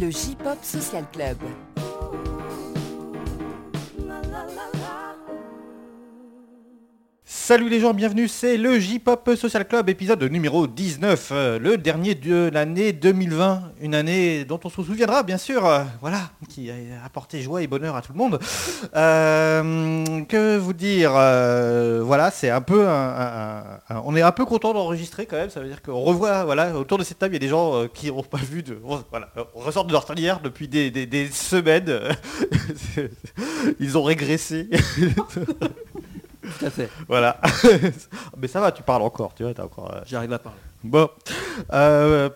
[0.00, 1.36] le J-Pop Social Club.
[7.50, 12.14] Salut les gens, bienvenue, c'est le J-Pop Social Club, épisode numéro 19, euh, le dernier
[12.14, 16.74] de l'année 2020, une année dont on se souviendra bien sûr, euh, voilà, qui a
[17.04, 18.38] apporté joie et bonheur à tout le monde.
[18.94, 21.10] Euh, que vous dire,
[22.04, 25.66] voilà, c'est un peu un, on est un peu content d'enregistrer quand même, ça veut
[25.66, 28.22] dire qu'on revoit, voilà, autour de cette table, il y a des gens qui n'ont
[28.22, 28.78] pas vu de,
[29.10, 31.98] voilà, on ressort de leur tanière depuis des semaines,
[33.80, 34.70] ils ont régressé.
[36.42, 36.88] Tout à fait.
[37.08, 37.40] Voilà.
[38.40, 39.92] Mais ça va, tu parles encore, tu vois, t'as encore.
[39.94, 40.58] euh, J'arrive à parler.
[40.82, 41.10] Bon.
[41.74, 42.30] Euh,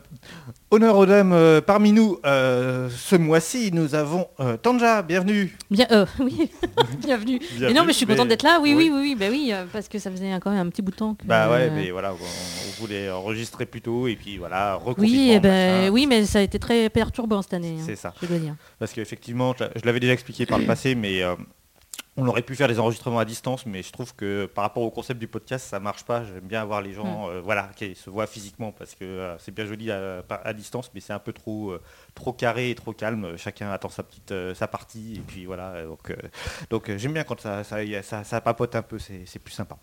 [0.71, 2.19] honneur aux dames euh, parmi nous.
[2.27, 5.57] euh, ce mois-ci, nous avons euh, Tanja, bienvenue.
[5.71, 6.51] Bien, euh, oui,
[6.99, 7.41] bienvenue.
[7.61, 8.59] Mais non, mais je suis contente d'être là.
[8.61, 8.91] Oui, oui.
[8.93, 10.91] oui, oui, oui, bah oui, euh, parce que ça faisait quand même un petit bout
[10.91, 11.25] de temps que.
[11.25, 14.89] Bah ouais, euh, mais voilà, on, on voulait enregistrer plus tôt et puis voilà, Oui,
[14.91, 15.93] reconfinement, eh ben, machin.
[15.93, 17.77] oui, mais ça a été très perturbant cette année.
[17.81, 18.13] hein, C'est ça.
[18.21, 18.57] Je dois dire.
[18.79, 21.35] Parce qu'effectivement, je je l'avais déjà expliqué par le passé, mais euh,
[22.17, 24.91] on aurait pu faire des enregistrements à distance, mais je trouve que par rapport au
[24.91, 26.25] concept du podcast, ça marche pas.
[26.25, 29.53] J'aime bien avoir les gens euh, voilà, qui se voient physiquement, parce que euh, c'est
[29.53, 31.83] bien joli à, à distance, mais c'est un peu trop, euh,
[32.15, 33.37] trop carré et trop calme.
[33.37, 35.85] Chacun attend sa petite sa partie, et puis voilà.
[35.85, 36.17] Donc,
[36.71, 39.77] donc j'aime bien quand ça, ça, papote un peu, c'est plus sympa.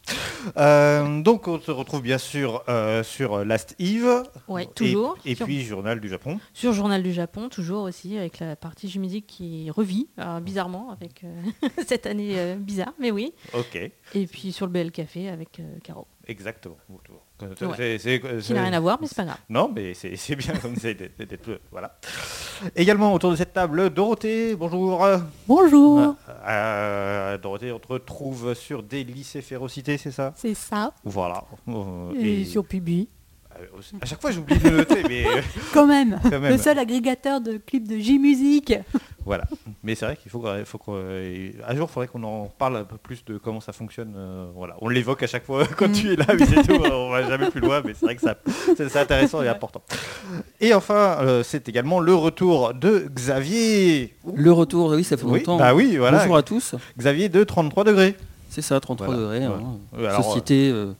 [1.22, 2.64] Donc on se retrouve bien sûr
[3.04, 4.24] sur Last Eve.
[4.48, 5.18] Ouais, toujours.
[5.26, 6.40] Et, sur, puis Journal du Japon.
[6.54, 10.08] sur Journal du Japon, toujours aussi, avec la partie jeux musique qui revit,
[10.42, 11.24] bizarrement, avec
[11.88, 13.34] cette année euh, bizarre, mais oui.
[13.54, 13.76] Ok.
[14.14, 16.06] Et puis sur le BL Café avec euh, Caro.
[16.28, 16.78] Exactement.
[17.42, 17.98] Ouais.
[18.00, 19.38] C'est- Qui n'a rien à voir, mais c'est pas grave.
[19.50, 21.98] Non, mais c'est c'est bien comme c'est d'être- euh, voilà.
[22.76, 25.06] Également autour de cette table, Dorothée, bonjour.
[25.48, 26.16] Bonjour,
[26.48, 30.34] Euh, Dorothée, on te retrouve sur des lycées férocité, c'est ça?
[30.36, 30.94] C'est ça.
[31.04, 31.44] Voilà.
[31.68, 33.10] Euh, Et, et- sur Pubi.
[33.60, 33.66] euh,
[34.02, 35.42] à chaque fois, j'oublie de le noter, mais euh,
[35.74, 36.52] Quand même, Quand même.
[36.52, 38.74] le seul agrégateur de clips de J-Musique.
[39.26, 39.44] Voilà.
[39.84, 42.46] Mais c'est vrai qu'il faut, qu'on- faut qu'on- euh, un jour, il faudrait qu'on en
[42.58, 44.14] parle un peu plus de comment ça fonctionne.
[44.16, 45.92] euh, voilà, on l'évoque à chaque fois quand Mm.
[45.94, 46.82] tu es là, mais c'est tout.
[46.92, 48.36] On va jamais plus loin, mais c'est vrai que ça,
[48.76, 49.82] c'est c'est intéressant et important.
[50.60, 54.14] Et enfin, euh, c'est également le retour de Xavier.
[54.36, 55.58] Le retour, oui, ça fait Oui, longtemps.
[55.58, 56.20] bah oui, voilà.
[56.20, 56.76] Bonjour à tous.
[56.98, 58.16] Xavier de 33 degrés.
[58.50, 59.44] C'est ça, 33 Voilà, degrés.
[59.46, 59.78] hein.
[59.98, 60.94] Alors, Société euh,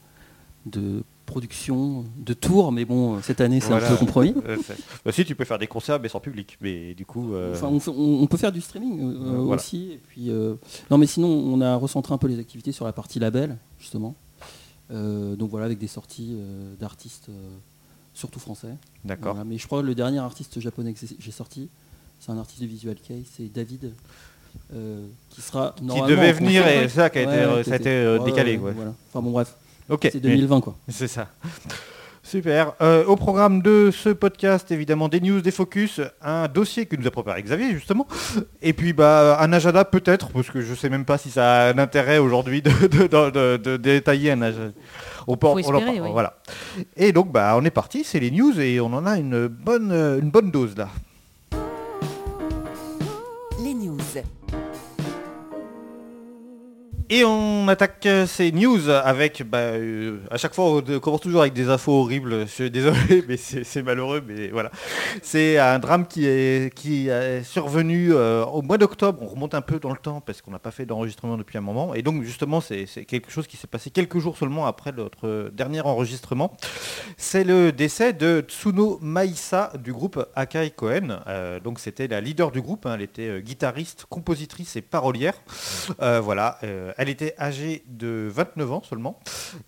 [0.66, 3.88] de production de tours, mais bon, cette année c'est Voilà.
[3.88, 4.36] un peu compromis.
[4.46, 4.58] Euh,
[5.06, 7.70] bah, si tu peux faire des concerts mais sans public, mais du coup, euh, Enfin,
[7.96, 9.62] on, peut faire du streaming euh, Euh, voilà.
[9.62, 9.94] aussi.
[9.94, 10.56] Et puis, euh,
[10.90, 14.16] non, mais sinon, on a recentré un peu les activités sur la partie label, justement.
[15.40, 16.36] Donc voilà, avec des sorties
[16.80, 17.30] d'artistes,
[18.14, 18.76] surtout français.
[19.06, 19.34] d'accord.
[19.36, 21.70] Voilà, mais je crois que le dernier artiste japonais que j'ai- sorti,
[22.20, 23.94] c'est un artiste de Visual Kei, c'est David.
[24.74, 27.76] euh, qui sera Qui devait en venir et ça qui a été, Ouais, ça a
[27.78, 28.58] été euh, décalé.
[28.58, 28.74] ouais.
[28.74, 28.94] voilà.
[29.08, 29.56] Enfin bon bref,
[29.90, 30.08] Ok.
[30.12, 30.76] c'est 2020 quoi.
[30.90, 31.28] C'est ça.
[32.24, 32.74] Super.
[32.82, 37.08] Euh, au programme de ce podcast, évidemment, des news, des focus, un dossier que nous
[37.08, 38.08] a préparé Xavier, justement.
[38.62, 41.74] Et puis, bah, un agenda peut-être, parce que je sais même pas si ça a
[41.74, 44.72] un intérêt aujourd'hui de, de- de- de- de détailler un agenda.
[45.28, 45.56] On peut on en
[46.04, 46.10] oui.
[46.12, 46.38] Voilà.
[46.96, 49.92] Et donc, bah, on est parti, c'est les news et on en a une bonne,
[49.92, 50.90] une bonne dose là.
[57.14, 61.42] Et on attaque euh, ces news avec, bah, euh, à chaque fois on commence toujours
[61.42, 64.72] avec des infos horribles, je suis désolé mais c'est malheureux mais voilà.
[65.22, 69.90] C'est un drame qui est, survenu euh, au mois d'octobre, on remonte un peu dans
[69.90, 72.86] le temps parce qu'on n'a pas fait d'enregistrement depuis un moment et donc justement c'est
[73.04, 76.56] quelque chose qui s'est passé quelques jours seulement après notre dernier enregistrement.
[77.18, 80.72] C'est le décès de Tsuno Maïsa du groupe Akai.
[80.82, 85.34] Euh, donc c'était la leader du groupe, hein, elle était guitariste, compositrice et parolière.
[86.00, 86.58] Voilà,
[87.02, 89.20] elle était âgée de 29 ans seulement.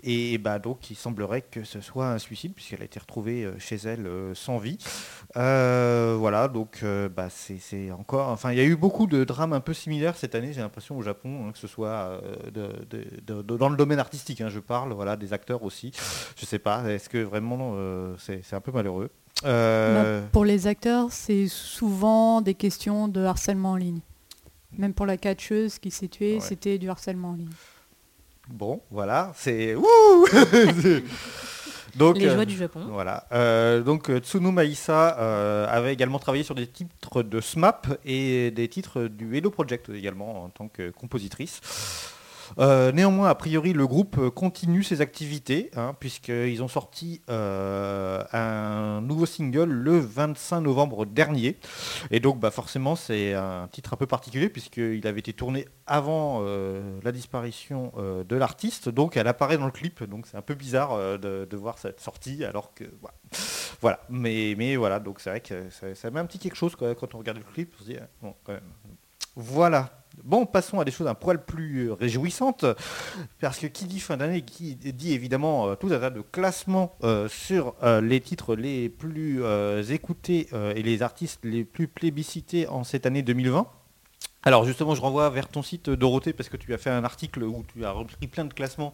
[0.04, 3.58] Et bah, donc il semblerait que ce soit un suicide puisqu'elle a été retrouvée euh,
[3.58, 4.78] chez elle euh, sans vie.
[5.36, 6.86] Euh, voilà, donc
[7.16, 8.30] bah, c'est encore...
[8.30, 10.96] Enfin, il y a eu beaucoup de drames un peu similaires cette année, j'ai l'impression,
[10.96, 12.22] au Japon, hein, que ce soit
[12.54, 15.92] dans le domaine artistique, hein, je parle, voilà, des acteurs aussi.
[16.36, 17.76] Je sais pas, est-ce que vraiment
[18.20, 19.10] c'est un peu malheureux?
[19.42, 24.02] Bah, pour les acteurs, c'est souvent des questions de harcèlement en ligne.
[24.78, 26.40] Même pour la catcheuse qui s'est tuée, Ouais.
[26.40, 27.50] c'était du harcèlement en ligne.
[28.50, 29.76] Bon, voilà, c'est...
[29.76, 30.28] Wouh
[31.96, 32.82] Donc, Les euh, joies du Japon.
[32.90, 33.28] Voilà.
[33.34, 38.50] Euh, donc euh, Tsuno Maïsa euh, avait également travaillé sur des titres de SMAP et
[38.50, 41.62] des titres du Hello Project également en tant que compositrice.
[42.60, 49.02] Euh, néanmoins, a priori, le groupe continue ses activités, hein, puisqu'ils ont sorti euh, un
[49.02, 51.58] nouveau single le 25 novembre dernier.
[52.12, 56.42] Et donc, bah, forcément, c'est un titre un peu particulier, puisqu'il avait été tourné avant
[56.44, 58.90] euh, la disparition de l'artiste.
[58.90, 60.04] Donc, elle apparaît dans le clip.
[60.04, 62.84] Donc, c'est un peu bizarre de, voir cette sortie, alors que...
[63.02, 63.16] voilà.
[63.82, 67.16] Voilà, mais, mais voilà, donc c'est vrai que ça, met un petit quelque chose quand
[67.16, 67.74] on regarde le clip,
[68.48, 68.62] même.
[69.36, 70.03] Voilà.
[70.24, 72.66] Bon, passons à des choses un poil plus euh, réjouissantes,
[73.42, 76.96] parce que qui dit fin d'année, qui dit évidemment euh, tout un tas de classements
[77.04, 79.42] euh, sur euh, les titres les plus
[79.90, 83.68] écoutés et les artistes les plus plébiscités en cette année 2020.
[84.46, 87.44] Alors justement, je renvoie vers ton site Dorothée, parce que tu as fait un article
[87.44, 88.94] où tu as repris plein de classements.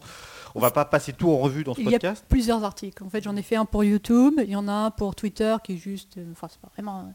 [0.54, 2.24] On va pas passer tout en revue dans ce Il y a podcast.
[2.28, 3.02] plusieurs articles.
[3.02, 5.56] En fait, j'en ai fait un pour YouTube, il y en a un pour Twitter
[5.62, 6.18] qui est juste.
[6.32, 7.12] Enfin, c'est pas vraiment.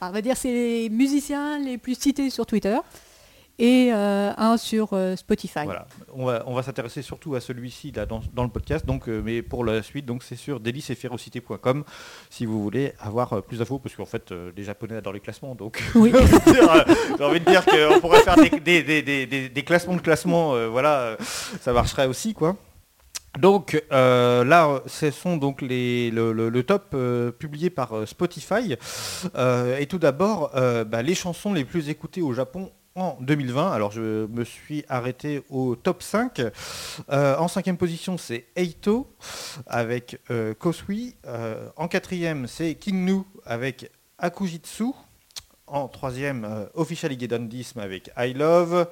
[0.00, 2.78] on va dire c'est les musiciens les plus cités sur Twitter.
[3.62, 5.64] Et euh, un sur euh, Spotify.
[5.64, 9.06] Voilà, on va, on va s'intéresser surtout à celui-ci là, dans, dans le podcast, donc,
[9.06, 11.84] euh, mais pour la suite, donc c'est sur déliceetférocité.com
[12.30, 15.82] si vous voulez avoir plus d'infos, parce qu'en fait, les Japonais adorent les classements, donc
[15.94, 16.10] Oui.
[17.18, 18.48] j'ai envie de dire qu'on pourrait faire des,
[18.82, 21.16] des- des- des- classements de classements, voilà,
[21.60, 22.56] ça marcherait aussi, quoi.
[23.38, 28.74] Donc euh, là, ce sont donc les, le, le- le top euh, publié par Spotify.
[29.36, 30.50] Euh, et tout d'abord,
[30.86, 33.72] bah, les chansons les plus écoutées au Japon en 2020.
[33.72, 36.40] Alors je me suis arrêté au top 5.
[37.10, 39.12] Euh, en cinquième position, c'est Eito
[39.66, 41.16] avec euh, Kosui.
[41.26, 44.92] Euh, en quatrième, c'est King Nu avec Akujitsu.
[45.72, 48.88] En troisième, euh, Official Igedandism avec I Love.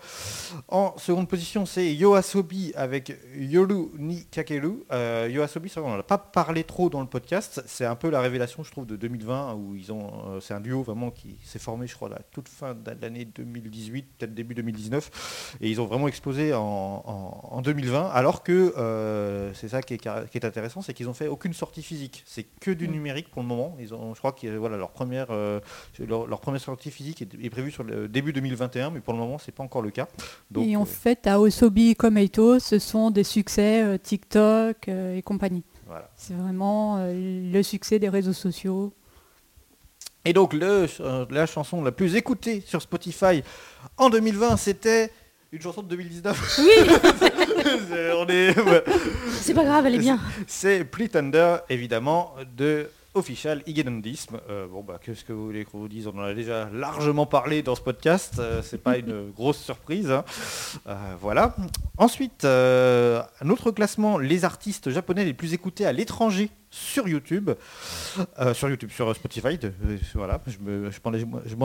[0.69, 4.85] En seconde position, c'est Yoasobi avec Yoru ni Kakeru.
[4.93, 7.65] Euh, Yoasobi, ça, on n'en a pas parlé trop dans le podcast.
[7.67, 10.61] C'est un peu la révélation, je trouve, de 2020, où ils ont, euh, c'est un
[10.61, 14.35] duo vraiment qui s'est formé, je crois, à la toute fin de l'année 2018, peut-être
[14.35, 15.57] début 2019.
[15.61, 19.95] Et ils ont vraiment explosé en, en- en 2020, alors que euh, c'est ça qui
[19.95, 22.23] est, car- qui est intéressant, c'est qu'ils n'ont fait aucune sortie physique.
[22.25, 22.93] C'est que du Mm.
[22.93, 23.77] numérique pour le moment.
[23.81, 25.59] Ils ont, je crois que voilà, leur première, euh,
[25.99, 29.19] leur, leur première sortie physique est, est prévue sur le début 2021, mais pour le
[29.19, 30.07] moment, c'est pas encore le cas.
[30.51, 34.89] Donc, et en euh, fait, à Osobi comme Eito, ce sont des succès euh, TikTok
[34.89, 35.65] euh, et compagnie.
[35.87, 36.11] voilà.
[36.17, 38.93] C'est vraiment euh, le succès des réseaux sociaux.
[40.25, 43.43] Et donc, le, euh, la chanson la plus écoutée sur Spotify
[43.97, 45.11] en 2020, c'était
[45.53, 46.59] une chanson de 2019.
[46.59, 46.69] Oui,
[47.89, 49.55] C'est- est, ouais.
[49.55, 50.21] pas grave, elle est bien.
[50.47, 54.39] C'est Pretender, évidemment, de Official Igedondisme.
[54.49, 56.07] Euh, bon, bah, qu'est-ce que vous voulez qu'on vous dise?
[56.07, 58.35] On en a déjà largement parlé dans ce podcast.
[58.39, 60.11] euh, c'est pas une grosse surprise.
[60.11, 60.25] hein.
[60.87, 61.57] Euh, voilà.
[61.97, 67.51] Ensuite, euh, un autre classement les artistes japonais les plus écoutés à l'étranger sur YouTube.
[68.39, 69.57] Euh, sur YouTube, sur Spotify.
[69.59, 71.57] de- euh, voilà, je me, je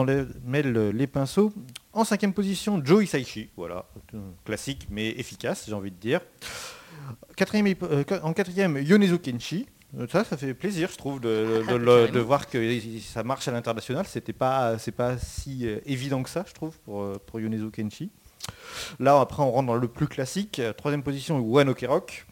[0.44, 1.52] mêle les pinceaux.
[1.92, 3.50] En cinquième position, Joe Hisaishi.
[3.56, 3.84] Voilà,
[4.44, 6.20] classique mais efficace, j'ai envie de dire.
[7.36, 9.66] Quatrième, ép- euh, en quatrième, Yonezu Kenshi.
[10.10, 11.28] Ça, ça fait plaisir, je trouve, de,
[11.68, 12.24] de- de- de Carrément.
[12.24, 14.06] voir que ça marche à l'international.
[14.06, 17.70] C'était pas, c'est pas si euh, évident que ça, je trouve, pour, euh, pour Yonezu
[17.70, 18.10] Kenshi.
[18.98, 20.60] Là, après, on rentre dans le plus classique.
[20.76, 21.38] Troisième position,
[21.68, 22.26] Ok Rock.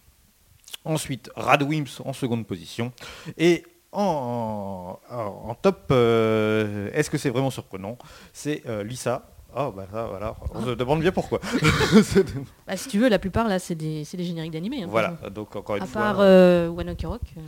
[0.85, 2.93] Ensuite, Radwimps en seconde position.
[3.39, 7.97] Et en, en- en top, euh, est-ce que c'est vraiment surprenant?
[8.33, 9.29] C'est euh, Lisa.
[9.55, 10.35] Oh, bah ça, voilà.
[10.55, 11.41] On se demande bien pourquoi.
[12.67, 14.83] Bah, si tu veux, la plupart là, c'est des, c'est des génériques d'animé.
[14.83, 16.03] hein, voilà, donc encore une À fois.
[16.03, 17.21] part euh, One Ok Rock.
[17.37, 17.41] euh,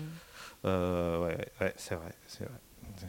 [0.66, 2.58] Euh, ouais, ouais, c'est vrai, c'est vrai.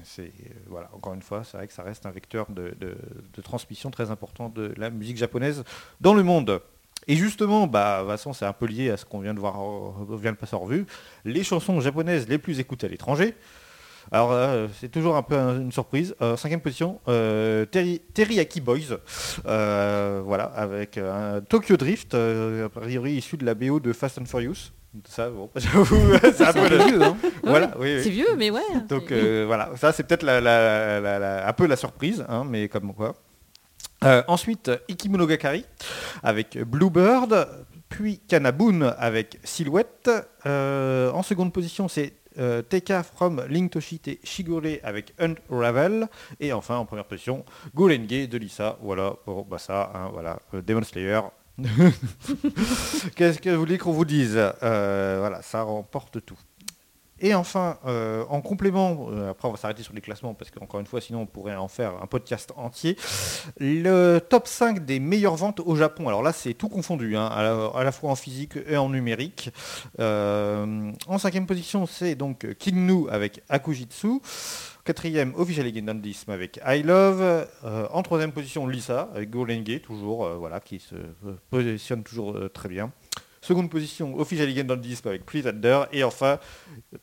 [0.04, 2.98] C'est, euh, voilà, encore une fois, c'est vrai que ça reste un vecteur de, de-
[3.34, 5.64] de transmission très important de la musique japonaise
[6.02, 6.60] dans le monde.
[7.08, 10.16] Et justement, bah, façon, c'est un peu lié à ce qu'on vient de voir, on
[10.16, 10.86] vient de passer en revue.
[11.24, 13.36] Les chansons japonaises les plus écoutées à l'étranger.
[14.12, 16.16] Alors, euh, c'est toujours un peu un- une surprise.
[16.22, 18.98] Euh, cinquième position, euh, Terry- Teriyaki Boys.
[19.46, 24.26] Euh, voilà, avec un Tokyo Drift, a priori issu de la BO de Fast and
[24.26, 24.72] Furious.
[25.10, 25.98] Ça, bon, j'avoue,
[26.34, 27.18] c'est un peu le vieux, hein.
[27.44, 28.02] Voilà, oui, oui.
[28.04, 28.62] C'est vieux, mais ouais.
[28.88, 32.70] Donc voilà, ça c'est peut-être la- la- la- la- un peu la surprise, hein, mais
[32.70, 33.16] comme quoi.
[34.28, 35.66] Ensuite, Ikimonogakari
[36.22, 37.48] avec Bluebird,
[37.90, 40.10] puis Kanabun avec Silhouette.
[40.46, 46.08] En seconde position, c'est euh, Teka from Link Toshite Shigure avec Unravel.
[46.40, 48.78] Et enfin, en première position, Golenge de Lisa.
[48.82, 51.22] Voilà, bon, bah ça, hein, voilà, euh, Demon Slayer.
[53.16, 54.36] Qu'est-ce que vous voulez qu'on vous dise?
[54.36, 56.38] Euh, Voilà, ça remporte tout.
[57.22, 60.82] Et enfin, euh, en complément, euh, après on va s'arrêter sur les classements parce qu'encore
[60.82, 62.98] une fois, sinon on pourrait en faire un podcast entier.
[63.58, 66.10] Le top 5 des meilleures ventes au Japon.
[66.10, 69.50] Alors là, c'est tout confondu, hein, à, la, fois en physique et en numérique.
[70.00, 74.20] Euh, en cinquième position, c'est donc King Nu avec Akujitsu.
[74.84, 77.48] Quatrième, Official Legendandism avec I Love.
[77.92, 80.96] En troisième position, Lisa avec Golenge, toujours, voilà, qui se
[81.50, 82.92] positionne toujours très bien.
[83.46, 85.84] Seconde position, Official Legendandism avec Pretender.
[85.92, 86.40] Et enfin,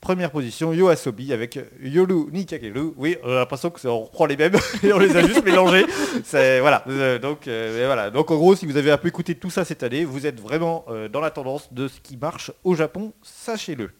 [0.01, 2.93] Première position, Yoasobi avec Yolu Nikakeru.
[2.97, 5.45] Oui, on a l'impression que c'est- on reprend les mêmes et on les a juste
[5.45, 5.87] mélangés.
[6.33, 6.83] Voilà.
[6.89, 8.11] Euh, donc euh, voilà.
[8.11, 10.41] Donc en gros, si vous avez un peu écouté tout ça cette année, vous êtes
[10.41, 13.13] vraiment euh, dans la tendance de ce qui marche au Japon.
[13.23, 13.91] Sachez-le.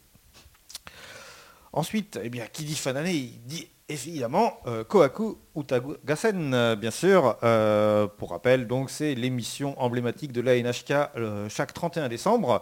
[1.73, 7.37] Ensuite, eh bien, qui dit fin d'année, dit évidemment euh, Kohaku Utagasen, euh, bien sûr.
[7.43, 12.61] Euh, pour rappel, donc c'est l'émission emblématique de la NHK euh, chaque 31 décembre.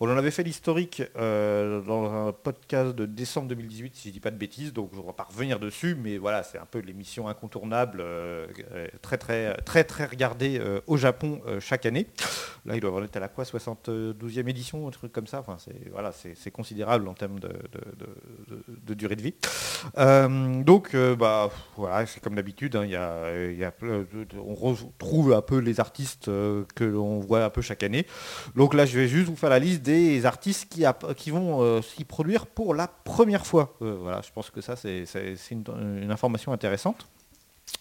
[0.00, 4.30] On en avait fait l'historique dans un podcast de décembre 2018, si je dis pas
[4.30, 7.26] de bêtises, donc je ne vais pas revenir dessus, mais voilà, c'est un peu l'émission
[7.28, 8.04] incontournable,
[9.02, 12.06] très très très très regardée au Japon chaque année.
[12.64, 15.40] Là, il doit en être à la quoi 72e édition, un truc comme ça.
[15.40, 19.34] Enfin, c'est voilà, c'est considérable en termes de, durée de vie.
[20.64, 22.76] Donc, bah, voilà, c'est comme d'habitude.
[22.76, 23.72] hein, y a, euh, a
[24.36, 28.06] on retrouve un peu les artistes euh, que l'on voit un peu chaque année.
[28.54, 31.62] Donc là, je vais juste vous faire la liste des artistes qui, app- qui vont
[31.62, 33.76] euh, s'y produire pour la première fois.
[33.80, 35.04] Voilà, je pense que ça, c'est
[35.50, 37.08] une information intéressante.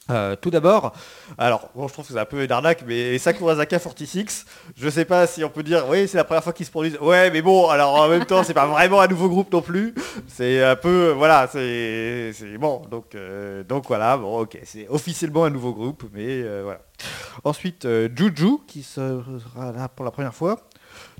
[0.10, 0.94] Euh, tout d'abord,
[1.38, 4.46] alors bon, je trouve que c'est un peu une arnaque, mais Sakurazaka 46,
[4.77, 6.98] je sais pas si on peut dire, oui, c'est la première fois qu'ils se produisent.
[7.01, 9.94] Ouais, mais bon, alors en même temps, c'est pas vraiment un nouveau groupe non plus.
[10.27, 12.84] C'est un peu, voilà, c'est bon.
[12.89, 16.79] Donc, euh, donc voilà, bon, ok, c'est officiellement un nouveau groupe, mais euh, voilà.
[17.44, 20.58] Ensuite, Juju qui sera là pour la première fois.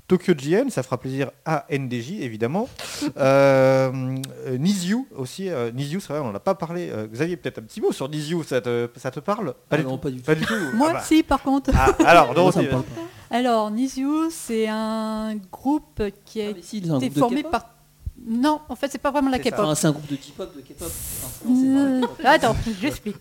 [0.08, 2.68] Tokyo GN, ça fera plaisir à NDJ évidemment.
[3.16, 3.90] Euh,
[4.46, 6.90] euh, Niziu aussi, euh, Niziu c'est vrai, on n'en a pas parlé.
[6.90, 9.54] Euh, Xavier, peut-être un petit mot sur Niziu, ça te, ça te parle?
[9.70, 9.98] Ah du non, tout.
[9.98, 10.24] pas du tout.
[10.24, 10.54] Pas du tout.
[10.74, 11.02] Moi, Ah bah.
[11.04, 11.70] si, par contre.
[11.74, 13.00] Ah, alors, Moi, donc, ça me parle pas.
[13.36, 17.70] Alors, Niziu, c'est un groupe qui a Ah, si, été formé par...
[18.26, 19.38] Non, en fait, c'est pas vraiment la.
[19.38, 19.54] K-pop.
[19.60, 20.90] Enfin, c'est un groupe de K-pop, de K-pop.
[21.48, 22.02] Euh.
[22.24, 23.16] Attends, j'explique.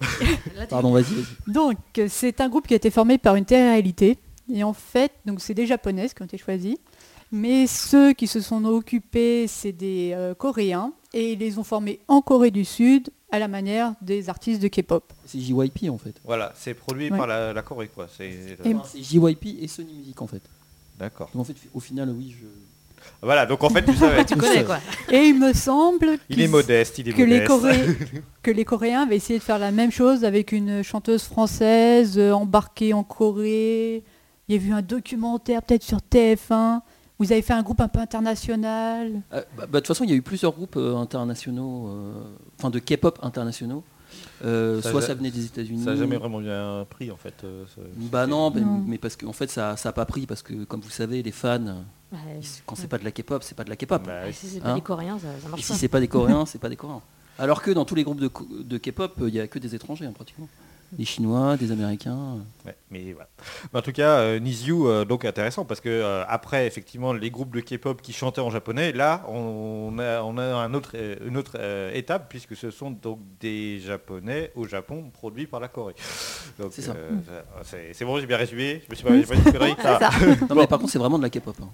[0.69, 1.23] Pardon, vas-y.
[1.47, 4.17] Donc, euh, c'est un groupe qui a été formé par une télé-réalité.
[4.53, 6.75] Et en fait, donc c'est des japonaises qui ont été choisis.
[7.31, 10.93] Mais ceux qui se sont occupés, c'est des euh, Coréens.
[11.13, 14.67] Et ils les ont formés en Corée du Sud à la manière des artistes de
[14.69, 15.03] K-pop.
[15.25, 16.13] C'est JYP en fait.
[16.23, 17.17] Voilà, c'est produit Ouais.
[17.17, 18.07] par la, la Corée quoi.
[18.15, 18.31] C'est
[18.95, 20.41] JYP et Sony Music en fait.
[20.97, 21.29] d'accord.
[21.33, 22.45] Donc en fait, au final, oui, je.
[23.21, 24.23] Voilà, donc en fait tu savais.
[24.25, 24.79] tu connais quoi.
[25.11, 27.49] Et il me semble Il est modeste, il est que les, modeste.
[27.49, 32.17] Coré- que les Coréens avaient essayé de faire la même chose avec une chanteuse française
[32.17, 34.03] euh, embarquée en Corée.
[34.49, 36.81] Il y a eu un documentaire peut-être sur TF1.
[37.19, 39.21] Vous avez fait un groupe un peu international.
[39.33, 42.13] Euh, bah, bah, de toute façon, il y a eu plusieurs groupes euh, internationaux, euh,
[42.59, 43.83] enfin de K-pop internationaux.
[44.45, 45.83] Euh, Ça soit ça venait des États-Unis.
[45.83, 47.33] Ça n'a jamais vraiment bien pris en fait.
[47.43, 47.65] euh,
[47.97, 48.83] Bah non, mais, Non.
[48.87, 51.83] mais parce qu'en fait, ça n'a pas pris parce que, comme vous savez, les fans,
[52.13, 52.17] ils-
[52.65, 54.03] quand c'est pas de la K-pop, c'est pas de la K-pop.
[54.05, 54.31] Bah.
[54.31, 56.69] Si c'est pas des Coréens, ça, ça Et si c'est pas des Coréens, c'est pas
[56.69, 57.01] des Coréens.
[57.39, 60.13] Alors que dans tous les groupes de, K-pop, il y a que des étrangers hein,
[60.13, 60.47] pratiquement.
[60.93, 62.37] Des Chinois, des Américains.
[62.65, 63.27] Ouais, mais voilà.
[63.73, 67.29] Mais en tout cas, euh, Niziu, euh, donc intéressant parce que euh, après effectivement les
[67.29, 71.17] groupes de K-pop qui chantaient en japonais, là on a, on a un autre, euh,
[71.27, 75.67] une autre euh, étape puisque ce sont donc des japonais au Japon produits par la
[75.67, 75.95] Corée.
[76.57, 76.93] Donc C'est ça.
[76.93, 77.09] euh,
[77.63, 78.81] c'est c'est bon, j'ai bien résumé.
[78.85, 80.09] Je me suis pas, dit va.
[80.49, 81.55] Non, mais par contre, c'est vraiment de la K-pop.
[81.61, 81.69] hein.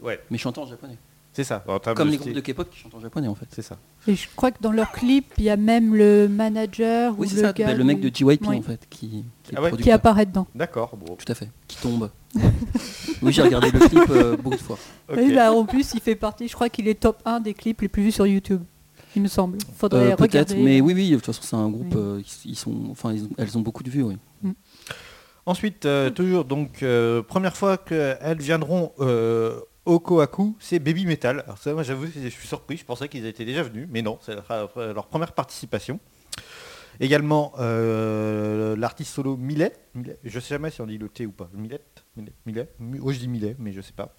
[0.00, 0.96] Ouais, Mais chantant en japonais.
[1.32, 1.64] C'est ça.
[1.66, 3.46] En Comme les groupes de K-pop qui chantent en japonais en fait.
[3.50, 3.76] C'est ça.
[4.06, 7.30] Et je crois que dans leur clip, il y a même le manager Oui, ou
[7.30, 7.52] c'est le ça.
[7.52, 8.58] gars bah, le mec de JYP Oui.
[8.58, 9.24] en fait qui,
[9.54, 9.68] Ah ouais.
[9.68, 9.94] qui producteur.
[9.94, 10.46] apparaît dedans.
[10.54, 10.96] D'accord.
[10.96, 11.14] Bon.
[11.16, 11.48] Tout à fait.
[11.68, 12.10] Qui tombe.
[13.22, 14.78] oui, j'ai regardé le clip euh, beaucoup de fois.
[15.16, 17.80] Et bah, en plus, il fait partie, je crois qu'il est top 1 des clips
[17.82, 18.62] les plus vus sur YouTube.
[19.14, 19.58] Il me semble.
[19.76, 20.56] Faudrait Euh, Peut-être, regarder.
[20.56, 21.94] mais oui, oui, de toute façon, c'est un groupe.
[21.94, 22.00] Oui.
[22.00, 24.16] euh, ils, ils sont, enfin, ils ont- elles ont beaucoup de vues, oui.
[25.44, 31.40] Ensuite, euh, toujours, donc, euh, première fois qu'elles viendront euh, au Kohaku, c'est Baby Metal.
[31.44, 34.18] Alors ça, moi, j'avoue, je suis surpris, je pensais qu'ils étaient déjà venus, mais non,
[34.22, 35.98] c'est leur, première participation.
[37.00, 39.72] Également, euh, l'artiste solo Millet.
[39.94, 40.18] Millet.
[40.24, 41.48] Je sais jamais si on dit le T ou pas.
[41.54, 41.80] Millet
[42.16, 42.68] Millet, Millet.
[42.78, 44.14] Mi- Oh, je dis Millet, mais je sais pas.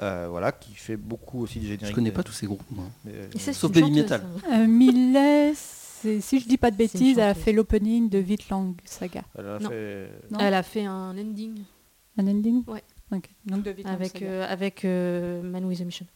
[0.00, 1.86] Euh, voilà, qui fait beaucoup aussi de génériques.
[1.86, 2.84] Je connais pas tous ces groupes, moi.
[3.04, 4.22] mais, euh, Sauf Baby Metal.
[4.52, 9.22] Euh, Millet, si je dis pas de bêtises, elle a fait l'opening de Vitlang Saga.
[9.36, 9.68] elle a Non.
[9.70, 11.62] fait- Non Elle a fait un ending
[12.18, 12.62] Un ending?
[12.66, 12.82] Ouais.
[13.46, 16.06] Donc de avec, euh, avec euh, Man with a Mission.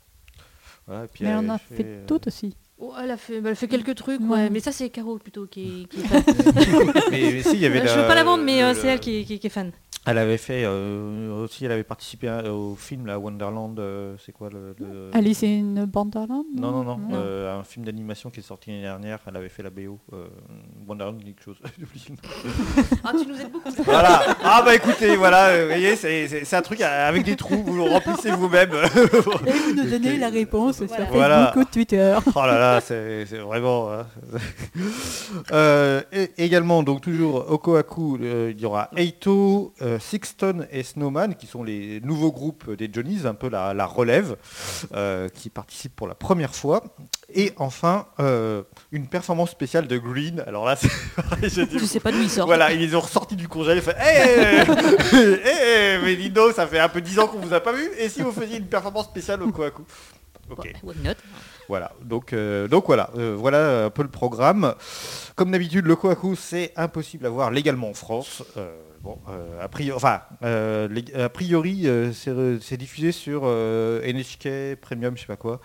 [0.86, 2.56] voilà, et puis Mais elle elle en a fait, fait euh, d'autres aussi.
[2.78, 4.26] Oh, elle, a fait, bah, elle fait quelques trucs, ouais.
[4.28, 4.50] Ouais.
[4.50, 6.22] mais ça c'est Caro plutôt qui est, qui est fan.
[7.10, 8.88] mais, mais si, il y avait je la- veux pas la vendre, mais euh, c'est
[8.88, 9.72] elle qui est, qui- qui est fan.
[10.06, 14.32] Elle avait fait euh, aussi, elle avait participé à- au film là, Wonderland, euh, c'est
[14.32, 17.08] quoi le, le- Alice in Borderland Non, non, non, Non.
[17.14, 19.98] euh, un film d'animation qui est sorti l'année dernière, elle avait fait la BO.
[20.12, 20.26] euh,
[20.86, 21.56] Wonderland, quelque chose.
[23.04, 23.70] Ah, tu nous aides beaucoup.
[23.84, 24.20] voilà.
[24.44, 28.30] Ah bah écoutez, voilà, vous voyez, c'est un truc avec des trous, vous le remplissez
[28.30, 28.70] vous-même.
[29.46, 31.04] Et vous nous donnez la réponse sur Voilà.
[31.06, 31.54] Facebook Voilà.
[31.58, 32.16] ou Twitter.
[32.34, 33.90] Oh là là, c'est c'est vraiment.
[33.92, 34.06] hein.
[35.52, 40.82] Euh, et également, donc toujours au Kohaku, euh, il y aura Eito, euh, Sixton et
[40.82, 44.36] Snowman, qui sont les nouveaux groupes des Johnnies, un peu la, la relève,
[44.94, 46.82] euh, qui participent pour la première fois.
[47.34, 48.62] Et enfin, euh,
[48.92, 50.42] une performance spéciale de Green.
[50.46, 50.88] Alors là, c'est-
[51.78, 52.46] je sais pas d'où il sort.
[52.46, 54.64] voilà, ils ont ressortis du congé, ils fait Hé
[56.02, 58.22] Mais Lindo, ça fait un peu 10 ans qu'on vous a pas vu, et si
[58.22, 59.82] vous faisiez une performance spéciale au Kohaku?
[60.50, 60.72] Ok.
[61.68, 64.72] Voilà, donc, euh, donc voilà, euh, voilà un peu le programme.
[65.34, 68.44] Comme d'habitude, le Kohaku, c'est impossible à voir légalement en France.
[68.56, 68.72] Euh,
[69.06, 72.12] bon, euh, a priori, enfin, euh, a priori, euh,
[72.60, 75.60] c'est diffusé sur NHK Premium, je sais pas quoi,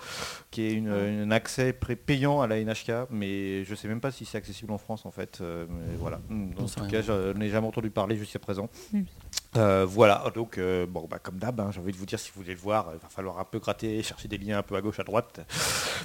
[0.52, 4.12] qui est une, un accès pré- payant à la NHK, mais je sais même pas
[4.12, 5.42] si c'est accessible en France en fait.
[5.42, 6.88] mais voilà, Hmm, en tout rien.
[6.88, 8.70] cas, je n'ai jamais entendu parler jusqu'à présent.
[9.58, 12.32] Euh, voilà, donc euh, bon, bah, comme d'hab, hein, j'ai envie de vous dire, si
[12.34, 14.76] vous voulez le voir, il va falloir un peu gratter, chercher des liens un peu
[14.76, 15.42] à gauche, à droite.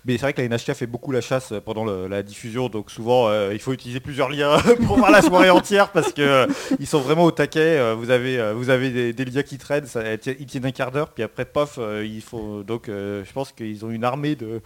[0.04, 3.28] Mais c'est vrai que la NHK fait beaucoup la chasse pendant la diffusion, donc souvent
[3.28, 6.46] euh, il faut utiliser plusieurs liens pour voir la soirée entière parce que euh,
[6.80, 7.78] ils sont vraiment au taquet.
[7.78, 9.86] euh, vous avez, euh, des, liens qui traînent,
[10.26, 13.52] ils tiennent un quart d'heure, puis après pof, euh, il faut donc euh, je pense
[13.52, 14.60] qu'ils ont une armée de,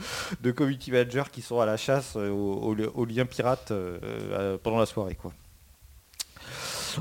[0.53, 3.99] community managers qui sont à la chasse euh, aux, liens pirates euh,
[4.33, 5.17] euh, pendant la soirée.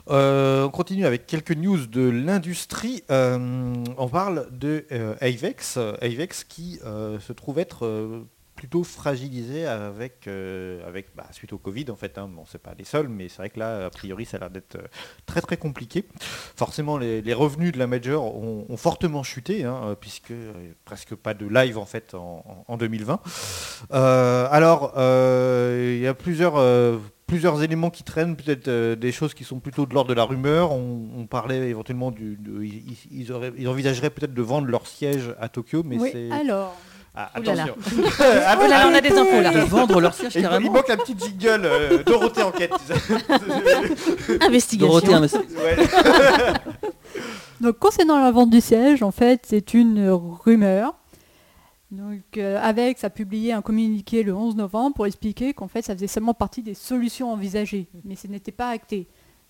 [0.10, 3.04] Euh, on continue avec quelques news de l'industrie.
[3.10, 5.78] Euh, on parle de euh, Avex,
[6.44, 10.28] qui se trouve être plutôt fragilisé avec,
[11.16, 12.18] bah, suite au Covid en fait.
[12.18, 12.30] Hein.
[12.30, 14.50] Bon, c'est pas les seuls, mais c'est vrai que là, a priori, ça a l'air
[14.50, 14.78] d'être
[15.26, 16.06] très très compliqué.
[16.20, 20.34] Forcément, les, revenus de la major ont, fortement chuté, hein, puisque
[20.84, 23.22] presque pas de live en fait en, en- en 2020.
[23.94, 26.56] Euh, alors, il y a plusieurs,
[27.30, 30.24] plusieurs éléments qui traînent, peut-être euh, des choses qui sont plutôt de l'ordre de la
[30.24, 30.72] rumeur.
[30.72, 34.88] On, on parlait éventuellement du, de- ils, ils auraient- ils envisageeraient peut-être de vendre leur
[34.88, 36.76] siège à Tokyo, mais oui, c'est alors.
[37.16, 37.64] Ah, Ouh là là.
[37.64, 37.76] attention.
[37.98, 39.52] Oh là là, on a des infos là.
[39.52, 40.72] De vendre leur siège Il, il carrément.
[40.72, 42.72] manque la petite jingle euh, Dorothée enquête.
[44.42, 45.00] Investigation.
[45.00, 45.38] Dorothée.
[45.38, 45.78] Ouais.
[47.62, 50.94] Donc concernant la vente du siège, en fait, c'est une rumeur.
[51.92, 55.96] Donc euh, Avex a publié un communiqué le 11 novembre pour expliquer qu'en fait ça
[55.96, 59.08] faisait seulement partie des solutions envisagées, mais ce n'était pas acté.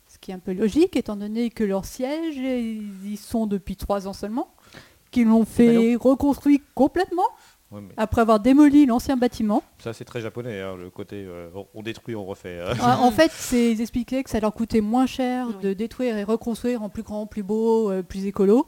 [0.08, 3.76] Ce qui est un peu logique étant donné que leur siège, ils y sont depuis
[3.76, 4.54] trois ans seulement,
[5.12, 7.28] qu'ils l'ont fait reconstruit complètement
[7.72, 9.62] Ouais, mais après avoir démoli l'ancien bâtiment.
[9.78, 12.58] ça c'est très japonais, hein, le côté euh, on- détruit, on refait.
[12.60, 12.74] euh.
[12.82, 16.24] en en fait, c'est ils expliquaient que ça leur coûtait moins cher de détruire et
[16.24, 18.66] reconstruire en plus grand, plus beau, euh, plus écolo,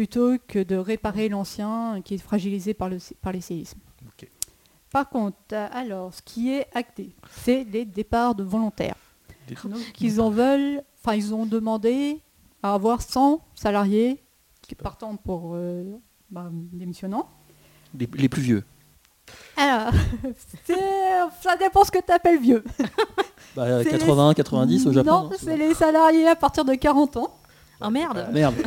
[0.00, 3.80] plutôt que de réparer l'ancien qui est fragilisé par, le, par les séismes.
[4.90, 8.96] Par contre, euh, alors, ce qui est acté, c'est les départs de volontaires.
[9.46, 12.18] Des- Donc, ils en veulent, enfin, ils ont demandé
[12.62, 14.24] à avoir 100 salariés
[14.62, 15.84] qui partant pour euh,
[16.30, 17.28] bah, démissionnant.
[17.98, 18.64] Les, les plus vieux.
[19.58, 19.92] Alors,
[21.42, 22.64] ça dépend ce que tu appelles vieux.
[23.54, 25.10] Bah, C'est 80, 90 au Japon.
[25.10, 27.36] Non, non, c'est les salariés à partir de 40 ans.
[27.82, 28.28] Oh merde.
[28.32, 28.54] Merde.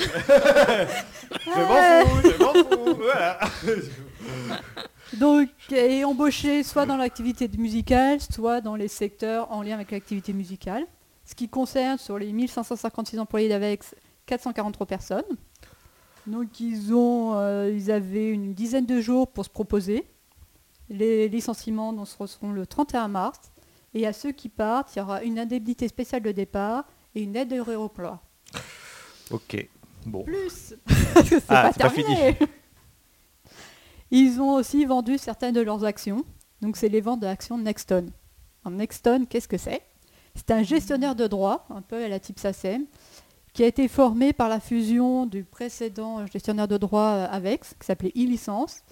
[1.46, 3.00] Je m'en fous, je m'en fous.
[3.00, 3.40] Voilà.
[5.20, 10.34] Donc, et embauchés soit dans l'activité musicale, soit dans les secteurs en lien avec l'activité
[10.34, 10.86] musicale.
[11.26, 13.96] Ce qui concerne sur les 1556 employés d'AVEX,
[14.26, 15.24] 443 personnes.
[16.26, 20.08] Donc, ils, ont, euh, ils avaient une dizaine de jours pour se proposer.
[20.90, 23.40] Les licenciements donc, seront le 31 mars.
[23.94, 27.36] Et à ceux qui partent, il y aura une indemnité spéciale de départ et une
[27.36, 28.22] aide de réemploi.
[29.32, 29.68] Ok.
[30.06, 30.24] Bon.
[30.24, 30.50] Plus
[30.88, 32.38] c'est Ah, pas c'est pas terminé.
[34.12, 36.24] Ils ont aussi vendu certaines de leurs actions.
[36.62, 38.08] Donc c'est les ventes d'actions Nexton.
[38.64, 39.82] Alors, Nexton, qu'est-ce que c'est?
[40.36, 42.86] C'est un gestionnaire de droits, un peu à la type SACEM,
[43.54, 47.86] qui a été formé par la fusion du précédent gestionnaire de droits euh, Avex, qui
[47.86, 48.84] s'appelait e-licence,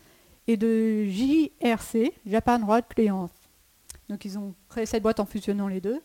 [0.47, 3.29] et de JRC, Japan Road Clients.
[4.09, 6.01] Donc ils ont créé cette boîte en fusionnant les deux.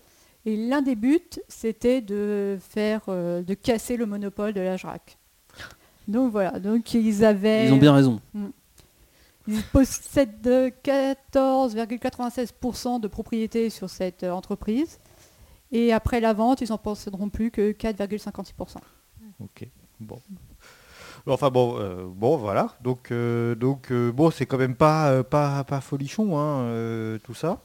[0.47, 5.19] Et l'un des buts, c'était de faire, euh, de casser le monopole de la JRAC.
[6.07, 7.67] Donc voilà, donc ils avaient...
[7.67, 8.21] Ils ont bien raison.
[9.49, 15.01] Ils possèdent euh, 14,96% de propriété sur cette euh, entreprise.
[15.73, 18.77] Et après la vente, ils n'en posséderont plus que 4,56%.
[19.41, 19.67] Ok.
[19.99, 20.21] Bon.
[21.29, 22.69] Enfin bon, euh, bon voilà.
[22.83, 27.59] Donc euh, donc euh, bon, c'est quand même pas pas pas folichon hein, tout ça.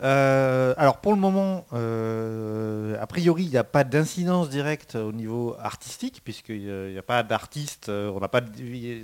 [0.00, 6.20] Alors pour le moment, a priori, il n'y a pas d'incidence directe au niveau artistique
[6.22, 7.88] puisqu'il n'y a pas d'artiste.
[7.88, 8.40] on n'a pas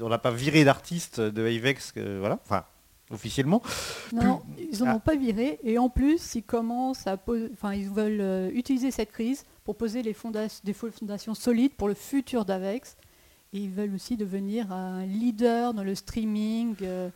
[0.02, 2.38] on n'a pas viré d'artiste de Avex, voilà.
[2.44, 2.64] Enfin
[3.10, 3.62] officiellement.
[4.12, 4.94] Non, Plus- ils n'en Ah.
[4.96, 5.60] ont pas viré.
[5.62, 9.76] Et en plus, ils commencent à pos- enfin, ils veulent euh, utiliser cette crise pour
[9.76, 12.96] poser les fondations, des fondations solides pour le futur d'Avex.
[13.54, 17.08] Et ils veulent aussi devenir un leader dans le streaming euh,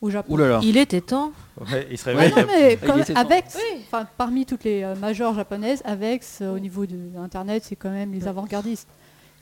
[0.00, 0.32] au Japon.
[0.32, 0.60] Ouh là là.
[0.62, 1.32] Il était temps.
[1.60, 2.44] Ouais, il se Ouais, réveille.
[2.44, 3.20] non, mais Il comme était temps.
[3.20, 3.80] Avex, Oui.
[3.86, 7.90] enfin, parmi toutes les euh, majors japonaises, Avex, euh, au niveau de Internet, c'est quand
[7.90, 8.88] même les avant-gardistes.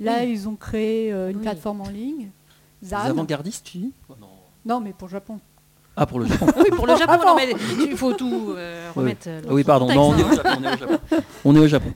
[0.01, 1.43] Là, ils ont créé euh, une Oui.
[1.43, 2.31] plateforme en ligne,
[2.83, 3.93] Les avant-gardistes, tu dis?
[4.21, 4.27] Non.
[4.67, 5.39] Non, mais pour le Japon.
[5.95, 6.47] Ah, pour le Japon.
[6.57, 7.53] Oui, pour le Japon, non, mais
[7.89, 9.03] il faut tout euh, Oui.
[9.03, 9.29] remettre.
[9.49, 9.87] oui, pardon.
[9.95, 10.59] Non, contexte, hein.
[10.61, 10.61] Japon.
[10.65, 11.23] On est au Japon.
[11.45, 11.93] On est au Japon.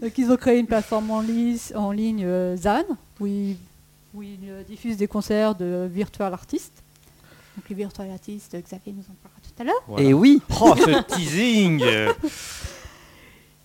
[0.00, 2.82] Donc, ils ont créé une plateforme en, ligne- en ligne euh, ZAN,
[3.20, 3.56] où ils,
[4.14, 6.82] où ils, euh, diffusent des concerts de virtual artistes.
[7.56, 9.82] Donc les virtual artistes, Xavier nous en parlera tout à l'heure.
[9.88, 10.04] Voilà.
[10.06, 11.82] Et oui, Oh, ce teasing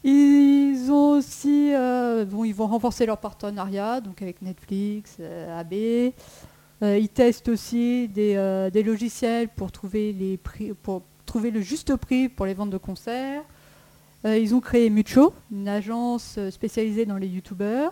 [0.03, 5.73] Ils ont aussi, euh, bon, ils vont renforcer leur partenariat, donc avec Netflix, euh, AB.
[6.83, 11.61] Euh, ils testent aussi des, euh, des logiciels pour trouver les prix, pour trouver le
[11.61, 13.43] juste prix pour les ventes de concerts.
[14.25, 17.91] Euh, ils ont créé Mucho, une agence euh, spécialisée dans les youtubeurs.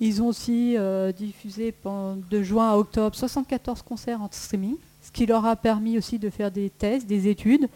[0.00, 5.26] Ils ont aussi euh, diffusé de juin à octobre 74 concerts en streaming, ce qui
[5.26, 7.68] leur a permis aussi de faire des tests, des études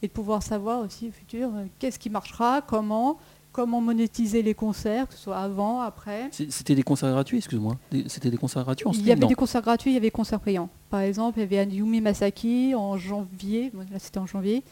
[0.00, 3.18] et de pouvoir savoir aussi au futur qu'est-ce qui marchera, comment,
[3.50, 6.28] comment monétiser les concerts, que ce soit avant, après.
[6.30, 7.76] C'était des concerts gratuits, excuse-moi.
[8.06, 10.06] C'était des concerts gratuits en Il y avait non des concerts gratuits, il y avait
[10.06, 10.68] des concerts payants.
[10.90, 14.62] Par exemple, il y avait Ayumi Masaki en janvier, bon, là c'était en janvier,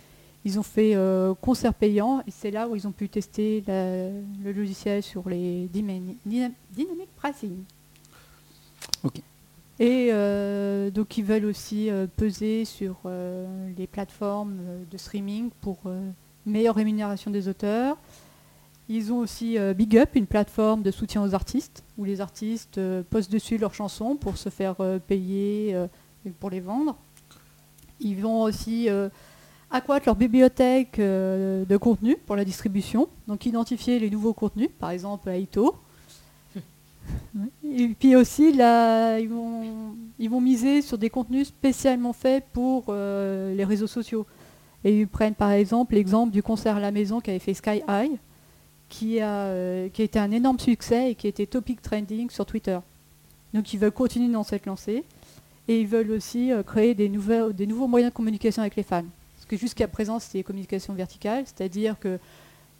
[0.45, 4.09] ils ont fait euh, concert payant et c'est là où ils ont pu tester la-
[4.11, 7.57] le logiciel sur les dynami- dynam- dynamic pricing.
[9.05, 9.21] Ok.
[9.81, 14.59] Et euh, donc ils veulent aussi euh, peser sur euh, les plateformes
[14.91, 15.79] de streaming pour
[16.45, 17.97] meilleure rémunération des auteurs.
[18.89, 23.31] Ils ont aussi Big Up, une plateforme de soutien aux artistes, où les artistes postent
[23.31, 24.75] dessus leurs chansons pour se faire
[25.07, 25.71] payer
[26.27, 26.97] et pour les vendre.
[28.01, 28.89] Ils vont aussi
[29.73, 34.91] accroître leur bibliothèque euh, de contenu pour la distribution, donc identifier les nouveaux contenus, par
[34.91, 35.75] exemple à Ito.
[37.65, 42.85] Et puis aussi, là, ils, vont, ils vont miser sur des contenus spécialement faits pour
[42.89, 44.27] euh, les réseaux sociaux.
[44.85, 48.19] Et ils prennent par exemple l'exemple du concert à la maison qu'avait fait Sky High,
[48.89, 52.29] qui a, euh, qui a été un énorme succès et qui a été topic trending
[52.31, 52.79] sur Twitter.
[53.55, 55.05] Donc ils veulent continuer dans cette lancée.
[55.69, 58.83] Et ils veulent aussi euh, créer des, nouvelles, des nouveaux moyens de communication avec les
[58.83, 59.05] fans.
[59.53, 62.19] Parce que jusqu'à présent, c'était des communications verticales, c'est-à-dire que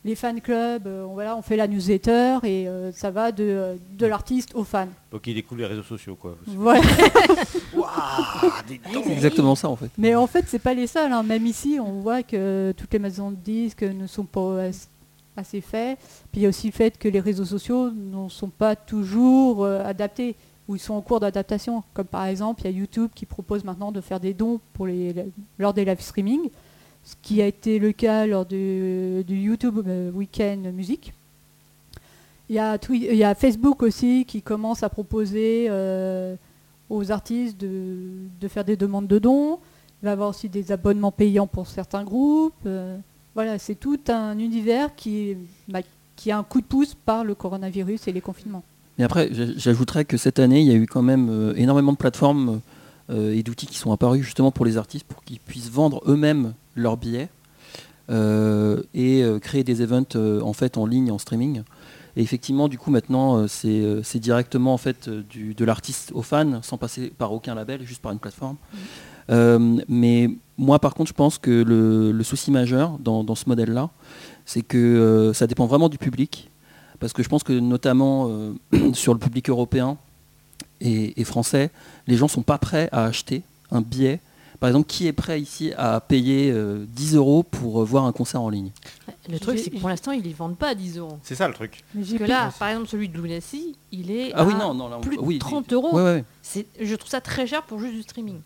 [0.07, 3.45] les fan clubs, euh, on, voilà, on fait la newsletter et euh, ça va de,
[3.45, 4.89] euh, de l'artiste aux fans.
[5.11, 6.35] Donc il découvre les réseaux sociaux, quoi.
[6.47, 6.81] Voilà.
[9.05, 9.91] C'est exactement ça en fait.
[9.99, 11.13] Mais en fait, c'est pas les seuls.
[11.13, 11.23] hein.
[11.23, 14.89] Même ici, on voit que toutes les maisons de disques ne sont pas as-
[15.37, 15.99] assez faits.
[16.33, 19.65] Puis il y a aussi le fait que les réseaux sociaux ne sont pas toujours
[19.65, 20.37] euh, adaptés
[20.73, 21.85] ou ils sont en cours d'adaptation.
[21.93, 24.87] Comme par exemple, il y a YouTube qui propose maintenant de faire des dons pour
[24.87, 25.15] les,
[25.59, 26.49] lors des live streaming,
[27.05, 31.13] ce qui a été le cas lors du, du YouTube euh, Weekend Music.
[32.49, 36.35] Il y, a il Facebook aussi qui commence à proposer euh,
[36.91, 37.99] aux artistes de,
[38.41, 39.59] de faire des demandes de dons.
[40.03, 42.55] Il va y avoir aussi des abonnements payants pour certains groupes.
[42.67, 42.97] euh,
[43.35, 45.37] voilà, c'est tout un univers qui,
[45.69, 45.81] bah,
[46.17, 48.65] qui a un coup de pouce par le coronavirus et les confinements.
[48.99, 51.93] Mais après, j'a- j'ajouterais que cette année, il y a eu quand même euh, énormément
[51.93, 52.61] de plateformes
[53.11, 56.55] euh, et d'outils qui sont apparus justement pour les artistes pour qu'ils puissent vendre eux-mêmes
[56.77, 57.29] leurs billets
[58.11, 61.63] euh, et créer des events en fait en ligne, en streaming.
[62.17, 66.77] Et effectivement, du coup, maintenant, c'est directement en fait du- de l'artiste aux fans, sans
[66.77, 68.57] passer par aucun label, juste par une plateforme.
[69.31, 70.29] Euh, mais
[70.59, 73.89] moi, par contre, je pense que le, le souci majeur dans, dans ce modèle-là,
[74.45, 76.51] c'est que euh, ça dépend vraiment du public.
[77.03, 78.53] Parce que je pense que notamment euh,
[78.95, 79.99] sur le public européen
[80.81, 81.71] et, et français,
[82.07, 84.21] les gens sont pas prêts à acheter un billet.
[84.61, 88.13] Par exemple, qui est prêt ici à payer euh, 10 euros pour euh, voir un
[88.13, 88.71] concert en ligne?
[89.29, 91.19] Le truc, c'est que pour l'instant, ils ne vendent pas à 10 euros.
[91.25, 91.83] C'est ça le truc.
[91.93, 93.37] Parce que là, par exemple, celui de Louis
[93.91, 95.97] il est Ah oui, à non, non, là, on- plus de oui, 30 euros.
[95.97, 96.25] Ouais, ouais,
[96.81, 98.39] Je trouve ça très cher pour juste du streaming.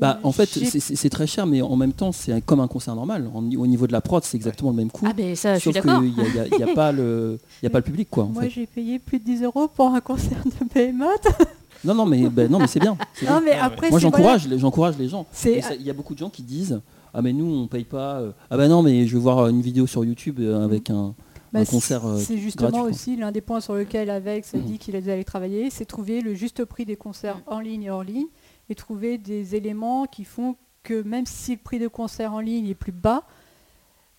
[0.00, 3.28] Bah, en fait, c'est- très cher, mais en même temps, c'est comme un concert normal.
[3.34, 5.04] En- au niveau de la prod, c'est exactement le même coût.
[5.08, 6.00] Ah, mais ça, je suis Sauf d'accord.
[6.02, 8.24] qu'il n'y a, y a- y a pas le y a pas le public, quoi.
[8.24, 11.26] en Moi, j'ai payé plus de 10 euros pour un concert de Behemoth.
[11.84, 12.98] Non, non, mais, ben, non, mais c'est bien.
[13.24, 15.26] Non, mais après, Moi, j'encourage les, j'encourage les gens.
[15.44, 16.80] Il y a beaucoup de gens qui disent
[17.14, 18.18] Ah, mais nous, on paye pas.
[18.18, 21.14] euh, ah, bah non, mais je vais voir une vidéo sur YouTube euh, avec un.
[21.52, 24.64] Bah, euh, c'est justement gratuit, aussi l'un des points sur lequel Avex a Mhm.
[24.64, 28.02] dit qu'il allait travailler, c'est trouver le juste prix des concerts en ligne et hors
[28.04, 28.26] ligne
[28.70, 32.68] et trouver des éléments qui font que même si le prix de concert en ligne
[32.68, 33.24] est plus bas,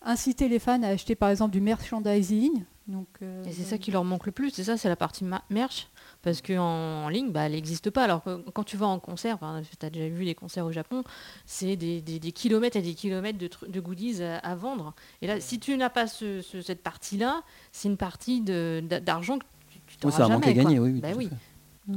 [0.02, 2.64] inciter les fans à acheter par exemple du merchandising.
[2.88, 5.24] Donc, euh, Et c'est ça qui leur manque le plus, c'est ça, c'est la partie
[5.24, 5.90] ma- merch.
[6.24, 8.04] Parce qu'en en ligne, bah, elle n'existe pas.
[8.04, 9.38] Alors que quand tu vas en concert,
[9.80, 11.04] tu as déjà vu les concerts au Japon,
[11.46, 14.96] c'est des, des- des kilomètres et des kilomètres de, de goodies à, à vendre.
[15.22, 19.46] Et là, si tu n'as pas ce- ce- cette partie-là, c'est une partie d'argent que
[19.70, 20.86] tu, tu Oui, ça manque à gagner, quoi.
[20.86, 20.92] oui.
[20.94, 21.10] oui, Bah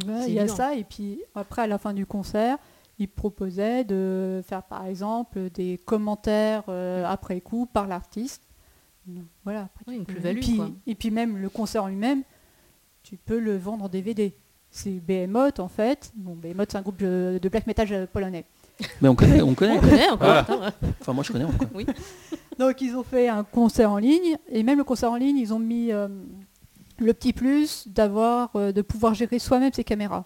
[0.01, 0.55] il y a évident.
[0.57, 2.59] ça, et puis après, à la fin du concert,
[2.99, 8.43] il proposait de faire par exemple des commentaires euh, après coup par l'artiste.
[9.45, 9.63] Voilà.
[9.63, 10.71] après, Oui, tu une plus-value, Et puis, quoi.
[10.87, 12.23] et puis même le concert en lui-même,
[13.03, 14.33] tu peux le vendre en DVD.
[14.71, 16.13] C'est Behemoth en fait.
[16.15, 18.45] Bon, Behemoth c'est un groupe de, de black metal euh, polonais.
[19.01, 19.77] Mais on connaît, on connaît.
[19.77, 20.29] On connaît encore.
[20.31, 20.69] Attends, ouais.
[21.01, 21.45] Enfin, moi, je connais.
[21.45, 21.71] on connaît.
[21.75, 21.87] Oui.
[22.59, 25.53] Donc ils ont fait un concert en ligne et même le concert en ligne, ils
[25.53, 26.09] ont mis euh,
[27.03, 30.25] le petit plus d'avoir, euh, de pouvoir gérer soi-même ses caméras.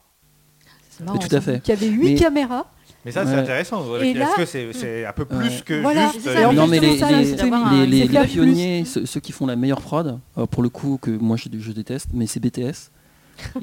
[0.91, 1.61] C'est marrant, tout à fait.
[1.67, 2.67] Il y avait huit Mais- caméras.
[3.05, 3.39] Mais ça, c'est Ouais.
[3.39, 3.85] intéressant.
[4.01, 5.63] Et Est-ce là- que c'est c'est un peu plus Ouais.
[5.65, 6.07] que Voilà.
[6.09, 6.23] juste...
[6.25, 9.31] C'est euh, ça, une non, mais les, ça, les- les- les- pionniers, ceux, ceux qui
[9.31, 12.41] font la meilleure prod, euh, pour le coup, que moi je, je déteste, mais c'est
[12.41, 12.91] BTS.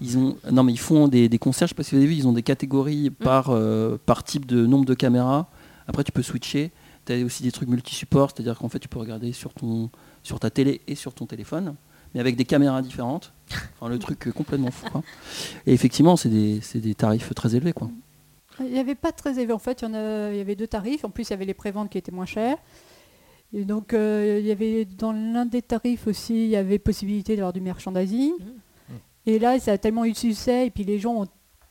[0.01, 2.07] Ils ont, non, mais ils font des, des concerts, je sais pas si vous avez
[2.07, 5.49] vu, ils ont des catégories par, euh, par type de nombre de caméras.
[5.87, 6.71] Après, tu peux switcher.
[7.05, 9.89] Tu as aussi des trucs multi-support, c'est-à-dire qu'en fait, tu peux regarder sur, ton,
[10.21, 11.75] sur ta télé et sur ton téléphone,
[12.13, 13.33] mais avec des caméras différentes.
[13.79, 14.89] Enfin, le truc complètement fou.
[14.89, 15.03] quoi.
[15.67, 17.73] Et effectivement, c'est des, c'est des tarifs très élevés.
[17.73, 17.89] Quoi.
[18.59, 19.53] Il n'y avait pas très élevé.
[19.53, 21.03] En fait, il y, en a- il y avait deux tarifs.
[21.05, 22.57] En plus, il y avait les préventes qui étaient moins chères.
[23.53, 27.35] Et donc, euh, il y avait dans l'un des tarifs aussi, il y avait possibilité
[27.35, 28.33] d'avoir du merchandising.
[28.39, 28.95] Mhm.
[29.25, 30.67] Et là, ça a tellement eu de succès.
[30.67, 31.27] Et puis les gens ont...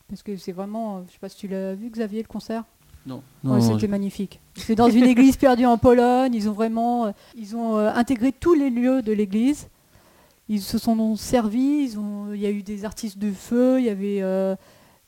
[0.09, 1.05] Parce que c'est vraiment...
[1.09, 2.65] Je sais pas si tu l'as vu, Xavier, le concert?
[3.07, 4.41] Non, Ouais, non, C'était magnifique.
[4.55, 6.35] C'est dans une église perdue en Pologne.
[6.35, 7.07] Ils ont vraiment...
[7.07, 9.69] euh, Ils ont euh, intégré tous les lieux de l'église.
[10.53, 11.89] Ils se sont servis.
[11.89, 12.35] Ils ont...
[12.35, 13.81] Il y a eu des artistes de feu.
[13.81, 14.55] Il y avait euh,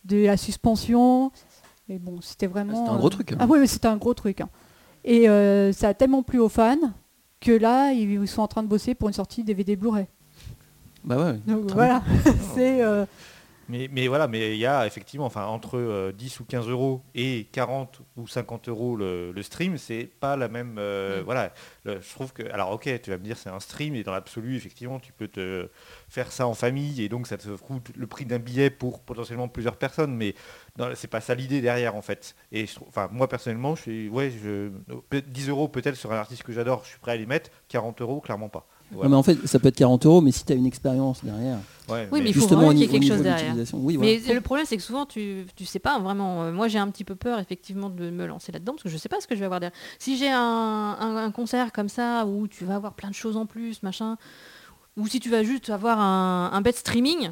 [0.07, 1.33] de la suspension.
[1.91, 2.75] Et bon, c'était vraiment...
[2.79, 3.37] C'était un gros euh, truc, hein.
[3.41, 4.41] Ah oui, oui, c'était un gros truc.
[4.41, 4.49] hein.
[5.05, 6.79] Et euh, ça a tellement plu aux fans
[7.41, 10.07] que là, ils sont en train de bosser pour une sortie DVD Blu-ray.
[11.05, 11.39] bah ouais.
[11.47, 12.03] Donc voilà,
[12.55, 12.81] c'est...
[13.65, 16.69] euh, Mais, mais voilà, mais il y a effectivement, enfin, entre euh, 10 ou 15
[16.69, 20.77] euros et 40 ou 50 euros le, le stream, c'est pas la même.
[20.79, 21.25] euh, Mm.
[21.25, 21.53] Voilà,
[21.85, 22.43] Le- je trouve que.
[22.53, 25.29] Alors, ok, tu vas me dire c'est un stream, et dans l'absolu, effectivement, tu peux
[25.29, 25.69] te
[26.09, 29.49] faire ça en famille, et donc ça te coûte le prix d'un billet pour potentiellement
[29.49, 30.35] plusieurs personnes, mais
[30.95, 32.35] c'est pas ça l'idée derrière en fait.
[32.53, 34.71] Et je trouve, enfin, moi personnellement, je suis, ouais, je,
[35.11, 37.51] peut- 10 euros peut-être sur un artiste que j'adore, je suis prêt à les mettre,
[37.69, 38.67] 40 euros, clairement pas.
[38.95, 39.09] Voilà.
[39.09, 41.25] Non, mais en fait, ça peut être 40 euros, mais si tu as une expérience
[41.25, 43.49] derrière, Ouais, Oui, mais il faut vraiment qu'il y ait quelque chose derrière.
[43.49, 43.79] l'utilisation.
[43.83, 44.13] Oui, voilà.
[44.27, 46.45] Mais le problème, c'est que souvent, tu, tu sais pas vraiment.
[46.45, 48.97] euh, moi, j'ai un petit peu peur, effectivement, de me lancer là-dedans, parce que je
[48.97, 49.77] sais pas ce que je vais avoir derrière.
[49.99, 53.37] Si j'ai un, un- un concert comme ça, où tu vas avoir plein de choses
[53.37, 54.17] en plus, machin,
[54.97, 57.31] ou si tu vas juste avoir un, un bête streaming,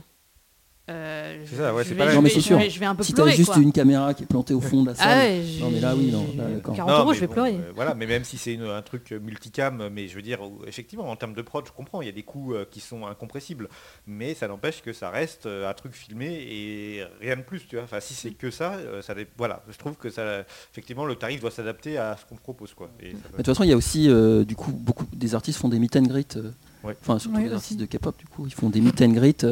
[0.91, 2.45] euh, C'est ça, ouais, c'est pas la je même vais- chose.
[2.45, 3.63] je vais- je vais un peu si tu as pleurer, juste quoi.
[3.63, 5.09] une caméra qui est plantée au fond de la salle.
[5.11, 6.75] Ah ouais, Non, mais là, oui, non, là, j'ai- d'accord.
[6.75, 7.55] 40 Non, euros, je vais bon, pleurer.
[7.55, 11.09] euh, voilà, mais même si c'est une- un truc multicam, mais je veux dire, effectivement,
[11.09, 13.69] en termes de prod, je comprends, il y a des coûts euh, qui sont incompressibles,
[14.09, 17.85] mais ça n'empêche que ça reste un truc filmé et rien de plus, tu vois.
[17.85, 21.51] Enfin, si c'est que ça, ça voilà, je trouve que ça, effectivement, le tarif doit
[21.53, 22.91] s'adapter à ce qu'on propose, quoi.
[23.01, 25.07] Et ça Mais doit- De toute façon, il y a aussi, euh, du coup, beaucoup
[25.13, 26.37] des artistes font des meet and greet.
[26.37, 26.51] euh,
[26.83, 26.97] Ouais.
[27.01, 27.55] Enfin, surtout Oui, les aussi.
[27.55, 29.45] artistes de K-pop, du coup, ils font des meet and greet.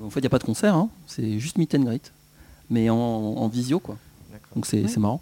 [0.00, 2.12] Euh, en fait, il n'y a pas de concert, hein, c'est juste meet and greet,
[2.70, 3.96] mais en, en visio, quoi.
[4.54, 5.20] Donc c'est marrant.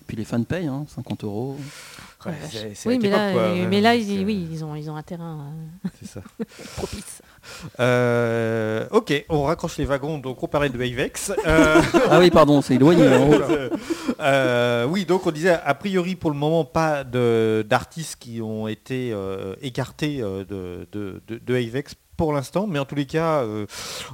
[0.00, 1.56] Et puis les fans payent, hein, 50 euros.
[1.58, 1.64] Ouais,
[2.26, 2.76] Oh la c'est- vache.
[2.76, 4.74] c'est oui, mais là, quoi, euh, ouais, mais là, donc, ils, euh, oui, ils ont,
[4.74, 5.46] ils ont un terrain
[5.84, 6.20] euh, ça.
[6.76, 7.22] propice.
[7.78, 11.30] Euh, ok, on raccroche les wagons, donc on parlait de Avex.
[11.46, 11.80] Euh,
[12.10, 13.06] Ah oui, pardon, c'est éloigné.
[13.06, 13.28] hein.
[14.20, 18.66] Euh, oui, donc on disait a priori pour le moment pas de- d'artistes qui ont
[18.66, 23.06] été euh, écartés euh, de, de, de- de Avex pour l'instant, mais en tous les
[23.06, 23.64] cas, euh,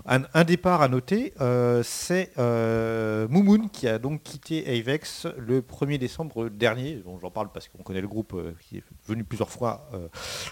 [0.04, 5.96] un, départ à noter, euh, c'est euh, Moumoun qui a donc quitté Avex le 1er
[5.96, 7.02] décembre dernier.
[7.02, 9.88] Bon, J'en parle parce qu'on connaît le groupe euh, qui est venu plusieurs fois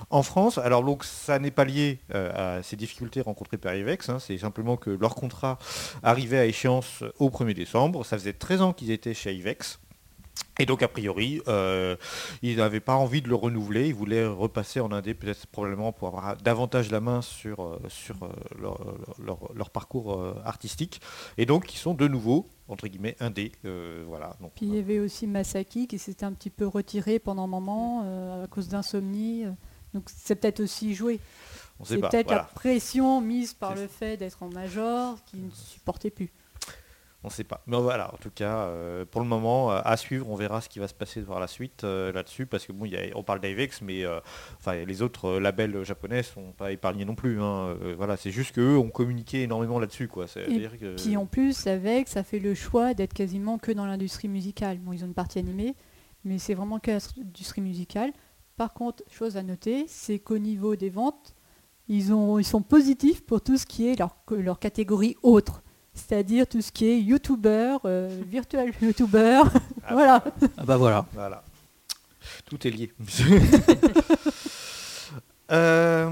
[0.08, 0.56] en France.
[0.56, 4.78] Alors donc ça n'est pas lié à ces difficultés rencontrées par Avex, hein, c'est simplement
[4.78, 5.58] que leur contrat
[6.02, 8.06] arrivait à échéance au 1er décembre.
[8.06, 9.78] Ça faisait 13 ans qu'ils étaient chez Avex.
[10.58, 11.96] Et donc a priori, euh,
[12.42, 16.08] ils n'avaient pas envie de le renouveler, ils voulaient repasser en indé peut-être probablement pour
[16.08, 18.28] avoir davantage la main sur, euh, sur euh,
[18.60, 18.78] leur,
[19.18, 21.00] leur- leur parcours euh, artistique.
[21.38, 23.52] Et donc ils sont de nouveau, entre guillemets, indé.
[23.64, 24.36] euh, voilà.
[24.40, 27.48] Donc, Puis il y avait aussi Masaki qui s'était un petit peu retiré pendant un
[27.48, 29.44] moment euh, à cause d'insomnie.
[29.94, 31.18] Donc c'est peut-être aussi joué.
[31.84, 32.42] C'est peut-être voilà.
[32.42, 36.30] la pression mise par le fait d'être en major qui ne supportait plus.
[37.24, 37.62] On ne sait pas.
[37.68, 40.68] Mais voilà, en tout cas, euh, pour le moment, euh, à suivre, on verra ce
[40.68, 43.22] qui va se passer par la suite euh, là-dessus, parce que bon, y a- on
[43.22, 44.04] parle d'Avex, mais
[44.58, 47.40] enfin, les autres labels japonais sont pas épargnés non plus.
[47.40, 47.76] hein.
[47.96, 50.26] Voilà, c'est juste qu'eux ont communiqué énormément là-dessus, quoi.
[50.26, 54.28] C'est-à-dire que- Puis en plus, avec, ça fait le choix d'être quasiment que dans l'industrie
[54.28, 54.78] musicale.
[54.78, 55.76] Bon, ils ont une partie animée,
[56.24, 58.12] mais c'est vraiment que l'industrie musicale.
[58.56, 61.34] Par contre, chose à noter, c'est qu'au niveau des ventes,
[61.88, 65.62] ils, ont, ils sont positifs pour tout ce qui est leur, leur catégorie autre.
[65.94, 69.50] C'est-à-dire tout ce qui est youtubeur, euh, virtual youtubeur.
[69.84, 70.24] Ah, voilà.
[70.56, 71.06] Ah bah voilà.
[71.12, 71.42] Voilà.
[72.46, 72.92] Tout est lié.
[75.50, 76.06] Euh,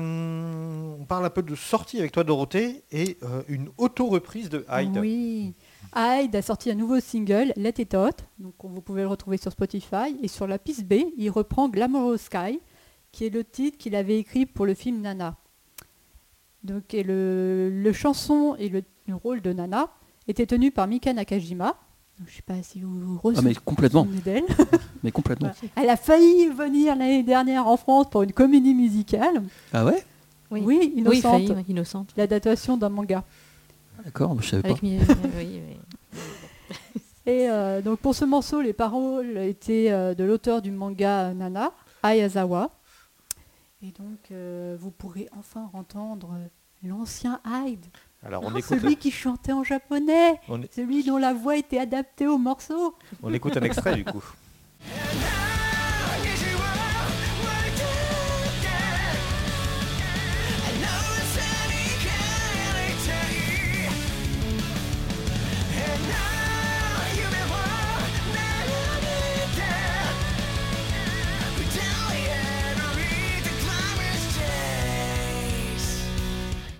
[1.01, 4.99] on parle un peu de sortie avec toi Dorothée et euh, une auto-reprise de Hyde.
[4.99, 5.55] Oui.
[5.97, 8.17] Hyde a sorti un nouveau single, Let It Out.
[8.39, 10.15] Donc on- vous pouvez le retrouver sur Spotify.
[10.23, 12.61] Et sur la piste B, il reprend Glamorous Sky,
[13.13, 15.37] qui est le titre qu'il avait écrit pour le film Nana.
[16.63, 19.89] Donc et le, le chanson et le, le rôle de Nana
[20.29, 21.77] était tenu par Mika Nakajima.
[22.19, 24.07] Je ne sais pas si vous vous Ah mais complètement,
[25.03, 25.51] mais complètement.
[25.77, 29.43] Elle a failli venir l'année dernière en France pour une comédie musicale.
[29.73, 30.05] Ah ouais?
[30.51, 31.23] Oui, Oui, oui innocente.
[31.23, 32.13] failli, ouais, innocente.
[32.17, 33.25] L'adaptation d'un manga.
[34.05, 34.69] D'accord, je savais pas.
[34.71, 34.99] Avec mi-
[35.37, 35.77] oui, oui.
[37.27, 41.73] Et euh, donc pour ce morceau, les paroles étaient euh, de l'auteur du manga Nana,
[42.03, 42.71] Ayazawa.
[43.83, 46.35] Et donc euh, vous pourrez enfin entendre
[46.83, 47.87] l'ancien Hyde,
[48.23, 52.27] Alors on écoute, celui qui chantait en japonais, on, celui dont la voix était adaptée
[52.27, 52.95] au morceau.
[53.23, 54.25] on écoute un extrait du coup.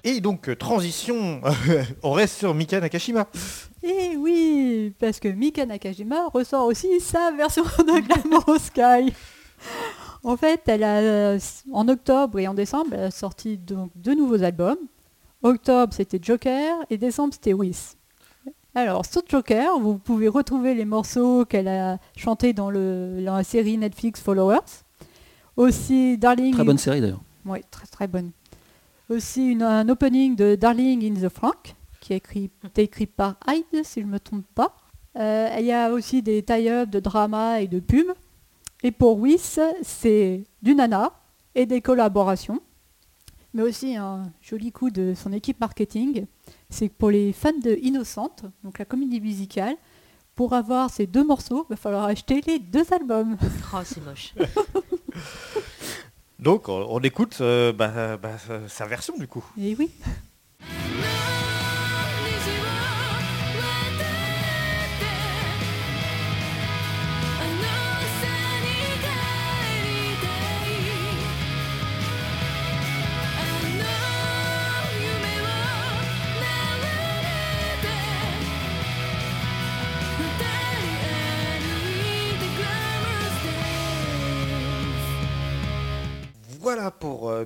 [0.05, 1.41] Et donc euh, transition,
[2.03, 3.27] on reste sur Mika Nakashima.
[3.83, 9.15] Et oui, parce que Mika Nakajima ressort aussi sa version de Glamour Sky.
[10.23, 11.39] En fait, elle a, euh,
[11.73, 14.79] en octobre et en décembre, elle a sorti donc deux nouveaux albums.
[15.43, 17.97] Octobre, c'était Joker et décembre, c'était Wiss.
[18.75, 23.45] Alors, sur Joker, vous pouvez retrouver les morceaux qu'elle a chantés dans, le, dans la
[23.45, 24.85] série Netflix Followers.
[25.57, 26.55] Aussi, Darling.
[26.55, 27.23] Très bonne série d'ailleurs.
[27.45, 28.31] Oui, très très bonne.
[29.11, 33.85] Aussi une- un opening de Darling in the Frank, qui est écrit, écrit par Hyde,
[33.85, 34.75] si je ne me trompe pas.
[35.17, 38.07] Euh, Il y a aussi des tie-ups de drama et de pub.
[38.83, 41.13] Et pour Wiss, c'est du nana
[41.55, 42.61] et des collaborations.
[43.53, 46.27] Mais aussi un joli coup de son équipe marketing.
[46.71, 49.75] C'est que pour les fans de Innocente, donc la comédie musicale,
[50.37, 53.37] pour avoir ces deux morceaux, il va falloir acheter les deux albums.
[53.75, 54.33] Oh, c'est moche.
[56.41, 59.45] Donc on, écoute euh, bah, bah, sa- version du coup.
[59.61, 59.91] Et oui.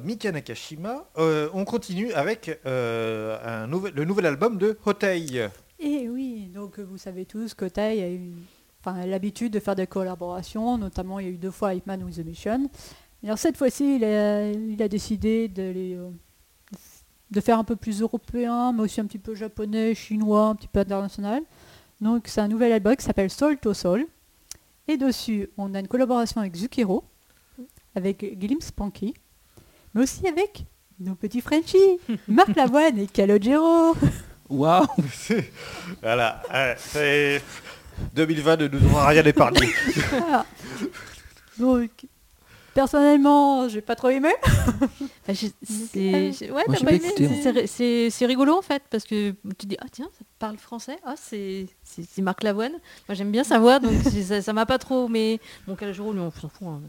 [0.05, 1.09] Mika Nakashima.
[1.19, 5.49] Euh, on continue avec euh, le nouvel album de Hotei.
[5.81, 8.33] Et oui, donc vous savez tous que Tai a eu
[9.07, 12.25] l'habitude de faire des collaborations, notamment il y a eu deux fois Hitman with the
[12.25, 12.71] Mission.
[13.25, 16.11] Alors cette fois-ci, il a, décidé euh,
[17.31, 20.69] de faire un peu plus européen, mais aussi un petit peu japonais, chinois, un petit
[20.69, 21.43] peu international.
[22.01, 24.07] Donc c'est un nouvel album qui s'appelle Soul to Soul.
[24.87, 27.05] Et dessus, on a une collaboration avec Zukiro,
[27.95, 29.15] avec Glim Spanky,
[29.95, 30.65] mais aussi avec
[30.99, 33.97] nos petits Frenchies, Marc Lavoine et Calogero.
[34.49, 34.87] Waouh
[36.03, 37.43] Voilà, euh, c'est
[38.15, 39.69] 2020 ne nous aura rien épargné.
[40.11, 40.45] Voilà.
[41.59, 41.91] Donc,
[42.75, 44.31] personnellement, j'ai pas trop aimé.
[45.29, 48.11] J'ai- c'est- j'ai- ouais, Moi, t'as j'ai pas pas aimé, écouté, c'est- c'est ri- C'est
[48.11, 51.67] c'est rigolo en fait parce que tu dis ah tiens ça parle français ah c'est
[51.83, 52.73] c'est c'est Marc Lavoine
[53.09, 56.13] moi j'aime bien sa voix donc c'est- ça ça m'a pas trop mais bon Calogero
[56.13, 56.83] lui on s'en fout hein.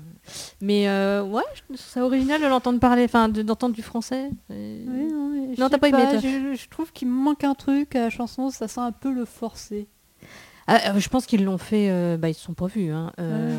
[0.61, 4.29] mais euh, ouais je trouve ça original de l'entendre parler enfin de- d'entendre du français
[4.49, 6.19] Et- non, mais je Non, t'as pas aimé, toi.
[6.19, 9.11] Je, je trouve qu'il me manque un truc à la chanson, ça sent un peu
[9.13, 9.87] le forcé.
[10.67, 13.11] Ah, euh, je pense qu'ils l'ont fait euh, bah ils se sont pas vus hein.
[13.19, 13.55] Euh,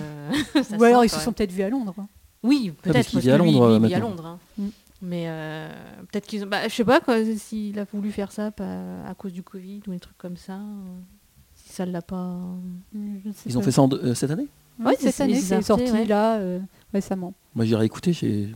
[0.62, 1.94] ça Ou alors ils se quand sont peut-être vus à Londres.
[1.98, 2.08] hein.
[2.42, 3.98] Oui peut-être parce qu'il vit à que lui, Londres, lui, il vit à.
[3.98, 4.38] Londres hein.
[4.58, 4.68] Mm.
[5.02, 5.68] mais euh,
[6.10, 9.14] peut-être qu'ils ont bah, je sais pas quoi s'il a voulu faire ça pas- à
[9.14, 10.98] cause du Covid ou des trucs comme ça euh,
[11.54, 12.38] si ça l'a pas
[12.94, 14.46] Je ne sais Ils ont fait ça en deux- euh, cette année?
[14.78, 16.04] Oui, Ouais, cette c'est- année, c'est sorti, ouais.
[16.04, 16.58] là euh,
[16.92, 17.32] récemment.
[17.54, 18.54] Moi j'irai écouter, j'ai...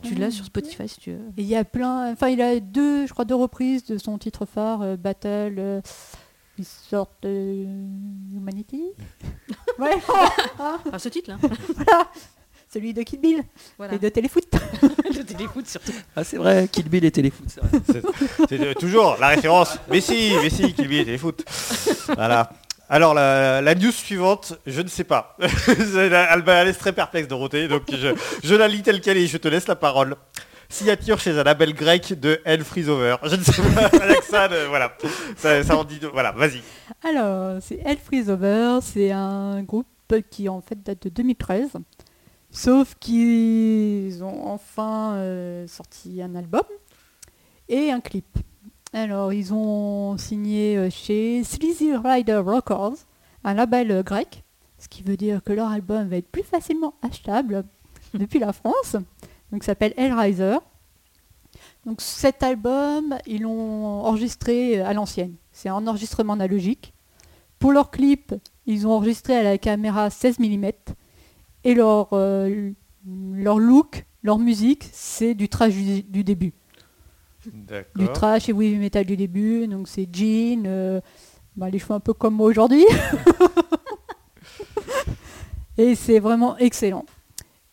[0.00, 1.18] Tu l'as sur Spotify si tu veux.
[1.36, 4.16] Et il y a plein, enfin il a deux, je crois deux reprises de son
[4.16, 5.80] titre phare, euh, Battle, euh,
[6.56, 7.64] ils sortent de
[8.32, 8.84] Humanity.
[9.80, 9.96] ouais,
[10.86, 11.38] Enfin, ce titre là.
[11.40, 12.08] voilà,
[12.72, 13.42] celui de Kid Bill
[13.76, 13.94] voilà.
[13.94, 14.44] et de Téléfoot.
[15.04, 15.92] Le téléfoot surtout.
[16.16, 17.80] Ah c'est vrai, Kill Bill et Téléfoot, c'est vrai.
[17.86, 18.02] C'est
[18.48, 19.76] c'est, euh, toujours la référence.
[19.90, 21.44] Mais si, mais si, Kill Bill et Téléfoot.
[22.14, 22.50] Voilà.
[22.88, 25.36] Alors la, la news suivante, je ne sais pas.
[25.66, 29.16] C'est la- Elle m'a laissé très perplexe Dorothée, donc je, je la lis telle qu'elle
[29.18, 30.16] est et je te laisse la parole.
[30.70, 33.16] Signature chez un label grec de Hell Freeze Over.
[33.24, 34.92] Je ne sais pas, avec ça, de- voilà.
[35.36, 36.62] Ça, ça en dit, voilà, vas-y.
[37.02, 39.86] Alors, c'est Hell Freeze Over, c'est un groupe
[40.30, 41.70] qui en fait date de 2013.
[42.50, 46.62] Sauf qu'ils ont enfin euh, sorti un album
[47.68, 48.38] et un clip.
[48.94, 52.96] Alors, ils ont signé euh, chez Sleazy Rider Records,
[53.44, 54.44] un label euh, grec,
[54.78, 57.64] ce qui veut dire que leur album va être plus facilement achetable
[58.14, 58.96] depuis la France.
[59.52, 60.56] Donc, s'appelle Hellraiser.
[61.84, 65.34] Donc, cet album, ils l'ont enregistré à l'ancienne.
[65.52, 66.94] C'est un enregistrement analogique.
[67.58, 68.34] Pour leur clip,
[68.64, 70.70] ils ont enregistré à la caméra 16 mm.
[71.64, 72.70] Et leur, euh,
[73.34, 76.52] leur look, leur musique, c'est du trash du, du début.
[77.96, 79.66] Du trash et oui metal du début.
[79.66, 81.00] Donc c'est jean, euh,
[81.56, 82.84] bah, les cheveux un peu comme moi aujourd'hui.
[85.78, 87.06] et c'est vraiment excellent.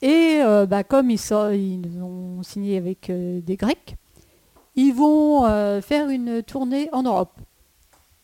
[0.01, 3.95] Et euh, bah, comme ils, ont signé avec des Grecs,
[4.75, 5.43] ils vont
[5.81, 7.39] faire une tournée en Europe.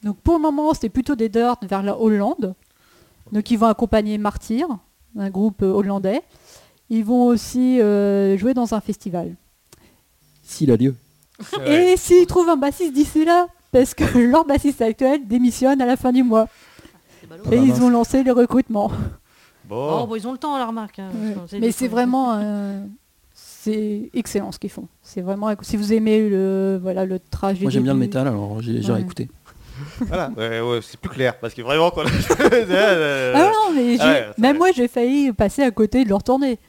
[0.03, 2.55] Donc pour le moment, c'était plutôt des darts vers la Hollande.
[3.31, 4.67] Donc ils vont accompagner Martyr,
[5.17, 6.21] un groupe euh, hollandais.
[6.89, 9.35] Ils vont aussi euh, jouer dans un festival.
[10.43, 10.95] S'il a lieu.
[11.65, 15.95] Et s'ils trouvent un bassiste d'ici là, parce que leur bassiste actuel démissionne à la
[15.97, 16.47] fin du mois.
[17.31, 18.91] Ah et bah ils ont lancé les recrutements.
[19.73, 20.15] Oh, Bon.
[20.15, 20.99] ils ont le temps, la remarque.
[20.99, 21.59] hein, Ouais.
[21.59, 22.33] Mais c'est vraiment...
[22.33, 22.83] euh,
[23.33, 24.87] c'est excellent ce qu'ils font.
[25.01, 25.49] C'est vraiment...
[25.61, 27.61] Si vous aimez le, voilà, le trajet...
[27.61, 28.91] Moi j'aime bien le métal, alors j'ai Ouais.
[28.95, 29.29] réécouté.
[30.07, 34.07] Voilà, ouais, ouais, c'est plus clair parce que vraiment quand Euh, Ah non, mais Ah
[34.07, 36.59] ouais, même moi j'ai failli passer à côté de leur tournée.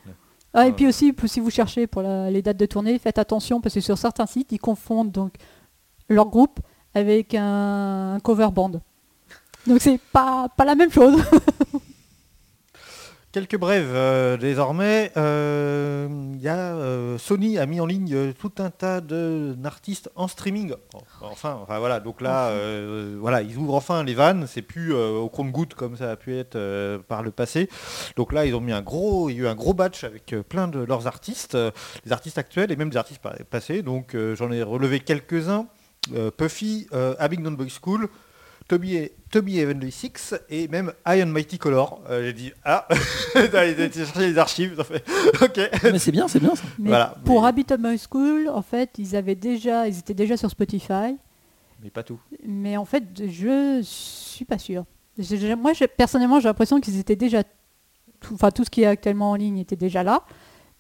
[0.55, 3.61] Ah, et puis aussi, si vous cherchez pour la- les dates de tournée, faites attention
[3.61, 5.33] parce que sur certains sites, ils confondent donc
[6.09, 6.61] leur groupe
[6.95, 8.72] avec un, un cover band.
[9.66, 11.22] Donc c'est pas, pas la même chose.
[13.33, 15.11] Quelques brèves euh, désormais.
[15.16, 20.28] Euh, il y a, euh, Sony a mis en ligne tout un tas d'artistes en
[20.28, 20.74] streaming.
[21.22, 21.99] Enfin, enfin, voilà.
[21.99, 22.53] Donc là,
[23.18, 24.45] voilà, ils ouvrent enfin les vannes.
[24.47, 26.59] C'est plus au compte-goutte comme ça a pu être
[27.09, 27.70] par le passé.
[28.16, 30.35] Donc là, ils ont mis un gros, il y a eu un gros batch avec
[30.51, 31.57] plein de leurs artistes,
[32.05, 33.80] les artistes actuels et même des artistes pa- passés.
[33.80, 35.66] Donc j'en ai relevé quelques-uns.
[36.37, 36.87] Puffy,
[37.18, 38.09] Abingdon Boys School,
[38.69, 42.01] Toby, et- Toby Heavenly Six et même Iron Mighty Color.
[42.11, 42.87] Euh, J'ai dit ah,
[43.35, 44.83] été chercher les archives.
[44.85, 45.05] Fait
[45.45, 45.71] ok.
[45.93, 46.63] Mais c'est bien, c'est bien ça.
[46.79, 50.37] Mais Voilà, pour mais- Habitat My School, en fait, ils avaient déjà, ils étaient déjà
[50.37, 51.17] sur Spotify,
[51.83, 52.19] Mais pas tout.
[52.47, 54.85] mais en fait, je suis pas sûre.
[55.19, 57.43] J'ai- j'ai- Moi, j'ai- personnellement, j'ai l'impression qu'ils étaient déjà,
[58.21, 60.23] tout, enfin tout ce qui est actuellement en ligne était déjà là,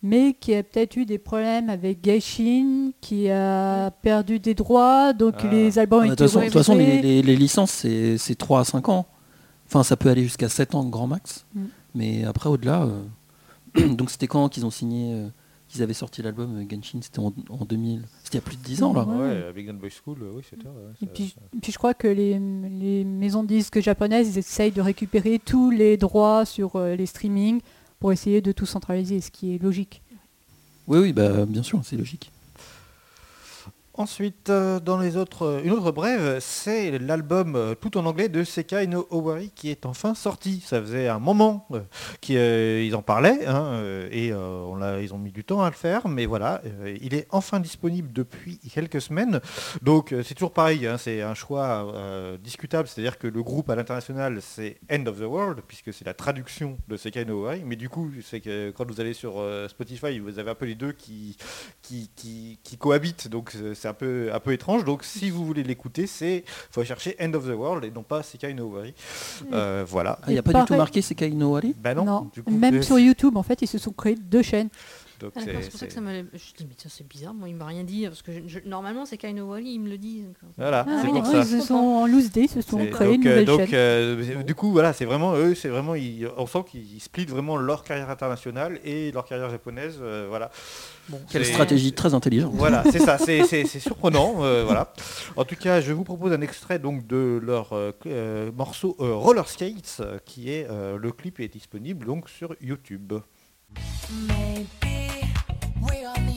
[0.02, 5.12] mais qu'il y a peut-être eu des problèmes avec Geishin, qui a perdu des droits,
[5.12, 5.48] donc Ah.
[5.50, 7.02] les albums De ont toute été façon, de toute façon, les, refusés.
[7.02, 9.06] les- les licences, c'est c'est 3 à 5 ans.
[9.66, 11.46] Enfin, ça peut aller jusqu'à 7 ans grand max.
[11.54, 11.60] Mm.
[11.94, 12.82] Mais après, au-delà.
[12.84, 15.28] euh, Donc, c'était quand qu'ils ont signé, euh,
[15.68, 16.98] qu'ils avaient sorti l'album euh, Genshin?
[17.00, 18.02] C'était en, en 2000.
[18.22, 19.04] C'était il y a plus de 10 ans, là.
[19.04, 19.16] Ouais.
[19.16, 20.66] Ouais, Abingdon Boys School, euh, oui, c'était.
[20.66, 20.72] ouais,
[21.02, 24.38] Et puis, ça- et puis je crois que les, les maisons de disques japonaises, ils
[24.38, 27.60] essayent de récupérer tous les droits sur euh, les streamings
[28.02, 30.02] pour essayer de tout centraliser, ce qui est logique.
[30.88, 32.32] Oui, oui, bah, bien sûr, c'est logique.
[33.94, 38.30] Ensuite, euh, dans les autres, euh, une autre brève, c'est l'album euh, tout en anglais
[38.30, 40.62] de Sekai no Owari qui est enfin sorti.
[40.64, 41.68] Ça faisait un moment
[42.22, 46.62] qu'ils en parlaient hein, et ils ont mis du temps à le faire, mais voilà,
[47.02, 49.40] il est enfin disponible depuis quelques semaines.
[49.82, 51.92] Donc c'est toujours pareil, hein, c'est un choix
[52.42, 56.14] discutable, c'est-à-dire que le groupe à l'international c'est End of the World puisque c'est la
[56.14, 59.34] traduction de Sekai no Owari, mais du coup c'est que quand vous allez sur
[59.68, 61.36] Spotify, vous avez un peu les deux qui
[62.78, 63.28] cohabitent,
[63.82, 64.84] c'est un peu, un peu étrange.
[64.84, 68.22] Donc si vous voulez l'écouter, c'est faut chercher End of the World et non pas
[68.22, 68.94] Sekai no Owari.
[69.52, 70.18] Euh, voilà.
[70.22, 72.50] Ah, il n'y a pas du tout marqué Sekai no Wari Bah non, du coup,
[72.52, 74.68] Même c'est- sur YouTube, en fait, ils se sont créés deux chaînes.
[75.22, 76.12] Donc Ah, c'est- pour ça que ça m'a.
[76.12, 78.04] Je me dis, mais ça c'est bizarre, moi il m'a rien dit.
[78.06, 80.22] Parce que je- je- normalement c'est Kaino Wally, il me le dit.
[80.22, 81.48] donc, euh, Voilà, Ah c'est oui, pour ouais, ça.
[81.54, 83.60] ils se sont en loose day, ils se sont créés une donc, euh, nouvelle donc,
[83.60, 83.68] chaîne.
[83.74, 87.56] euh, du coup, voilà, c'est vraiment eux, c'est vraiment, ils- on sent qu'ils splitent vraiment
[87.56, 90.50] leur carrière internationale et leur carrière japonaise, euh, voilà.
[91.08, 92.52] Bon, Quelle stratégie très intelligente.
[92.54, 94.36] Voilà, c'est ça, c'est- surprenant.
[94.44, 94.92] euh, voilà.
[95.36, 97.70] En tout cas, je vous propose un extrait donc de leur
[98.56, 103.12] morceau euh, Roller Skates, qui est euh, le clip est disponible donc sur YouTube.
[104.28, 104.91] Maybe
[105.82, 106.31] We are.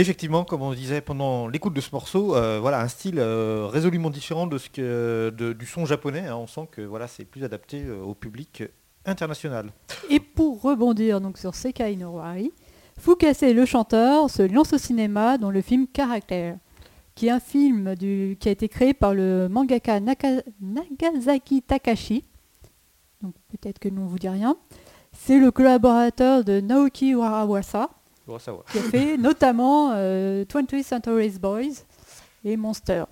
[0.00, 4.08] Effectivement, comme on disait pendant l'écoute de ce morceau, euh, voilà un style euh, résolument
[4.08, 6.26] différent du son japonais.
[6.26, 6.36] hein.
[6.36, 8.62] On sent que voilà c'est plus adapté euh, au public
[9.04, 9.70] international.
[10.08, 12.50] Et pour rebondir donc sur Sekai no Wari,
[12.98, 16.54] Fukase le chanteur se lance au cinéma dans le film Character,
[17.14, 22.24] qui est un film qui a été créé par le mangaka Nagasaki Takashi.
[23.22, 24.56] Donc peut-être que nous on vous dit rien.
[25.12, 27.90] C'est le collaborateur de Naoki Warawasa,
[28.30, 28.64] Pour savoir.
[28.66, 31.82] qui a fait notamment euh, 20th Century Boys
[32.44, 33.04] et Monster.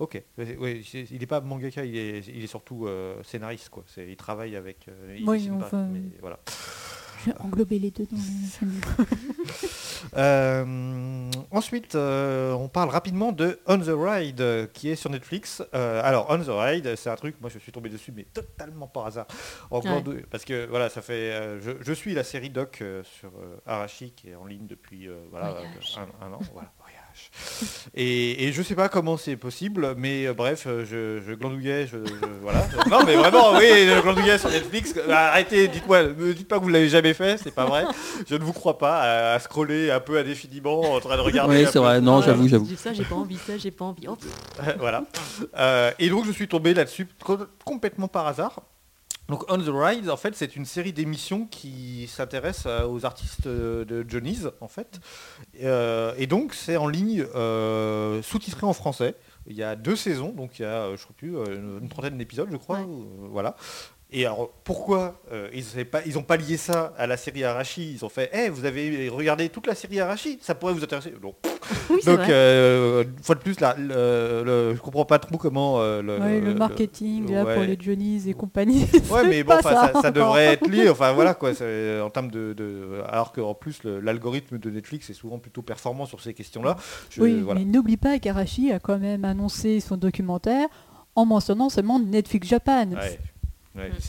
[0.00, 0.20] Ok.
[0.36, 3.84] C'est- il n'est pas mangaka, il est, il est surtout euh, scénariste quoi.
[3.86, 4.88] C'est- Il travaille avec.
[4.88, 6.40] euh, il Oui, dessine pas, enfin- mais voilà.
[7.24, 9.04] Je vais englober les deux dans le-
[10.16, 15.62] Euh, ensuite, euh, on parle rapidement de On the Ride euh, qui est sur Netflix.
[15.74, 18.86] Euh, alors, On the Ride, c'est un truc, moi je suis tombé dessus, mais totalement
[18.86, 19.26] par hasard.
[19.70, 20.02] En Ouais.
[20.02, 21.32] de- parce que voilà, ça fait.
[21.32, 24.66] euh, je, je suis la série doc euh, sur euh, Arashi qui est en ligne
[24.66, 25.98] depuis euh, voilà, Voyage.
[26.22, 26.40] un, un an.
[26.52, 26.70] Voilà.
[27.96, 31.86] Et, et je sais pas comment c'est possible, mais euh, bref, euh, je, je glandouillais,
[31.86, 32.66] je, je- voilà.
[32.90, 34.94] non, mais vraiment, oui, je glandouillais sur Netflix.
[35.08, 37.84] Arrêtez, dites-moi, ne dites pas que vous l'avez jamais fait, c'est pas vrai.
[38.28, 41.54] Je ne vous crois pas à, à scroller un peu indéfiniment en train de regarder.
[41.56, 41.78] Oui, un c'est peu.
[41.80, 42.66] vrai, non, j'avoue, j'avoue.
[42.76, 44.06] Ça, j'ai pas envie, ça, j'ai pas envie.
[44.08, 44.16] Oh,
[44.56, 44.76] pff.
[44.80, 45.04] voilà.
[45.56, 48.60] Euh, et donc je suis tombé là-dessus co- complètement par hasard.
[49.28, 53.84] Donc On the Ride, en fait, c'est une série d'émissions qui s'intéresse aux artistes euh,
[53.84, 55.00] de Johnny's, en fait.
[55.62, 59.14] Euh, et donc c'est en ligne, euh, sous-titré en français.
[59.46, 62.18] Il y a deux saisons, donc il y a, je ne sais plus, une, trentaine
[62.18, 62.80] d'épisodes, je crois.
[62.80, 62.86] Ouais.
[63.30, 63.56] voilà.
[64.16, 67.94] Et alors pourquoi euh, ils n'ont pas, lié ça à la série Arashi?
[67.94, 71.12] Ils ont fait, Eh, vous avez regardé toute la série Arashi, ça pourrait vous intéresser.
[71.20, 71.34] Non.
[71.90, 75.36] Oui, c'est Donc, euh, une fois de plus, là, le, le- je comprends pas trop
[75.36, 77.54] comment euh, le, Ouais, le le- marketing là, ouais.
[77.54, 78.86] pour les Johnny's et compagnie.
[79.10, 80.88] Ouais, mais bon, ça, devrait être lié.
[80.88, 81.50] Enfin, voilà quoi.
[81.50, 86.20] En termes de, de- alors qu'en plus, l'algorithme de Netflix est souvent plutôt performant sur
[86.20, 86.76] ces questions-là.
[87.10, 87.58] Je- Oui, voilà.
[87.58, 90.68] mais n'oublie pas qu'Arashi a quand même annoncé son documentaire
[91.16, 92.90] en mentionnant seulement Netflix Japan.
[92.92, 93.18] Ouais.
[93.74, 94.00] Ouais, Mm.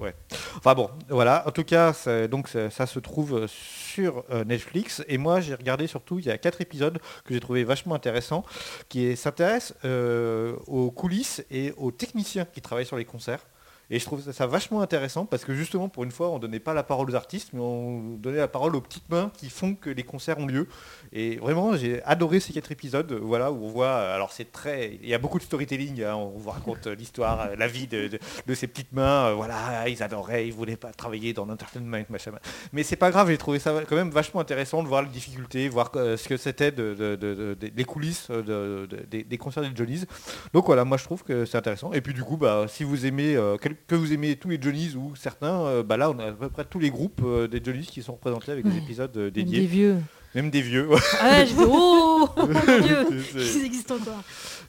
[0.00, 0.14] ouais.
[0.56, 1.46] Enfin bon, voilà.
[1.46, 5.02] En tout cas, ça, donc ça, ça se trouve sur euh, Netflix.
[5.08, 8.44] Et moi, j'ai regardé surtout, il y a quatre épisodes que j'ai trouvé vachement intéressants,
[8.88, 13.44] qui s'intéressent euh, aux coulisses et aux techniciens qui travaillent sur les concerts.
[13.90, 16.74] Et je trouve ça, vachement intéressant parce que justement, pour une fois, on donnait pas
[16.74, 19.90] la parole aux artistes, mais on donnait la parole aux petites mains qui font que
[19.90, 20.68] les concerts ont lieu.
[21.12, 25.08] Et vraiment, j'ai adoré ces quatre épisodes, voilà, où on voit, alors c'est très, il
[25.08, 28.08] y a beaucoup de storytelling, hein, on vous raconte l'histoire, la vie de,
[28.46, 32.30] de- ces petites mains, euh, voilà, ils adoraient, ils voulaient pas travailler dans l'entertainment, machin.
[32.72, 35.68] Mais c'est pas grave, j'ai trouvé ça quand même vachement intéressant de voir les difficultés,
[35.68, 39.22] voir euh, ce que c'était de, de- de- de- de- des coulisses euh, de- de-
[39.22, 40.06] des, concerts des Johnny's.
[40.52, 41.92] Donc voilà, moi je trouve que c'est intéressant.
[41.92, 44.60] Et puis du coup, bah, si vous aimez, euh, quel- que vous aimez tous les
[44.60, 47.48] Johnny's ou certains, euh, bah là on a à peu près tous les groupes euh,
[47.48, 49.96] des Johnny's qui sont représentés avec des épisodes euh, Même dédiés, des vieux.
[50.34, 50.88] même des vieux.
[51.20, 54.22] Ah ouais, je fais oh, oh mon dieu, ils existent encore.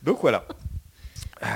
[0.04, 0.46] Donc voilà.
[1.44, 1.48] Euh,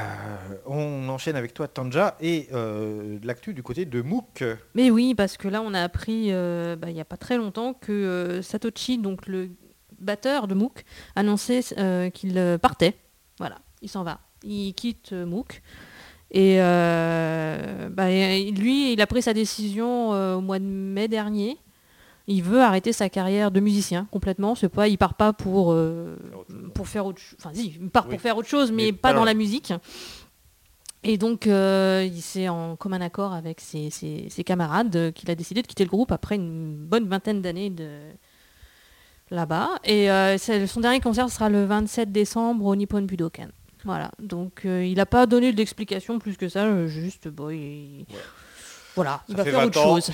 [0.66, 4.43] on enchaîne avec toi Tanja et euh, l'actu du côté de MOOC.
[4.74, 7.38] Mais oui, parce que là, on a appris euh, bah, il n'y a pas très
[7.38, 9.51] longtemps que Satoshi, donc le
[9.99, 10.84] batteur de Mook,
[11.16, 11.62] annonçait
[12.14, 12.95] qu'il partait.
[13.38, 14.20] Voilà, il s'en va.
[14.43, 15.62] Il quitte Mook.
[16.32, 21.07] Et euh, bah, et lui, il a pris sa décision euh, au mois de mai
[21.07, 21.57] dernier.
[22.28, 24.55] Il veut arrêter sa carrière de musicien complètement.
[24.55, 26.71] C'est pas, il part pas pour euh, Faire autre chose.
[26.73, 27.38] pour faire autre chose.
[27.39, 28.11] Enfin, si, il part Oui.
[28.11, 29.71] pour faire autre chose, mais, Mais pas pas dans la musique.
[31.03, 35.61] Et donc, il s'est en commun accord avec ses, ses- ses camarades qu'il a décidé
[35.61, 37.88] de quitter le groupe après une bonne vingtaine d'années de
[39.30, 39.69] là-bas.
[39.84, 43.49] Et euh, son dernier concert sera le 27 décembre au Nippon Budokan.
[43.86, 44.12] Voilà.
[44.20, 46.64] Donc, euh, il n'a pas donné d'explication plus que ça.
[46.66, 48.06] euh, Juste, bon, il...
[48.10, 48.20] Ouais.
[48.96, 50.00] Voilà, il Ça va faire 20 autre ans.
[50.00, 50.12] chose.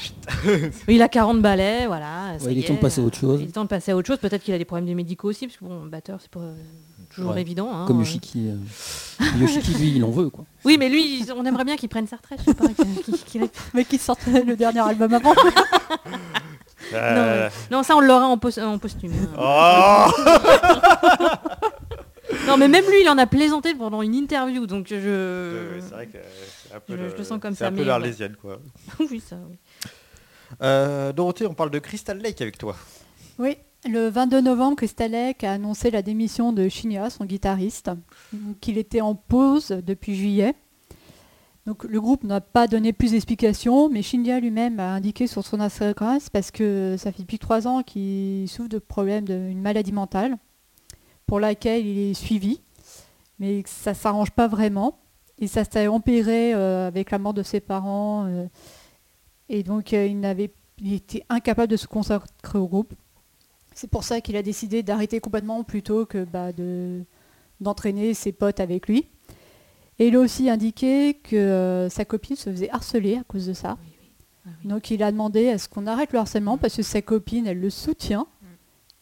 [0.87, 2.33] il a 40 ballets, voilà.
[2.39, 3.39] ça Ouais, il est temps de passer à autre chose.
[3.39, 4.17] Il est temps de passer à autre chose.
[4.17, 6.55] Peut-être qu'il a des problèmes de médicaux aussi, parce que bon, batteur, c'est pas euh,
[7.13, 7.41] toujours Ouais.
[7.41, 7.69] évident.
[7.71, 7.85] hein.
[7.85, 8.49] Comme Yoshiki.
[8.49, 10.45] euh, Yoshiki, lui, il en veut, quoi.
[10.65, 12.39] Oui, mais lui, on aimerait bien qu'il prenne sa retraite.
[12.39, 15.33] Je sais pas, qu'il- qu'il- qu'il- Mais qui sortait le dernier album avant.
[16.93, 19.13] Euh, Non, ça, on l'aura en, pos- en posthume.
[19.39, 20.05] oh
[22.47, 24.95] Non, mais même lui, il en a plaisanté pendant une interview, donc je...
[24.95, 26.17] Euh, c'est vrai que
[26.67, 28.59] c'est un peu, je- le- je le sens comme c'est ça, un peu l'arlésienne quoi.
[28.99, 29.55] oui, ça, oui.
[30.61, 32.75] Euh, Dorothée, on parle de Crystal Lake avec toi.
[33.39, 37.91] Oui, le 22 novembre, Crystal Lake a annoncé la démission de Shinya, son guitariste,
[38.59, 40.55] qu'il était en pause depuis juillet.
[41.67, 45.59] Donc le groupe n'a pas donné plus d'explications, mais Shinya lui-même a indiqué sur son
[45.59, 49.91] Instagram c'est parce que ça fait depuis trois ans qu'il souffre de problèmes d'une maladie
[49.93, 50.37] mentale
[51.31, 52.59] pour laquelle il est suivi,
[53.39, 54.99] mais ça s'arrange pas vraiment.
[55.39, 58.25] Et ça s'est empiré euh, avec la mort de ses parents.
[58.25, 58.47] euh,
[59.47, 60.51] et donc euh, il, n'avait,
[60.81, 62.93] il était incapable de se consacrer au groupe.
[63.73, 67.01] C'est pour ça qu'il a décidé d'arrêter complètement plutôt que bah, de,
[67.61, 69.07] d'entraîner ses potes avec lui.
[69.99, 73.53] Et il a aussi indiqué que euh, sa copine se faisait harceler à cause de
[73.53, 73.77] ça.
[73.81, 74.09] Oui, oui.
[74.45, 74.69] Ah oui.
[74.69, 77.61] Donc il a demandé à ce qu'on arrête le harcèlement parce que sa copine, elle
[77.61, 78.27] le soutient.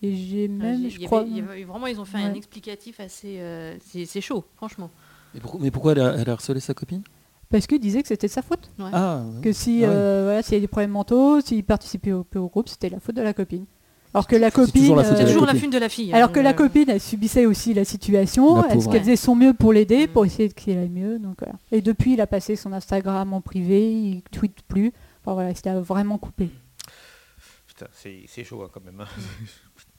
[0.02, 1.22] Et j'ai même, je y crois...
[1.22, 3.38] avait- y avait- vraiment, ils ont fait un explicatif assez...
[3.40, 4.90] euh, c'est chaud, franchement.
[5.34, 7.04] Mais pourquoi, mais pourquoi elle, a, elle a harcelé sa copine?
[7.50, 8.70] Parce qu'il disait que c'était de sa faute.
[8.80, 8.90] Ouais.
[8.94, 9.42] Ah, ouais.
[9.42, 9.94] Que si, Ah ouais.
[9.96, 13.00] euh, voilà, s'il y a des problèmes mentaux, s'il participait au, au groupe, c'était la
[13.00, 13.66] faute de la copine.
[14.14, 14.82] Alors que la C'est copine...
[14.82, 15.70] toujours la toujours la copine.
[15.70, 16.14] de la fille.
[16.14, 19.36] Alors hein, que la euh, copine, elle subissait aussi la situation, est-ce qu'elle faisait son
[19.36, 20.12] mieux pour l'aider, Mm.
[20.12, 21.20] pour essayer qu'il aille mieux.
[21.20, 21.56] Donc, voilà.
[21.72, 24.94] Et depuis, il a passé son Instagram en privé, il tweete plus.
[25.22, 26.50] Enfin voilà, il s'était vraiment coupé.
[27.68, 29.02] putain, c'est c'est chaud hein, quand même.
[29.02, 29.06] hein.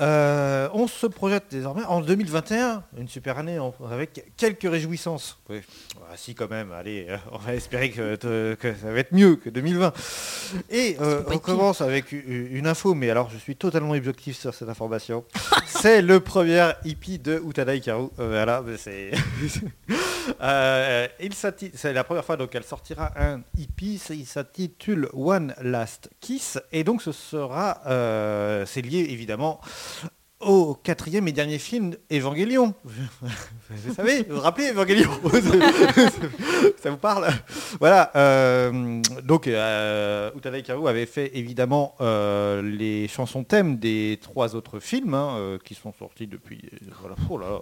[0.00, 5.38] Euh, on se projette désormais en 2021, une super année en- avec quelques réjouissances.
[5.48, 5.60] Oui.
[6.10, 9.12] Ah, si quand même, allez, euh, on va espérer que, te- que ça va être
[9.12, 9.92] mieux que 2020.
[10.70, 14.68] Et euh, on commence avec une info, mais alors je suis totalement objectif sur cette
[14.68, 15.24] information.
[15.66, 18.08] c'est le premier hippie de Utada Hikaru.
[18.18, 19.10] Euh, voilà, c'est...
[20.40, 21.08] Euh,
[21.74, 26.84] c'est la première fois donc elle sortira un hippie, il s'intitule One Last Kiss et
[26.84, 30.06] donc ce sera euh, c'est lié évidemment Merci
[30.44, 32.74] au quatrième et dernier film Evangelion.
[33.74, 35.08] Vous savez, vous vous rappelez Evangelion
[36.76, 37.28] Ça vous parle
[37.80, 38.10] Voilà.
[38.16, 44.78] euh, donc euh, Utada Hikaru avait fait évidemment euh, les chansons thèmes des trois autres
[44.78, 46.60] films hein, euh, qui sont sortis depuis.
[47.00, 47.60] voilà, oh là là,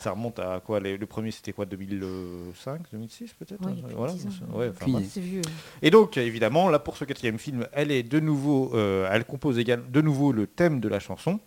[0.00, 4.12] ça remonte à quoi les- Le premier c'était quoi 2005, 2006 peut-être Ouais, hein, voilà,
[4.12, 4.30] 10 ans.
[4.50, 5.42] c'est- ouais, enfin, vieux.
[5.82, 9.58] et donc, évidemment, là pour ce quatrième film, elle est de nouveau, euh, elle compose
[9.58, 11.38] également de nouveau le thème de la chanson.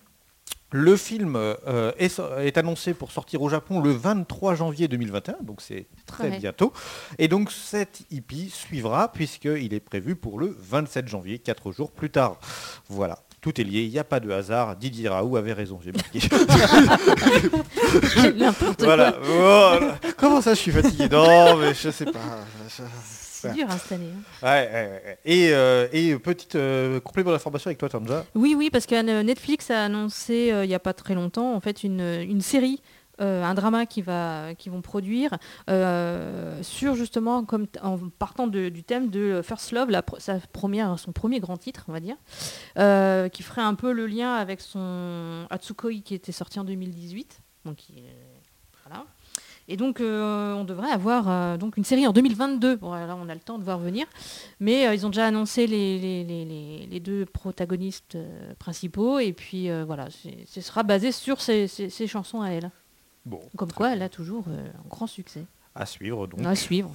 [0.72, 5.86] Le film euh, est, annoncé pour sortir au Japon le 23 janvier 2021, donc c'est
[6.05, 6.39] très Ouais.
[6.39, 6.74] bientôt.
[7.20, 12.09] Et donc cet hippie suivra puisqu'il est prévu pour le 27 janvier, 4 jours plus
[12.09, 12.38] tard.
[12.89, 13.20] Voilà.
[13.39, 14.76] Tout est lié, il n'y a pas de hasard.
[14.76, 16.20] Didier Raoult avait raison, j'ai marqué.
[18.36, 19.13] N'importe voilà.
[19.13, 19.22] quoi.
[19.24, 19.99] Voilà.
[20.18, 21.07] Comment ça, je suis fatigué?
[21.09, 22.20] Non, mais je sais pas.
[22.68, 22.84] Je-
[23.49, 24.09] C'est dur hein, cette année.
[24.15, 24.45] hein.
[24.45, 25.19] Ouais, ouais, ouais.
[25.25, 28.25] Et, euh, et petite euh, complément d'information avec toi, Tanja.
[28.35, 31.59] Oui, oui, parce que euh, Netflix a annoncé il n'y a pas très longtemps en
[31.59, 32.81] fait une, une série.
[33.19, 35.31] euh, un drama qui va qui vont produire
[35.71, 40.99] euh, sur justement comme en partant de- du thème de First Love la, sa première
[40.99, 42.15] son premier grand titre on va dire
[42.77, 47.39] euh, qui ferait un peu le lien avec son Atsukoi qui était sorti en 2018
[47.65, 47.77] donc
[49.68, 53.28] et donc euh, on devrait avoir euh, donc une série en 2022 bon là on
[53.30, 54.05] a le temps de voir venir.
[54.59, 58.18] Mais euh, ils ont déjà annoncé les, les- les- deux protagonistes
[58.59, 59.20] principaux.
[59.20, 60.07] Et puis voilà
[60.45, 62.72] ce sera basé sur ces, ces- ces chansons à elle.
[63.26, 65.43] Bon, comme quoi elle a toujours un grand succès.
[65.76, 66.45] À suivre donc.
[66.45, 66.91] à suivre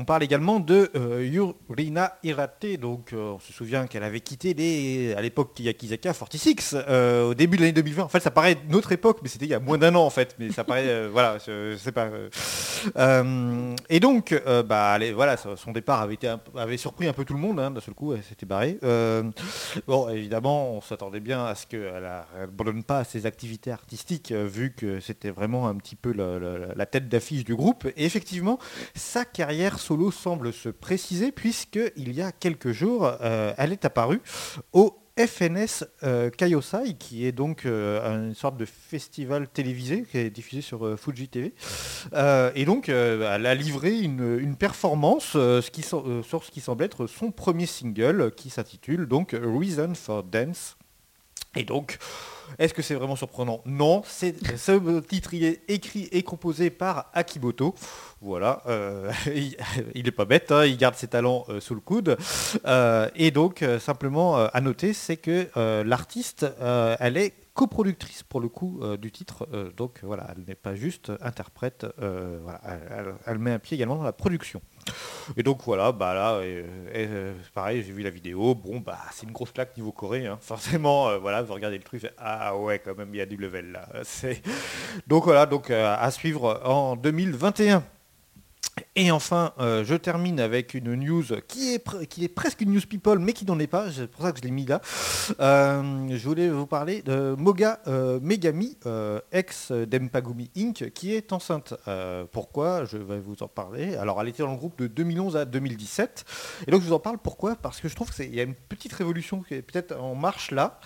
[0.00, 4.54] On parle également de euh, Yurina Hirate, donc euh, on se souvient qu'elle avait quitté
[4.54, 8.04] les, à l'époque Yakizaka 46 euh, au début de l'année 2020.
[8.04, 10.10] En fait, ça paraît notre époque, mais c'était il y a moins d'un an en
[10.10, 10.36] fait.
[10.38, 12.10] Mais ça paraît, voilà, je, pas.
[13.90, 17.34] et donc, bah, allez, voilà, son départ avait été, un avait surpris un peu tout
[17.34, 17.58] le monde.
[17.58, 18.78] hein, D'un seul coup, elle s'était barrée.
[19.88, 25.00] Bon, évidemment, on s'attendait bien à ce qu'elle n'abandonne pas ses activités artistiques, vu que
[25.00, 27.88] c'était vraiment un petit peu la tête d'affiche du groupe.
[27.96, 28.60] Et effectivement,
[28.94, 34.20] sa carrière solo semble se préciser puisqu'il y a quelques jours, euh, elle est apparue
[34.74, 40.30] au FNS euh, Kaiosai, qui est donc euh, une sorte de festival télévisé qui est
[40.30, 41.54] diffusé sur euh, Fuji TV.
[42.54, 47.66] Et donc, elle a livré une, performance ce sur ce qui semble être son premier
[47.66, 50.76] single, qui s'intitule donc Reason for Dance.
[51.56, 51.98] Et donc,
[52.58, 53.60] est-ce que c'est vraiment surprenant?
[53.66, 57.74] Non, c'est ce titre est écrit et composé par Akiboto.
[58.20, 59.56] Voilà, euh, il,
[59.94, 62.16] il est pas bête, hein, il garde ses talents euh, sous le coude.
[62.66, 67.34] Euh, et donc, euh, simplement euh, à noter, c'est que euh, l'artiste, euh, elle est
[67.54, 69.48] coproductrice pour le coup euh, du titre.
[69.52, 71.86] Euh, donc voilà, elle n'est pas juste interprète.
[72.00, 72.38] euh,
[73.26, 74.62] elle met un pied également dans la production.
[75.36, 76.62] Et donc voilà, bah là, euh,
[76.94, 78.54] euh, pareil, j'ai vu la vidéo.
[78.54, 80.26] Bon, bah c'est une grosse claque niveau Corée.
[80.26, 80.38] hein.
[80.42, 83.26] Forcément, euh, voilà, vous regardez le truc, faites, ah ouais, quand même, il y a
[83.26, 83.88] du level là.
[85.06, 87.82] Donc voilà, donc à suivre en 2021.
[89.00, 92.80] Et enfin, euh, je termine avec une news qui est, qui est presque une news
[92.80, 93.92] people, mais qui n'en est pas.
[93.92, 94.80] C'est pour ça que je l'ai mis là.
[95.38, 98.76] Euh, je voulais vous parler de Moga euh, Megami,
[99.30, 101.74] ex d'Empagumi Inc., qui est enceinte.
[102.32, 103.94] Pourquoi Je vais vous en parler?
[103.94, 106.24] Alors, elle était dans le groupe de 2011 à 2017.
[106.66, 107.54] Et donc, je vous en parle pourquoi?
[107.54, 110.50] Parce que je trouve qu'il y a une petite révolution qui est peut-être en marche
[110.50, 110.80] là.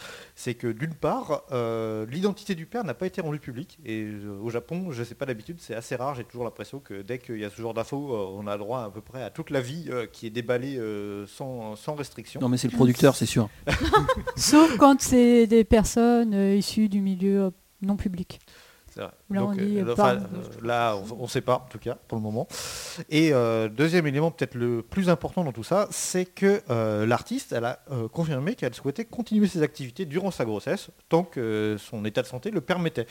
[0.44, 3.78] C'est que d'une part, euh, l'identité du père n'a pas été rendue publique.
[3.84, 6.16] Et euh, au Japon, je ne sais pas d'habitude, c'est assez rare.
[6.16, 8.80] J'ai toujours l'impression que dès qu'il y a ce genre d'infos, euh, on a droit
[8.80, 12.40] à peu près à toute la vie euh, qui est déballée euh, sans, sans restriction.
[12.40, 13.48] Non mais c'est le producteur, c'est sûr.
[14.36, 18.40] Sauf quand c'est des personnes euh, issues du milieu non public.
[18.94, 19.10] C'est vrai.
[19.30, 22.16] Là, on dit, euh, euh, euh, là, on ne sait pas, en tout cas, pour
[22.18, 22.46] le moment.
[23.08, 27.52] Et euh, deuxième élément, peut-être le plus important dans tout ça, c'est que euh, l'artiste,
[27.52, 32.04] elle a euh, confirmé qu'elle souhaitait continuer ses activités durant sa grossesse, tant que son
[32.04, 33.06] état de santé le permettait.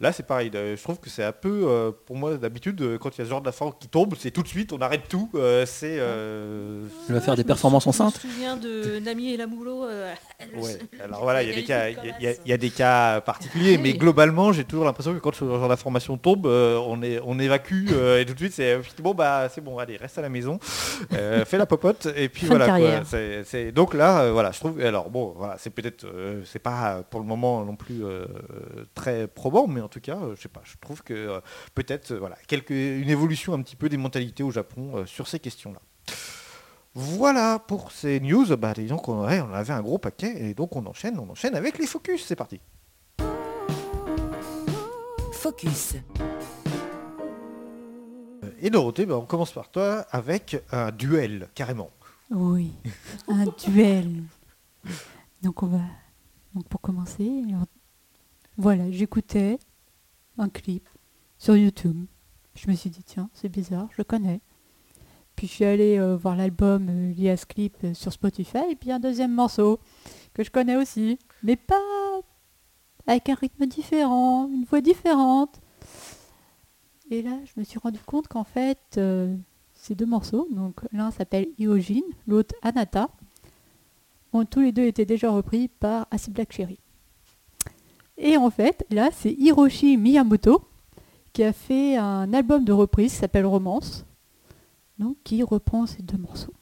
[0.00, 0.50] Là, c'est pareil.
[0.54, 3.24] euh, Je trouve que c'est un peu, euh, pour moi, d'habitude, quand il y a
[3.24, 5.30] ce genre d'affaires qui tombe, c'est tout de suite, on arrête tout.
[5.36, 5.98] euh, c'est...
[6.00, 9.84] euh, Elle va faire des performances enceintes Je me souviens de Nami et Lamoulot.
[9.84, 10.78] euh, elle- Ouais.
[11.04, 13.78] Alors voilà, il y a des cas, il y a- y y des cas particuliers,
[13.78, 17.88] mais globalement, j'ai toujours l'impression quand ce genre d'information tombe, euh, on, est, on évacue
[17.92, 20.58] euh, et tout de suite c'est bon bah c'est bon, allez, reste à la maison,
[21.12, 22.66] euh, fais la popote et puis Fin voilà.
[23.44, 24.80] C'est- donc là, euh, voilà, je trouve.
[24.80, 28.24] Alors bon, voilà, c'est peut-être, euh, c'est pas euh, pour le moment non plus euh,
[28.94, 31.40] très probant, mais en tout cas, euh, je sais pas, je trouve que euh,
[31.74, 35.28] peut-être, euh, voilà, quelque, une évolution un petit peu des mentalités au Japon euh, sur
[35.28, 35.80] ces questions-là.
[36.94, 38.44] Voilà pour ces news.
[38.56, 41.54] Bah, disons qu'on ouais, on avait un gros paquet et donc on enchaîne, on enchaîne
[41.54, 42.24] avec les focus.
[42.26, 42.60] C'est parti.
[45.40, 45.94] Focus.
[48.60, 51.88] Et Dorothée, bah, on commence par toi avec un duel carrément.
[52.30, 52.74] Oui,
[53.28, 54.22] un duel.
[55.40, 55.80] Donc on va.
[56.54, 57.42] Donc pour commencer,
[58.58, 59.58] voilà, j'écoutais
[60.36, 60.86] un clip
[61.38, 62.04] sur YouTube.
[62.54, 64.42] Je me suis dit tiens, c'est bizarre, je connais.
[65.36, 68.58] Puis je suis allée euh, voir l'album euh, lié à ce clip euh, sur Spotify
[68.70, 69.80] et puis un deuxième morceau
[70.34, 71.80] que je connais aussi, mais pas
[73.10, 75.60] avec un rythme différent, une voix différente.
[77.10, 79.34] Et là, je me suis rendu compte qu'en fait, euh,
[79.74, 83.08] ces deux morceaux, donc l'un s'appelle Iojin, l'autre Anata,
[84.32, 86.78] ont tous les deux été déjà repris par Acid Black Cherry.
[88.16, 90.62] Et en fait, là, c'est Hiroshi Miyamoto
[91.32, 94.04] qui a fait un album de reprise qui s'appelle Romance,
[95.00, 96.54] donc qui reprend ces deux morceaux.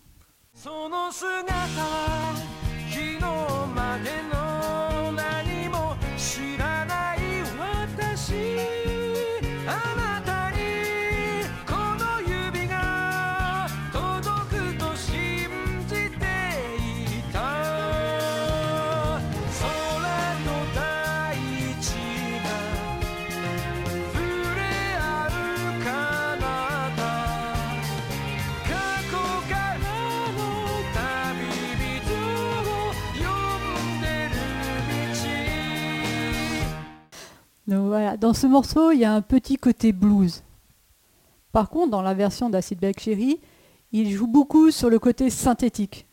[38.18, 40.42] Dans ce morceau, il y a un petit côté blues.
[41.52, 43.40] Par contre, dans la version d'Acid Black Cherry,
[43.92, 46.06] il joue beaucoup sur le côté synthétique.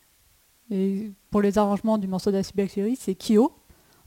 [0.71, 3.51] Et pour les arrangements du morceau d'Acid Black Cherry, c'est Kyo,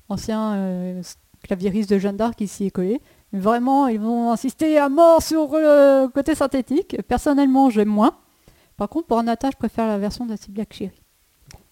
[0.09, 1.03] ancien euh,
[1.43, 3.01] claviériste de Jeanne d'Arc qui s'y est collé.
[3.33, 6.97] Vraiment, ils vont insister à mort sur le côté synthétique.
[7.07, 8.16] Personnellement, j'aime moins.
[8.77, 11.03] Par contre, pour Anata, je préfère la version d'Acid Black Cherry.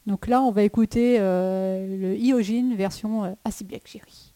[0.07, 4.35] Donc là, on va écouter euh, le Iojin version euh, Acid Black Cherry.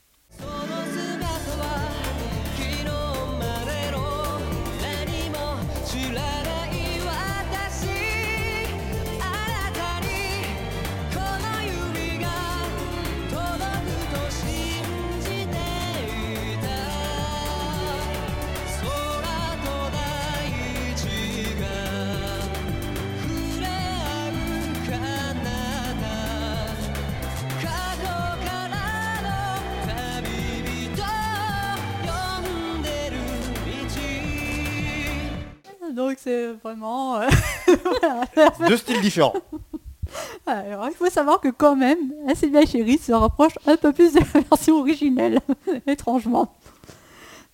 [35.95, 37.20] Donc c'est vraiment...
[37.20, 37.28] euh,
[38.68, 39.34] Deux styles différents.
[40.47, 42.12] Alors il faut savoir que quand même,
[42.51, 45.41] Black Cherry se rapproche un peu plus de la version originelle,
[45.86, 46.55] étrangement.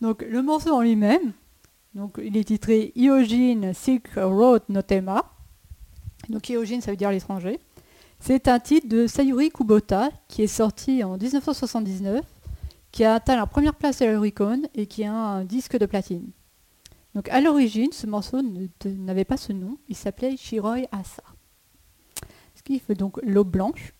[0.01, 1.33] Donc le morceau en lui-même,
[1.95, 5.25] donc il est titré Iojin Silk Road no Tema.
[6.29, 7.61] Donc Iojin ça veut dire l'étranger.
[8.21, 12.25] C'est un titre de Sayuri Kubota qui est sorti en 1979,
[12.91, 16.31] qui a atteint la première place à l'Oricon et qui a un disque de platine.
[17.17, 18.43] Donc à l'origine, ce morceau
[18.85, 21.23] n'avait pas ce nom, il s'appelait Shiroi Asa.
[22.55, 23.95] Ce qui fait donc l'eau blanche.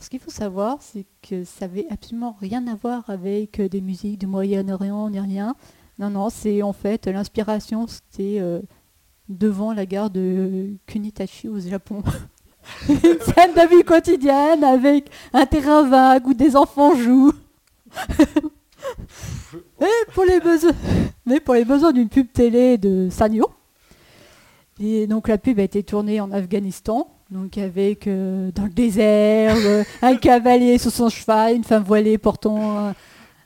[0.00, 3.82] Ce qu'il faut savoir, c'est que ça avait absolument rien à voir avec euh, des
[3.82, 5.54] musiques du Moyen-Orient ni rien.
[5.98, 8.62] Non, non, c'est en fait l'inspiration, c'était euh,
[9.28, 12.02] devant la gare de Kunitachi au Japon.
[12.88, 17.34] Une scène de vie quotidienne avec un terrain vague où des enfants jouent.
[20.42, 20.72] Besoins,
[21.26, 23.50] mais pour les besoins d'une pub télé de Sanyo.
[24.80, 29.54] Et donc la pub a été tournée en Afghanistan, donc avec euh, dans le désert,
[29.58, 32.94] euh, un cavalier sur son cheval, une femme voilée portant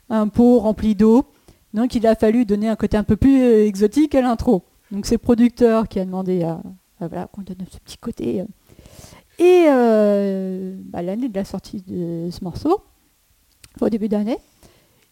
[0.09, 1.25] un, pot rempli d'eau.
[1.73, 4.63] Donc il a fallu donner un côté un peu plus euh, exotique à l'intro.
[4.91, 6.61] Donc c'est le producteur qui a demandé à,
[6.99, 8.43] voilà, qu'on donne ce petit côté.
[9.37, 12.81] Et bah, l'année de la sortie de ce morceau,
[13.81, 14.37] au début d'année,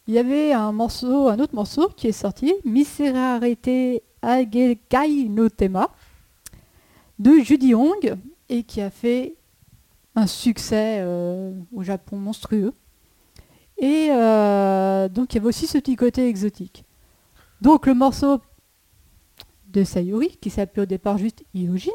[0.07, 5.89] il y avait un autre morceau qui est sorti, Miserarete Agekai no Tema,
[7.19, 8.17] de Judy Hong,
[8.49, 9.35] et qui a fait
[10.15, 12.73] un succès euh, au Japon monstrueux.
[13.77, 16.85] Et euh, donc il y avait aussi ce petit côté exotique.
[17.61, 18.39] Donc le morceau
[19.67, 21.91] de Sayuri, qui s'appelait au départ juste Iojin,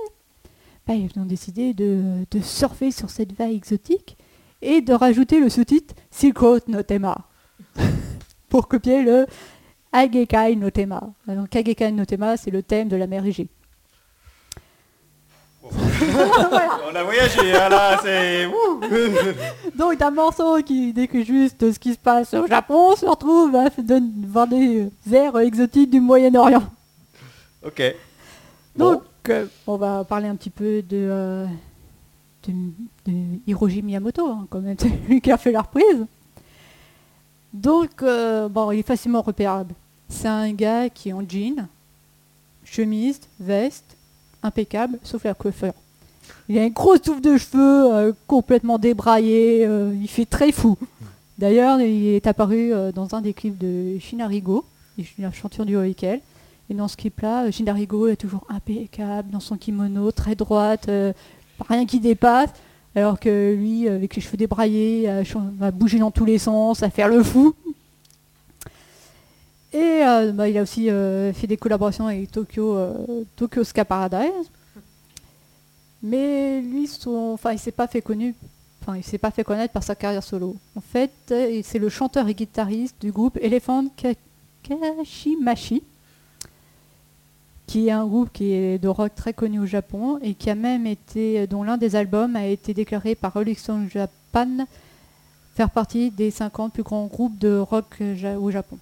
[0.87, 4.17] bah, ils ont décidé de, de surfer sur cette vague exotique
[4.63, 7.28] et de rajouter le sous-titre Silk Road no Tema.
[8.49, 9.27] Pour copier le
[9.93, 11.03] Agekai no Tema.
[11.27, 13.49] Donc Agekai no Tema, c'est le thème de la mer Égée.
[15.71, 18.47] On a voyagé, hein, là, c'est...
[19.77, 23.69] Donc un morceau qui décrit juste ce qui se passe au Japon se retrouve à
[24.29, 26.63] voir des airs exotiques du Moyen-Orient.
[27.67, 27.95] ok.
[28.77, 28.93] Bon.
[28.93, 31.47] Donc euh, on va parler un petit peu de, euh,
[32.47, 32.53] de,
[33.07, 33.13] de
[33.47, 36.07] Hiroji Miyamoto, hein, quand même, c'est lui qui a fait la reprise.
[37.53, 39.75] Donc euh, bon, il est facilement repérable.
[40.09, 41.67] C'est un gars qui est en jean,
[42.65, 43.97] chemise, veste,
[44.43, 45.75] impeccable, sauf la coiffure.
[46.49, 50.77] Il a une grosse touffe de cheveux euh, complètement débraillée, euh, il fait très fou.
[51.39, 54.65] D'ailleurs, il est apparu dans un des clips de Shinarigo,
[55.23, 56.21] un chanteur du elle.
[56.69, 60.91] Et dans ce clip-là, Shinarigo est toujours impeccable, dans son kimono, très droite,
[61.69, 62.51] rien qui dépasse.
[62.95, 65.09] Alors que lui, euh, avec les cheveux débraillés,
[65.59, 67.55] va bouger dans tous les sens, à faire le fou.
[69.73, 72.77] Et euh, bah, il a aussi euh, fait des collaborations avec Tokyo,
[73.65, 74.51] Ska Paradise.
[76.03, 78.35] Mais lui, son, enfin, il s'est pas fait connu,
[78.81, 80.57] enfin, il s'est pas fait connaître par sa carrière solo.
[80.77, 81.11] En fait,
[81.65, 84.15] c'est le chanteur et guitariste du groupe Elephant Ka-
[84.63, 85.83] Kashimashi,
[87.69, 90.55] qui est un groupe qui est de rock très connu au Japon et qui a
[90.55, 94.67] même été, dont l'un des albums a été déclaré par Rolling Stone Japan
[95.55, 98.03] faire partie des 50 plus grands groupes de rock
[98.41, 98.79] au Japon.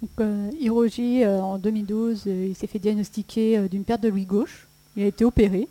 [0.00, 4.24] Donc, euh, Hiroji, euh, en 2012, euh, il s'est fait diagnostiquer d'une perte de l'ouïe
[4.24, 4.66] gauche.
[4.96, 5.68] Il a été opéré.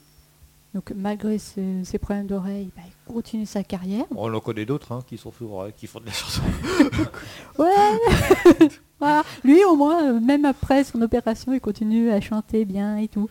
[0.76, 4.06] Donc malgré ses, ses problèmes d'oreille, bah, il continue sa carrière.
[4.16, 6.44] On en connaît d'autres hein, qui, sont hein, qui font de la chanson.
[7.58, 8.70] Ouais
[9.00, 9.24] Voilà.
[9.44, 13.30] Lui au moins, euh, même après son opération, il continue à chanter bien et tout.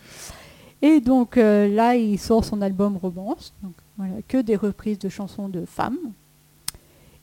[0.80, 3.52] Et donc euh, là, il sort son album Romance.
[3.62, 5.98] Donc voilà, que des reprises de chansons de femmes.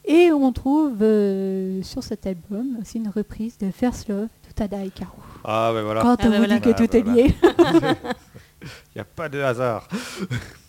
[0.08, 4.84] Et on trouve euh, sur cet album aussi une reprise de First Love de Tada
[4.86, 5.10] Hikaru.
[5.44, 6.02] Ah, ben voilà.
[6.02, 6.56] Quand Ah on bah vous voilà.
[6.56, 7.36] dit que Ah tout bah est lié.
[8.62, 9.88] Il n'y a pas de hasard.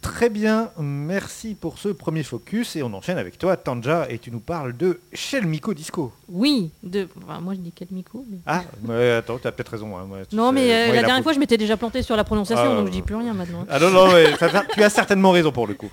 [0.00, 4.30] Très bien, merci pour ce premier focus et on enchaîne avec toi Tanja et tu
[4.30, 6.12] nous parles de Shell Miko Disco.
[6.28, 7.08] Oui, de...
[7.24, 8.24] enfin, moi je dis Kelmiko.
[8.30, 8.38] Mais...
[8.46, 9.96] Ah, mais attends, tu as peut-être raison.
[9.96, 12.24] hein, moi, non, mais euh, moi, la dernière fois je m'étais déjà planté sur la
[12.24, 13.64] prononciation, donc je dis plus rien maintenant.
[13.68, 15.90] Ah non, non, mais ça- ça- tu as certainement raison pour le coup.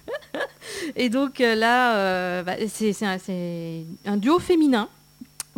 [0.96, 2.94] Et donc euh, là, euh, bah, c'est
[4.06, 4.90] un, duo féminin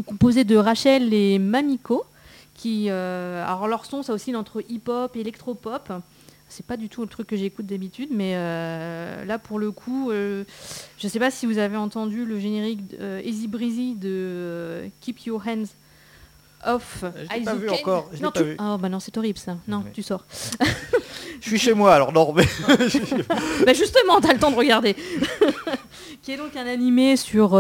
[0.06, 2.06] composé de Rachel et Mamiko.
[2.56, 5.94] Qui, alors leur son, ça oscille entre hip-hop et électro-pop.
[6.52, 10.10] C'est pas du tout le truc que j'écoute d'habitude, mais euh, là pour le coup,
[10.12, 10.44] euh,
[10.98, 15.20] je sais pas si vous avez entendu le générique euh, Easy Breezy de euh, Keep
[15.28, 15.66] Your Hands
[16.66, 17.04] Off.
[17.04, 18.56] Je l'ai pas vu encore, je Non, pas tu- vu.
[18.58, 19.58] Ah bah non, c'est horrible ça.
[19.68, 20.26] Non, tu sors.
[21.40, 22.44] Je suis chez moi alors non, mais
[23.66, 24.96] bah justement, t'as le temps de regarder.
[26.22, 27.52] qui est donc un animé sur.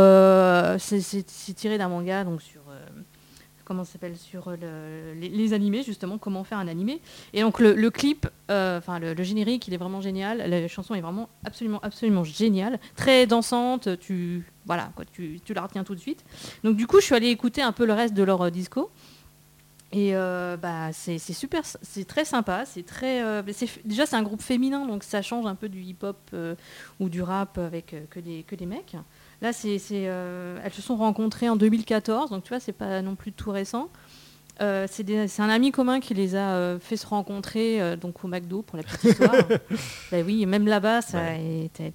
[0.79, 2.58] c'est- tiré d'un manga, donc sur.
[3.69, 7.01] Euh, comment s'appelle Sur le- les, animés, justement, comment faire un animé.
[7.33, 10.37] Et donc le, clip, euh, enfin le, générique, il est vraiment génial.
[10.49, 12.79] La chanson est vraiment absolument, absolument géniale.
[12.95, 14.45] Très dansante, tu.
[14.65, 16.23] Voilà, quoi, tu, tu la retiens tout de suite.
[16.63, 18.91] Donc du coup, je suis allée écouter un peu le reste de leur euh, disco.
[19.91, 22.65] Et euh, bah, c'est super, c'est très sympa.
[22.65, 23.41] C'est très, euh,
[23.85, 26.55] déjà c'est un groupe féminin, donc ça change un peu du hip-hop euh,
[26.99, 28.95] ou du rap avec euh, que des que des mecs.
[29.41, 33.31] Là, euh, elles se sont rencontrées en 2014, donc tu vois, c'est pas non plus
[33.31, 33.89] tout récent.
[34.61, 38.27] Euh, c'est, un ami commun qui les a euh, fait se rencontrer euh, donc au
[38.27, 39.31] McDo pour la petite histoire.
[40.11, 40.99] bah oui, même là-bas,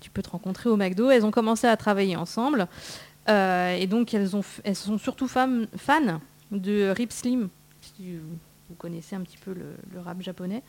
[0.01, 1.11] tu peux te rencontrer au McDo.
[1.11, 2.67] Elles ont commencé à travailler ensemble.
[3.29, 5.67] Et donc, elles, ont, f- elles sont surtout fans
[6.51, 7.49] de Rip Slim,
[7.81, 8.17] si
[8.69, 10.63] vous connaissez un petit peu le, le rap japonais.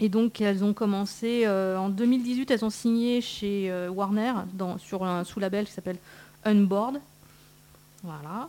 [0.00, 4.32] Et donc, elles ont commencé euh, en 2018, elles ont signé chez euh, Warner
[4.78, 5.98] sur un sous-label qui s'appelle
[6.44, 7.00] Unboard.
[8.04, 8.48] Voilà.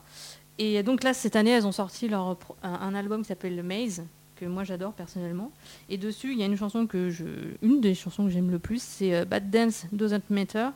[0.60, 4.04] Et donc là, cette année, elles ont sorti leur, un, album qui s'appelle The Maze,
[4.36, 5.52] que moi j'adore personnellement.
[5.90, 7.26] Et dessus, il y a une chanson que je,
[7.64, 10.70] une des chansons que j'aime le plus, c'est euh, Bad Dance Doesn't Matter,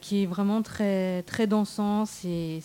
[0.00, 2.04] qui est vraiment très très dansant.
[2.04, 2.60] C'est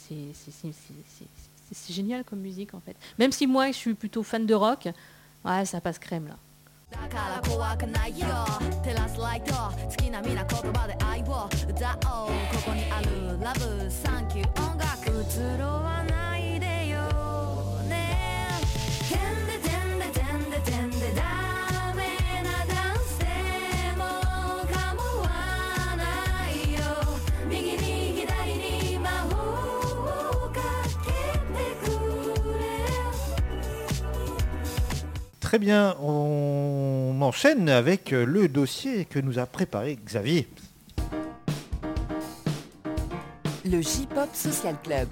[1.89, 2.95] génial comme musique en fait.
[3.17, 4.89] Même si moi, je suis plutôt fan de rock,
[5.63, 6.35] ça passe crème là.
[6.91, 8.27] だから怖くないよ。
[8.83, 9.53] 照らすライト。
[9.53, 11.49] 好きな皆言葉で愛を。
[11.67, 12.29] 歌おう。
[12.29, 13.89] ここにあるラブ。
[13.89, 14.71] サンキュー。
[14.71, 15.09] 音楽。
[15.09, 17.01] 移ろわないでよ
[17.89, 18.49] ね。
[35.55, 40.49] Très bien, on enchaîne avec euh, le dossier que nous a préparé Xavier.
[43.63, 45.07] Le J-Pop Social Club.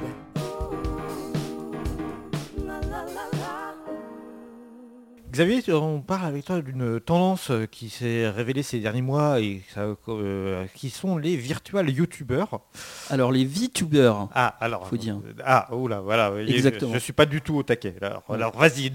[5.34, 9.88] Xavier, on parle avec toi d'une tendance qui s'est révélée ces derniers mois et ça,
[10.08, 12.62] euh, qui sont les virtual youtubeurs.
[13.10, 14.88] Alors les VTubers, Ah, alors.
[14.88, 15.20] Faut dire.
[15.44, 16.32] Ah, oula, voilà.
[16.40, 16.94] Exactement.
[16.94, 17.96] Je, je suis pas du tout au taquet.
[18.04, 18.92] Alors, alors vas-y,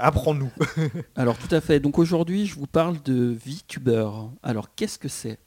[0.00, 0.50] apprends-nous.
[1.14, 1.78] Alors tout à fait.
[1.78, 4.08] Donc aujourd'hui, je vous parle de VTuber.
[4.42, 5.38] Alors qu'est-ce que c'est?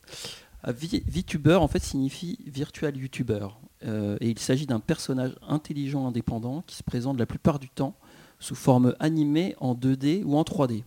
[0.62, 3.48] Ah, VTuber en fait signifie virtual YouTuber.
[3.88, 7.96] Euh, et il s'agit d'un personnage intelligent indépendant qui se présente la plupart du temps
[8.40, 10.84] sous forme animée en 2D ou en 3D.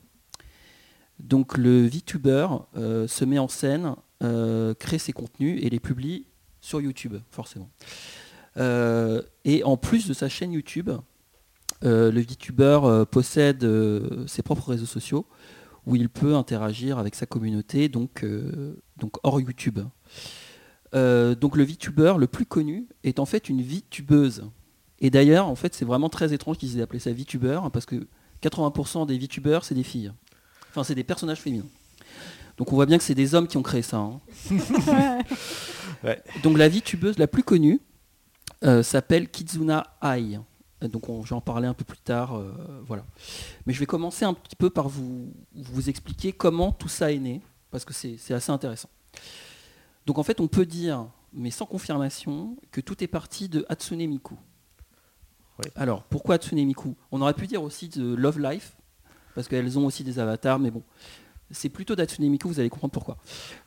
[1.19, 2.47] Donc le VTuber
[2.77, 6.27] euh, se met en scène, euh, crée ses contenus et les publie
[6.61, 7.71] sur YouTube, forcément.
[8.57, 10.91] Euh, et en plus de sa chaîne YouTube,
[11.83, 13.65] le VTuber possède
[14.27, 15.27] ses propres réseaux sociaux
[15.87, 18.27] où il peut interagir avec sa communauté, donc,
[18.97, 19.79] donc hors YouTube.
[20.93, 24.51] Donc le VTuber le plus connu est en fait une VTubeuse.
[25.01, 28.07] Et d'ailleurs, en fait, c'est vraiment très étrange qu'ils aient appelé ça VTuber, parce que
[28.43, 30.13] 80% des VTubers, c'est des filles.
[30.71, 31.67] Enfin, c'est des personnages féminins.
[32.57, 33.99] Donc on voit bien que c'est des hommes qui ont créé ça.
[33.99, 34.21] hein.
[36.05, 36.23] Ouais.
[36.45, 37.81] Donc la VTubeuse la plus connue
[38.65, 40.39] euh, s'appelle Kizuna Ai.
[40.83, 42.37] Donc on, je vais en parler un peu plus tard.
[42.37, 42.53] euh,
[42.87, 43.05] voilà.
[43.67, 47.19] Mais je vais commencer un petit peu par vous, vous expliquer comment tout ça est
[47.19, 47.41] né,
[47.73, 48.89] parce que c'est c'est assez intéressant.
[50.07, 54.07] Donc en fait, on peut dire, mais sans confirmation, que tout est parti de Hatsune
[54.07, 54.37] Miku.
[55.77, 58.77] Alors, pourquoi Hatsune Miku On aurait pu dire aussi de Love Life,
[59.35, 60.83] parce qu'elles ont aussi des avatars, mais bon,
[61.51, 63.17] c'est plutôt d'Hatsune Miku, vous allez comprendre pourquoi.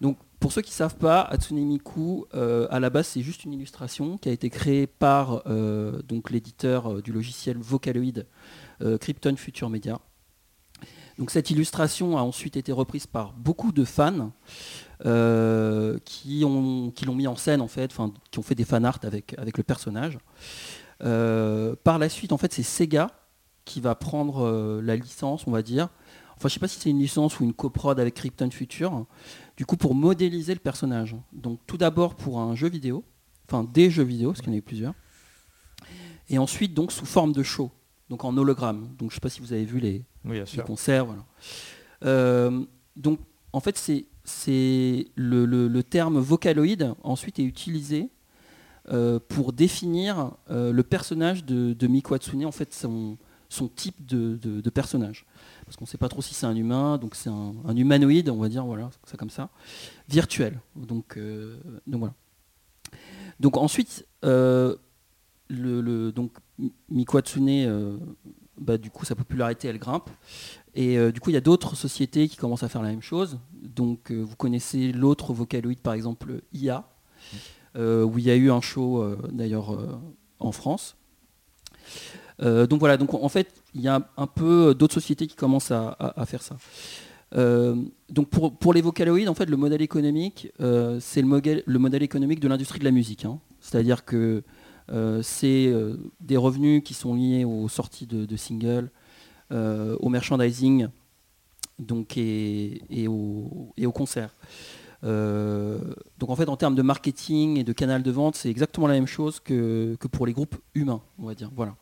[0.01, 3.43] Donc, pour ceux qui ne savent pas, Hatsune Miku, euh, à la base, c'est juste
[3.43, 8.25] une illustration qui a été créée par euh, l'éditeur euh, du logiciel Vocaloid,
[8.99, 9.99] Krypton Future Media.
[11.19, 14.31] Donc, cette illustration a ensuite été reprise par beaucoup de fans
[16.05, 17.91] qui ont qui l'ont mis en scène en fait,
[18.31, 20.17] qui ont fait des fan art avec avec le personnage.
[21.03, 23.07] Euh, par la suite, en fait, c'est Sega
[23.65, 25.89] qui va prendre euh, la licence, on va dire.
[26.37, 29.05] Enfin, je sais pas si c'est une licence ou une coprod avec Krypton Future.
[29.57, 31.15] Du coup, pour modéliser le personnage.
[31.33, 33.03] Donc, tout d'abord pour un jeu vidéo,
[33.47, 34.93] enfin des jeux vidéo, parce qu'il y en a eu plusieurs.
[36.29, 37.69] Et ensuite, donc sous forme de show,
[38.09, 38.89] donc en hologramme.
[38.97, 41.05] Donc, je sais pas si vous avez vu les, Oui, les concerts.
[41.05, 41.25] Voilà.
[42.05, 43.19] Euh, donc,
[43.53, 43.77] en fait,
[44.23, 48.09] c'est le, le- le terme vocaloïde ensuite est utilisé
[49.19, 51.87] pour définir euh, le personnage de, de
[52.45, 53.17] en fait, son,
[53.49, 55.25] son type de, de- personnage.
[55.65, 58.37] Parce qu'on ne sait pas trop si c'est un humain, donc c'est un, humanoïde, on
[58.37, 59.49] va dire, voilà, ça comme ça,
[60.09, 60.59] virtuel.
[60.75, 61.57] Donc, euh,
[61.87, 62.13] donc voilà.
[63.39, 64.75] Donc ensuite, euh,
[65.49, 67.97] le, donc Mi- Miku Hatsune, euh,
[68.59, 70.09] bah, du coup, sa popularité, elle grimpe.
[70.73, 73.01] Et euh, du coup, il y a d'autres sociétés qui commencent à faire la même
[73.01, 73.39] chose.
[73.61, 76.90] Donc, euh, vous connaissez l'autre Vocaloid, par exemple, IA, euh,
[77.75, 79.97] où il y a eu un show, euh, d'ailleurs, euh,
[80.39, 80.95] en France.
[82.41, 85.71] Euh, donc voilà, donc en fait, il y a un peu d'autres sociétés qui commencent
[85.71, 86.57] à, faire ça.
[87.35, 87.75] Euh,
[88.09, 92.03] donc pour, les Vocaloids, en fait, le modèle économique, euh, c'est le, modèle- le modèle
[92.03, 93.25] économique de l'industrie de la musique.
[93.25, 93.39] hein.
[93.59, 94.43] C'est-à-dire que
[94.91, 98.89] euh, c'est euh, des revenus qui sont liés aux sorties de, singles,
[99.51, 100.87] euh, au merchandising
[101.79, 103.85] donc, et, et, au, et.
[105.03, 105.79] Euh,
[106.19, 108.93] donc en fait, en termes de marketing et de canal de vente, c'est exactement la
[108.93, 111.51] même chose que, que pour les groupes humains, on va dire.
[111.55, 111.75] Voilà.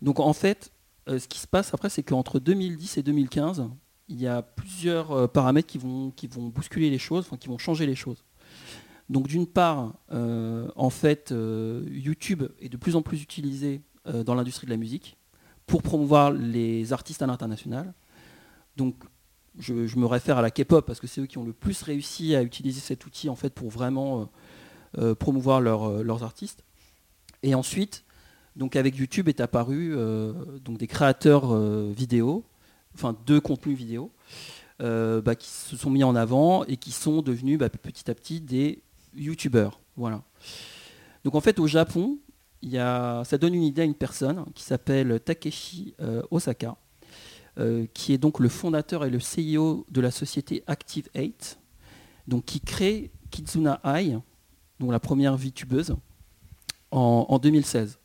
[0.00, 0.72] Donc en fait,
[1.08, 3.68] euh, ce qui se passe après, c'est qu'entre 2010 et 2015,
[4.08, 7.58] il y a plusieurs euh, paramètres qui vont, qui vont bousculer les choses, qui vont
[7.58, 8.24] changer les choses.
[9.08, 11.34] Donc d'une part, en fait,
[11.90, 15.18] YouTube est de plus en plus utilisé dans l'industrie de la musique
[15.66, 17.92] pour promouvoir les artistes à l'international.
[18.78, 18.94] Donc
[19.58, 22.34] je, me réfère à la K-pop parce que c'est eux qui ont le plus réussi
[22.34, 24.24] à utiliser cet outil en fait pour vraiment euh,
[24.98, 26.64] euh, promouvoir euh, leurs artistes.
[27.42, 28.04] Et ensuite,
[28.56, 29.96] donc avec YouTube est apparu
[30.62, 31.56] donc des créateurs
[31.90, 32.44] vidéo,
[32.94, 34.12] enfin de contenu vidéo,
[34.78, 38.40] bah, qui se sont mis en avant et qui sont devenus bah, petit à petit
[38.40, 38.80] des
[39.16, 39.80] YouTubeurs.
[39.96, 40.22] Voilà.
[41.24, 42.18] Donc en fait au Japon,
[42.62, 45.94] y a, ça donne une idée à une personne qui s'appelle Takeshi
[46.30, 46.76] Osaka,
[47.58, 51.58] euh, qui est donc le fondateur et le CEO de la société Active 8,
[52.28, 54.16] donc qui crée Kizuna Ai,
[54.80, 55.96] donc la première VTubeuse,
[56.90, 57.98] en, en 2016.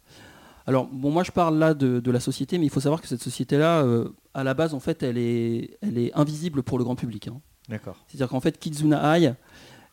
[0.65, 3.07] Alors, bon, moi je parle là de, de la société, mais il faut savoir que
[3.07, 6.83] cette société-là, euh, à la base, en fait, elle est, elle est invisible pour le
[6.83, 7.27] grand public.
[7.29, 7.39] hein.
[7.69, 7.97] D'accord.
[8.07, 9.33] C'est-à-dire qu'en fait, Kizuna Ai,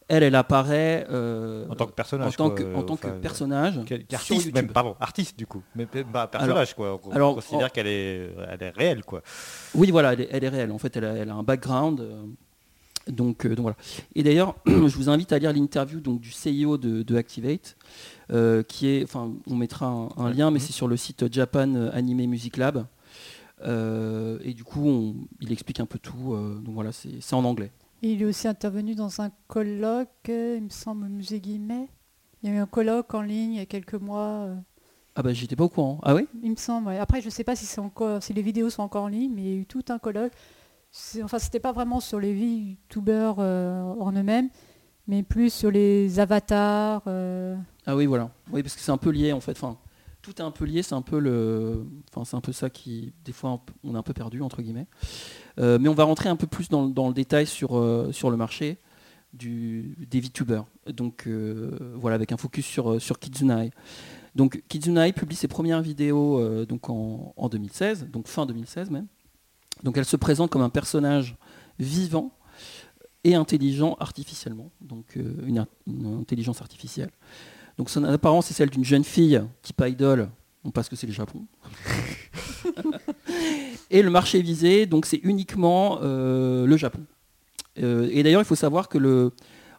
[0.08, 2.28] elle, elle apparaît euh, En tant que personnage.
[2.28, 3.80] en tant que, en tant que enfin, personnage.
[3.86, 5.62] quel- Artiste même, pardon, artiste du coup.
[5.74, 7.00] Mais bah, personnage quoi.
[7.04, 9.22] On alors, considère en- qu'elle est, elle est réelle quoi.
[9.74, 10.72] Oui, voilà, elle est, elle est réelle.
[10.72, 12.00] En fait, elle a, elle a un background.
[12.00, 12.22] euh,
[13.06, 13.76] Donc, euh, donc voilà.
[14.14, 17.76] Et d'ailleurs, je vous invite à lire l'interview donc du CEO de, de Activate,
[18.68, 22.26] qui est, enfin, on mettra un, un lien, mais c'est sur le site Japan Anime
[22.28, 22.86] Music Lab.
[23.64, 26.36] Et du coup, on- il explique un peu tout.
[26.64, 27.70] donc voilà, c'est en anglais.
[28.04, 31.40] Et il est aussi intervenu dans un colloque, euh, il me semble, au musée.
[31.46, 31.88] Il
[32.42, 34.44] y a eu un colloque en ligne il y a quelques mois.
[34.44, 34.54] euh,
[35.14, 36.00] Ah bah j'étais pas au courant.
[36.02, 36.26] Ah oui?
[36.42, 36.88] Il me semble.
[36.88, 36.98] ouais.
[36.98, 39.32] Après, je ne sais pas si c'est encore, si les vidéos sont encore en ligne,
[39.34, 40.32] mais il y a eu tout un colloque.
[41.22, 44.50] Enfin, c'était pas vraiment sur les vies youtubeurs euh, en eux-mêmes,
[45.06, 47.04] mais plus sur les avatars.
[47.06, 48.30] euh, Ah oui, voilà.
[48.52, 49.52] Oui, parce que c'est un peu lié en fait.
[49.52, 49.78] Enfin,
[50.20, 50.82] tout est un peu lié.
[50.82, 54.02] C'est un peu le, enfin, c'est un peu ça qui, des fois, on est un
[54.02, 54.88] peu perdu entre guillemets.
[55.58, 58.36] Euh, mais on va rentrer un peu plus dans, le détail sur euh, sur le
[58.36, 58.78] marché
[59.32, 60.64] du, des VTubers.
[60.86, 63.18] Donc euh, voilà, avec un focus sur sur.
[64.34, 69.06] Donc publie ses premières vidéos donc en, en 2016, donc fin 2016 même.
[69.82, 71.36] Donc elle se présente comme un personnage
[71.78, 72.32] vivant
[73.22, 75.66] et intelligent artificiellement, donc une,
[76.20, 77.10] intelligence artificielle.
[77.78, 80.28] Donc son apparence est celle d'une jeune fille type idol,
[80.64, 81.46] bon, parce que c'est le Japon.
[83.94, 87.06] et le marché visé, donc c'est uniquement euh, le Japon.
[87.78, 89.30] Euh, et d'ailleurs, il faut savoir que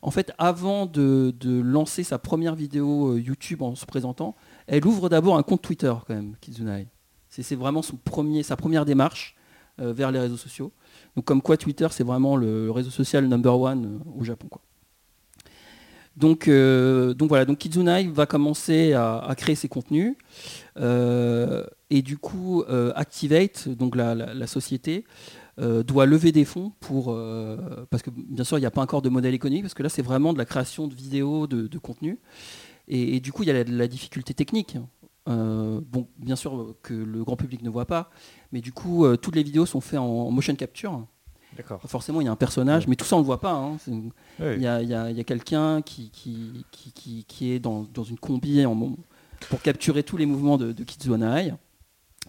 [0.01, 4.34] en fait, avant de, lancer sa première vidéo euh, YouTube en se présentant,
[4.68, 6.88] elle ouvre d'abord un compte Twitter quand même, Kizunai.
[7.28, 9.36] C'est vraiment sa première démarche
[9.78, 10.72] vers les réseaux sociaux.
[11.18, 14.47] Donc comme quoi Twitter, c'est vraiment le réseau social number one au Japon.
[16.18, 17.66] Donc, euh, donc voilà, donc
[18.13, 20.16] va commencer à, créer ses contenus.
[20.78, 25.05] Euh, et du coup, euh, Activate, donc la, société,
[25.57, 27.18] doit lever des fonds pour.
[27.89, 29.89] parce que bien sûr, il n'y a pas encore de modèle économique, parce que là,
[29.89, 32.20] c'est vraiment de la création de vidéos, de, de contenu.
[32.88, 34.78] Et, du coup, il y a la, la difficulté technique.
[35.28, 38.09] Bon, bien sûr que le grand public ne voit pas,
[38.51, 41.05] mais du coup, toutes les vidéos sont faites en motion capture.
[41.88, 43.53] Forcément, il y a un personnage, mais tout ça, on ne le voit pas.
[43.53, 43.78] hein.
[44.58, 47.51] Il y a, il y a- il y a quelqu'un qui, qui, qui, qui- qui
[47.51, 48.76] est dans, dans une combi en
[49.49, 50.84] pour capturer tous les mouvements de, de.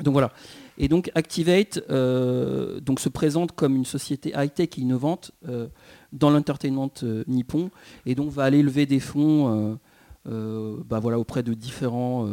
[0.02, 0.30] Donc voilà.
[0.78, 5.68] Et donc Activate euh, donc se présente comme une société high-tech et innovante euh,
[6.12, 7.70] dans l'entertainment euh, nippon
[8.04, 9.78] et donc va aller lever des fonds
[10.26, 12.26] bah voilà, auprès de différents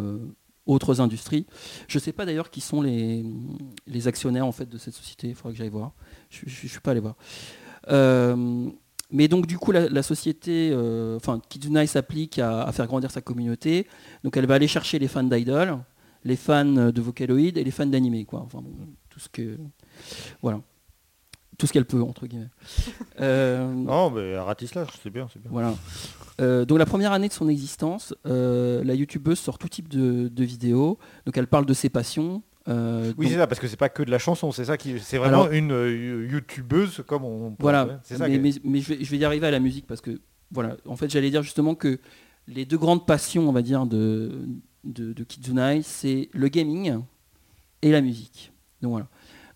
[0.66, 1.45] autres industries.
[1.88, 3.26] Je ne sais pas d'ailleurs qui sont les,
[3.88, 5.93] les actionnaires en fait de cette société, il faudrait que j'aille voir.
[6.30, 7.16] Je ne suis pas allé voir.
[7.89, 8.70] Euh,
[9.11, 11.41] mais donc du coup la, société, euh, enfin
[11.86, 13.88] s'applique à, à faire grandir sa communauté.
[14.24, 15.80] Donc elle va aller chercher les fans d'idol,
[16.24, 18.47] les fans de Vocaloid et les fans d'animé, quoi.
[19.09, 19.57] Tout ce que,
[20.41, 20.61] voilà,
[21.58, 22.49] tout ce qu'elle peut entre guillemets.
[23.20, 25.51] Euh, Non, mais ratisse-la, c'est bien, c'est bien.
[25.51, 25.74] voilà.
[26.41, 30.28] Euh, donc la première année de son existence, euh, la youtubeuse sort tout type de,
[30.30, 30.97] de vidéos.
[31.26, 32.41] Donc elle parle de ses passions.
[32.66, 34.97] Oui, donc- c'est ça, parce que c'est pas que de la chanson, c'est ça qui,
[34.99, 37.51] c'est vraiment Alors- une youtubeuse comme on.
[37.51, 38.28] peut- Voilà, c'est ça.
[38.28, 40.20] mais, mais- mais je, vais, je vais y arriver à la musique parce que,
[40.51, 41.99] voilà, en fait, j'allais dire justement que
[42.47, 44.32] les deux grandes passions, on va dire, de,
[44.86, 46.99] de, de Kizunai, c'est le gaming
[47.82, 48.51] et la musique.
[48.82, 49.08] Donc voilà.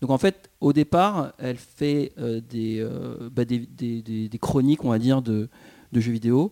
[0.01, 4.99] Donc en fait, au départ, elle fait euh, des, euh, bah, des, chroniques, on va
[4.99, 5.49] dire, de,
[5.93, 6.51] jeux vidéo.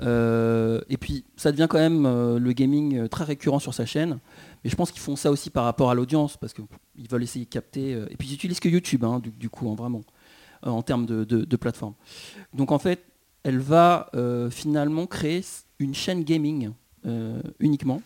[0.00, 2.04] Euh, et puis, ça devient quand même
[2.36, 4.18] le gaming très récurrent sur sa chaîne.
[4.62, 7.44] Mais je pense qu'ils font ça aussi par rapport à l'audience, parce qu'ils veulent essayer
[7.44, 7.92] de capter.
[7.92, 10.02] et puis, ils utilisent que YouTube, hein, du, coup, hein, vraiment,
[10.62, 11.94] en termes de, plateforme.
[12.52, 13.04] Donc, en fait,
[13.42, 14.10] elle va
[14.50, 15.42] finalement créer
[15.78, 16.72] une chaîne gaming
[17.58, 18.02] uniquement.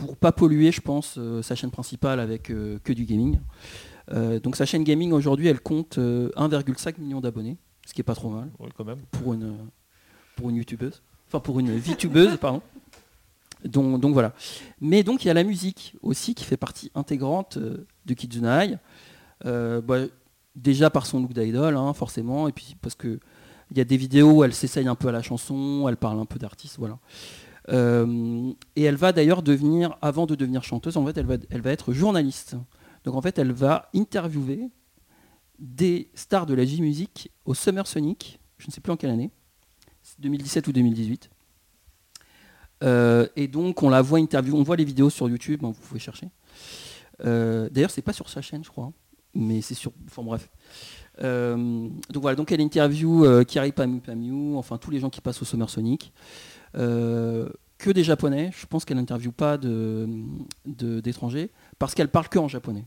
[0.00, 3.38] Pour pas polluer, je pense, euh, sa chaîne principale avec euh, que du gaming.
[4.12, 8.04] Euh, donc sa chaîne gaming aujourd'hui, elle compte euh, 1,5 million d'abonnés, ce qui est
[8.04, 9.00] pas trop mal Oui, quand même.
[9.10, 9.56] pour une,
[10.36, 12.62] pour une youtubeuse, enfin pour une VTubeuse, pardon.
[13.64, 14.32] Donc, donc voilà.
[14.80, 18.78] Mais donc il y a la musique aussi qui fait partie intégrante euh, de Kizunai.
[19.44, 20.04] Euh, bah,
[20.54, 23.18] déjà par son look d'idol, hein, forcément, et puis parce que
[23.72, 26.20] il y a des vidéos où elle s'essaye un peu à la chanson, elle parle
[26.20, 26.98] un peu d'artiste, voilà.
[27.68, 31.92] Euh, et elle va d'ailleurs devenir, avant de devenir chanteuse, en fait, elle va, être
[31.92, 32.56] journaliste.
[33.04, 34.70] Donc en fait, elle va interviewer
[35.58, 39.30] des stars de la J-Music au Summer Sonic, je ne sais plus en quelle année,
[40.02, 41.30] c'est 2017 ou 2018.
[42.82, 45.80] Euh, et donc on la voit interview, on voit les vidéos sur YouTube, hein, vous
[45.80, 46.28] pouvez chercher.
[47.24, 48.92] Euh, D'ailleurs, c'est pas sur sa chaîne, je crois,
[49.34, 49.92] mais c'est sur.
[50.06, 50.50] Enfin bref.
[51.22, 53.24] Euh, donc voilà, donc elle interview
[53.74, 56.12] Pamu Pamu, enfin tous les gens qui passent au Summer Sonic.
[56.76, 57.48] Euh,
[57.78, 60.08] que des japonais, je pense qu'elle n'interviewe pas de-
[60.64, 62.84] de- d'étrangers, parce qu'elle parle que en japonais.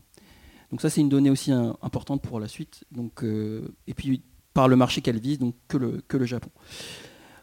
[0.70, 2.84] Donc ça c'est une donnée aussi importante pour la suite.
[2.90, 4.22] Donc, euh, et puis
[4.52, 6.50] par le marché qu'elle vise, donc que le, que le Japon.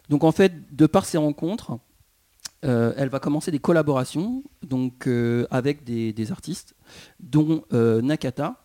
[0.09, 1.79] Donc en fait, de par ces rencontres,
[2.65, 6.75] euh, elle va commencer des collaborations donc, euh, avec des, des artistes,
[7.21, 8.55] dont Nakata,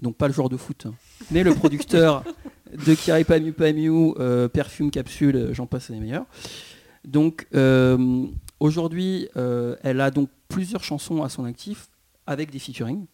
[0.00, 0.94] donc pas le joueur de foot, hein,
[1.30, 2.24] mais le producteur
[2.86, 6.26] de Kirai Pamu Pamu, euh, Perfume Capsule, j'en passe les meilleurs.
[7.04, 8.26] Donc euh,
[8.60, 11.88] aujourd'hui, euh, elle a donc plusieurs chansons à son actif
[12.26, 13.06] avec des featuring.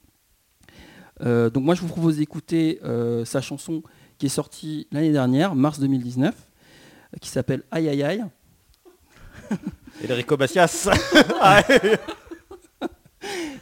[1.23, 2.81] Euh, donc moi je vous propose d'écouter
[3.25, 3.83] sa chanson
[4.19, 8.25] qui est sortie l'année dernière, mars 2019, euh, qui s'appelle Aïe Aïe Aïe.
[10.11, 10.37] Enrico.
[11.41, 11.63] Ah,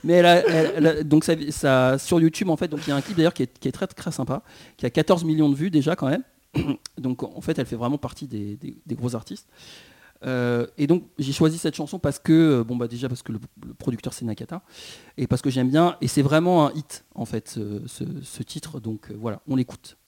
[0.04, 2.90] Mais elle a- elle- elle a- donc ça, ça- sur YouTube en fait, donc il
[2.90, 4.42] y a un clip d'ailleurs qui est, qui est très très sympa,
[4.76, 6.22] qui a 14 millions de vues déjà quand même.
[6.98, 9.48] donc en fait, elle fait vraiment partie des, des- des gros artistes.
[10.24, 13.32] Euh, et donc j'ai choisi cette chanson parce que euh, bon bah déjà parce que
[13.32, 13.40] le,
[13.78, 14.62] producteur c'est Nakata
[15.18, 19.10] et parce que j'aime bien et c'est vraiment un hit en fait ce titre donc
[19.10, 19.98] euh, voilà on l'écoute.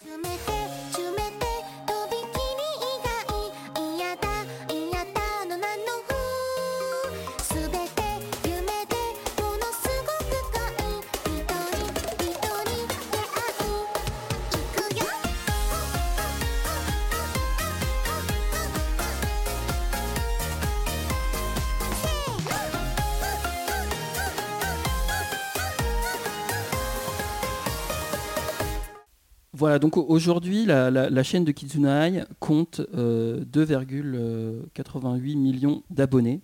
[29.59, 36.43] Voilà, donc au- aujourd'hui, la, chaîne de Kizunai compte euh, 2,88 millions d'abonnés,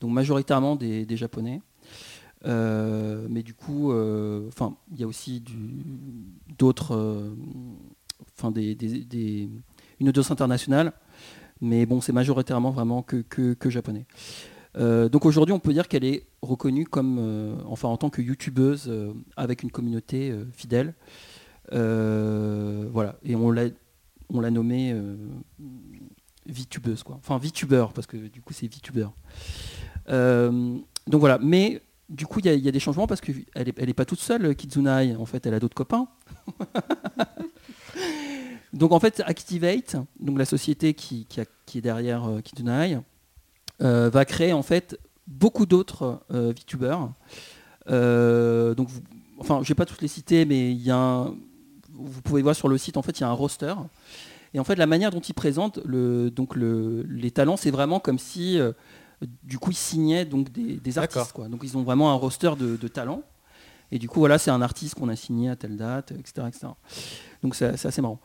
[0.00, 1.62] donc majoritairement des, Japonais.
[2.44, 5.42] Euh, mais du coup, euh, enfin, il y a aussi
[6.58, 7.30] d'autres, euh,
[8.38, 10.92] enfin une audience internationale,
[11.62, 13.24] mais bon, c'est majoritairement vraiment que,
[13.70, 14.04] japonais.
[14.76, 18.20] Euh, donc aujourd'hui, on peut dire qu'elle est reconnue comme, euh, enfin, en tant que
[18.20, 20.92] youtubeuse euh, avec une communauté euh, fidèle.
[21.72, 23.64] Euh, voilà, et on l'a,
[24.28, 25.16] on l'a nommée euh,
[26.46, 27.16] VTubeuse, quoi.
[27.16, 29.08] Enfin, VTuber, parce que du coup, c'est VTuber.
[30.08, 30.76] Euh,
[31.06, 33.94] donc voilà, mais du coup, il y, a- des changements parce qu'elle n'est elle est
[33.94, 35.16] pas toute seule, Kizunai.
[35.16, 36.08] En fait, elle a d'autres copains.
[38.72, 41.26] donc en fait, Activate, donc la société qui,
[41.74, 42.28] est derrière
[43.80, 46.20] euh, va créer en fait beaucoup d'autres
[47.88, 48.88] euh, donc,
[49.38, 51.34] enfin, je vais pas toutes les citer, mais il y a un-
[52.04, 53.74] vous pouvez voir sur le site, en fait, il y a un roster.
[54.54, 58.00] Et en fait, la manière dont ils présentent le, donc le- les talents, c'est vraiment
[58.00, 58.72] comme si, euh,
[59.42, 61.32] du coup, ils signaient donc des, artistes.
[61.32, 61.48] Quoi.
[61.48, 63.22] Donc, ils ont vraiment un roster de, de talents.
[63.90, 66.46] Et du coup, voilà, c'est un artiste qu'on a signé à telle date, etc.
[66.48, 66.68] etc.
[67.42, 68.20] Donc, c'est assez marrant.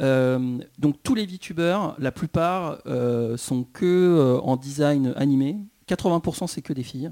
[0.00, 5.56] Euh, donc, tous les VTubers, la plupart euh, sont que en design animé.
[5.88, 7.10] 80% c'est que des filles.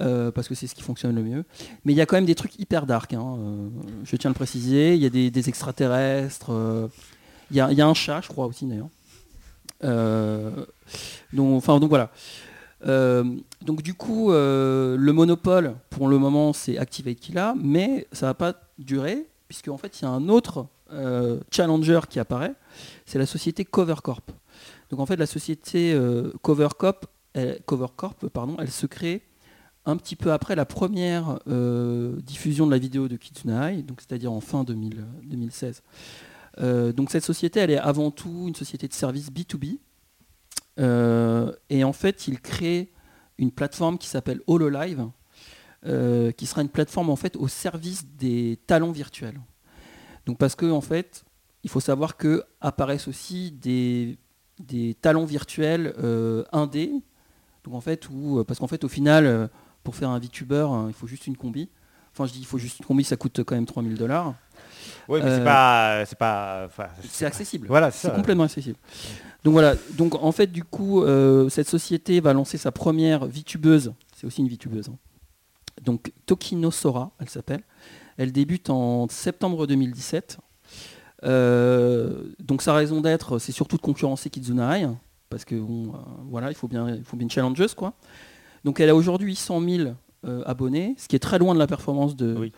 [0.00, 1.44] Euh, parce que c'est ce qui fonctionne le mieux.
[1.84, 3.68] Mais il y a quand même des trucs hyper dark, hein, euh,
[4.04, 4.94] je tiens à le préciser.
[4.94, 6.52] Il y a des, extraterrestres.
[6.52, 6.88] euh,
[7.50, 8.88] Il y, a, un chat, je crois aussi d'ailleurs.
[11.32, 12.10] Donc, enfin, donc voilà.
[13.62, 18.34] Donc du coup, le monopole, pour le moment, c'est Activate qui l'a, mais ça va
[18.34, 20.66] pas durer, puisque en fait, il y a un autre
[21.50, 22.54] challenger qui apparaît,
[23.04, 24.30] c'est la société CoverCorp.
[24.90, 27.06] Donc en fait, la société euh, CoverCorp,
[28.32, 29.22] pardon, elle se crée
[29.88, 34.30] un petit peu après la première euh, diffusion de la vidéo de Kitsune donc c'est-à-dire
[34.30, 35.82] en fin 2000 2016.
[36.60, 39.78] Euh, donc cette société, elle est avant tout une société de services B2B.
[40.78, 42.92] Euh, et en fait, il crée
[43.38, 45.08] une plateforme qui s'appelle HoloLive,
[46.36, 49.40] qui sera une plateforme en fait au service des talents virtuels.
[50.26, 51.24] Donc parce que en fait,
[51.64, 54.18] il faut savoir que apparaissent aussi des,
[55.00, 55.94] talents virtuels
[56.52, 56.92] indés.
[57.64, 58.06] Donc en fait,
[58.46, 59.48] parce qu'en fait, au final,
[59.88, 61.66] pour faire un VTuber, hein, il faut juste une combi.
[62.12, 64.34] Enfin, je dis il faut juste une combi, ça coûte quand même 3000 dollars.
[65.08, 66.18] Oui, mais Euh, c'est pas, c'est
[66.76, 67.68] pas, C'est accessible.
[67.68, 68.76] Voilà, c'est complètement accessible.
[69.44, 73.94] Donc voilà, donc en fait du coup, euh, cette société va lancer sa première VTubeuse,
[74.14, 74.98] c'est aussi une VTubeuse, hein.
[75.82, 77.62] donc Tokino Sora, elle s'appelle.
[78.18, 80.36] Elle débute en septembre 2017.
[81.24, 84.86] Euh, donc sa raison d'être, c'est surtout de concurrencer Kizuna Ai,
[85.30, 85.98] parce que bon, euh,
[86.28, 87.94] voilà, il faut bien, il faut bien challengeuse quoi.
[88.68, 89.88] Donc elle a aujourd'hui 100 000
[90.26, 92.52] euh, abonnés, ce qui est très loin de la performance de, Oui.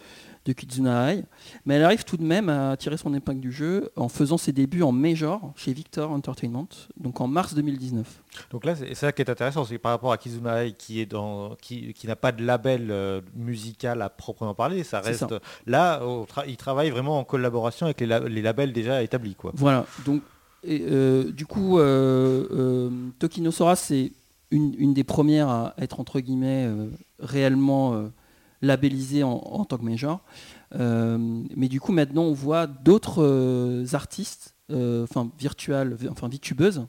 [0.45, 1.23] de Kizuna Ai.
[1.67, 4.51] Mais elle arrive tout de même à tirer son épingle du jeu en faisant ses
[4.51, 6.67] débuts en Major chez Victor Entertainment,
[6.97, 8.23] donc en mars 2019.
[8.51, 11.55] Donc là, c'est ça qui est intéressant, c'est par rapport à Kizunae qui est dans,
[11.63, 15.39] qui, qui n'a pas de label euh, musical à proprement parler, ça reste ça.
[15.69, 19.53] là, tra- il travaille vraiment en collaboration avec les, la- les labels déjà établis, quoi.
[19.55, 20.23] Voilà, donc
[20.65, 24.13] et, euh, du coup, euh, euh, Tokino Sora, c'est
[24.51, 28.09] une, des premières à être entre guillemets euh, réellement euh,
[28.63, 30.21] labellisée en, tant que major.
[30.75, 31.19] Euh,
[31.57, 36.87] mais du coup, maintenant, on voit d'autres artistes, enfin virtuelles, vi- enfin VTubeuses,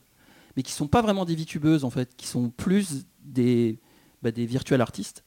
[0.55, 3.79] mais qui sont pas vraiment des VTubeuses en fait, qui sont plus des,
[4.21, 5.23] bah, des virtuels artistes.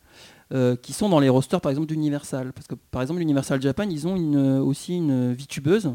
[0.83, 2.53] qui sont dans les rosters par exemple d'Universal.
[2.53, 5.93] Parce que par exemple Universal Japan, ils ont une, aussi une VTubeuse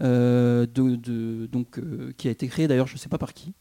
[0.00, 1.80] euh, de, donc,
[2.16, 3.54] qui a été créée d'ailleurs, je sais pas par qui.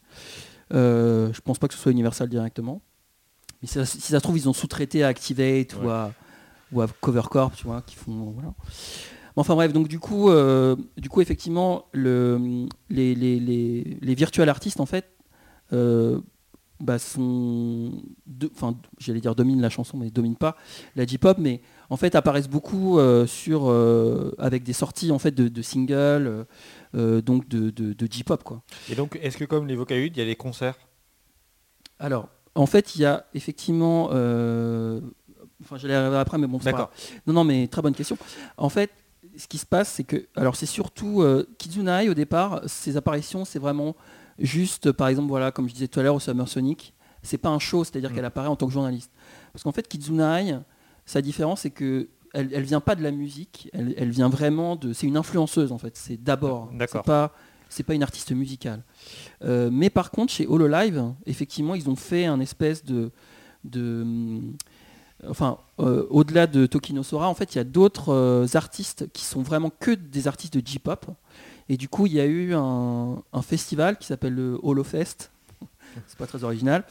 [0.73, 2.81] Euh, je pense pas que ce soit Universal directement.
[3.61, 6.11] Mais si ça, si ça se trouve, ils ont sous-traité à Activate ou, à,
[6.71, 8.31] ou à Covercorp, tu vois, qui font.
[8.31, 8.53] Voilà.
[9.35, 14.49] Enfin bref, donc du coup, euh, du coup effectivement, le, les, les, les, les virtual
[14.49, 15.05] artistes, en fait,
[15.73, 16.19] euh,
[16.79, 17.91] bah, sont.
[18.53, 20.55] Enfin, j'allais dire dominent la chanson, mais dominent pas
[20.95, 25.31] la J-pop, mais en fait apparaissent beaucoup euh, sur, euh, avec des sorties en fait,
[25.31, 26.45] de, de singles,
[26.95, 28.43] euh, donc de, de, de J-pop.
[28.43, 28.61] quoi.
[28.89, 30.77] Et donc, est-ce que comme les Vocaloid, il y a des concerts?
[31.99, 34.09] Alors, en fait, il y a effectivement.
[35.63, 36.91] Enfin, j'allais arriver après, mais bon, c'est pas.
[37.25, 38.17] Non, non, mais très bonne question.
[38.57, 38.91] En fait,
[39.37, 40.27] ce qui se passe, c'est que.
[40.35, 41.21] Alors, c'est surtout.
[41.23, 43.95] Euh, Kizunai, au départ, ses apparitions, c'est vraiment
[44.37, 46.93] juste, par exemple, voilà, comme je disais tout à l'heure, au Summer Sonic.
[47.23, 48.15] C'est pas un show, c'est-à-dire Mm.
[48.15, 49.11] qu'elle apparaît en tant que journaliste.
[49.51, 50.59] Parce qu'en fait, Kizunai,
[51.07, 52.09] sa différence, c'est que.
[52.33, 54.93] Elle, elle vient pas de la musique, elle, elle vient vraiment de.
[54.93, 55.95] C'est une influenceuse en fait.
[55.97, 56.69] C'est d'abord.
[56.73, 57.01] D'accord.
[57.03, 57.33] C'est pas.
[57.69, 58.83] C'est pas une artiste musicale.
[59.43, 63.11] Euh, mais par contre, chez Hololive, effectivement, ils ont fait un espèce de.
[63.63, 64.55] de hum,
[65.27, 69.23] enfin, euh, au-delà de Tokino Sora, en fait, il y a d'autres euh, artistes qui
[69.23, 71.07] sont vraiment que des artistes de J-pop.
[71.69, 75.31] Et du coup, il y a eu un, un festival qui s'appelle le Holofest.
[76.07, 76.83] c'est pas très original.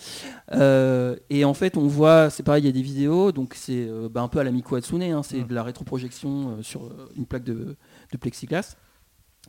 [0.52, 3.86] Euh, et en fait, on voit, c'est pareil, il y a des vidéos, donc c'est
[3.88, 5.46] euh, bah, un peu à la Miku Hatsune, hein, c'est Mm.
[5.46, 7.76] de la rétroprojection euh, sur euh, une plaque de,
[8.12, 8.76] de plexiglas.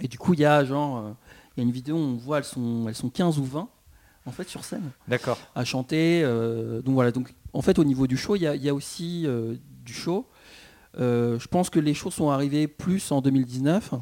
[0.02, 1.11] Et du coup, il y a genre, euh,
[1.56, 3.68] il y a une vidéo où on voit, elles sont, elles sont 15 ou 20
[4.26, 5.38] en fait sur scène D'accord.
[5.56, 6.22] à chanter.
[6.24, 8.68] euh, donc voilà, donc en fait au niveau du show, il y a, il y
[8.69, 9.56] a aussi euh,
[9.86, 10.28] du show.
[10.99, 13.94] Euh, je pense que les shows sont arrivés plus en 2019,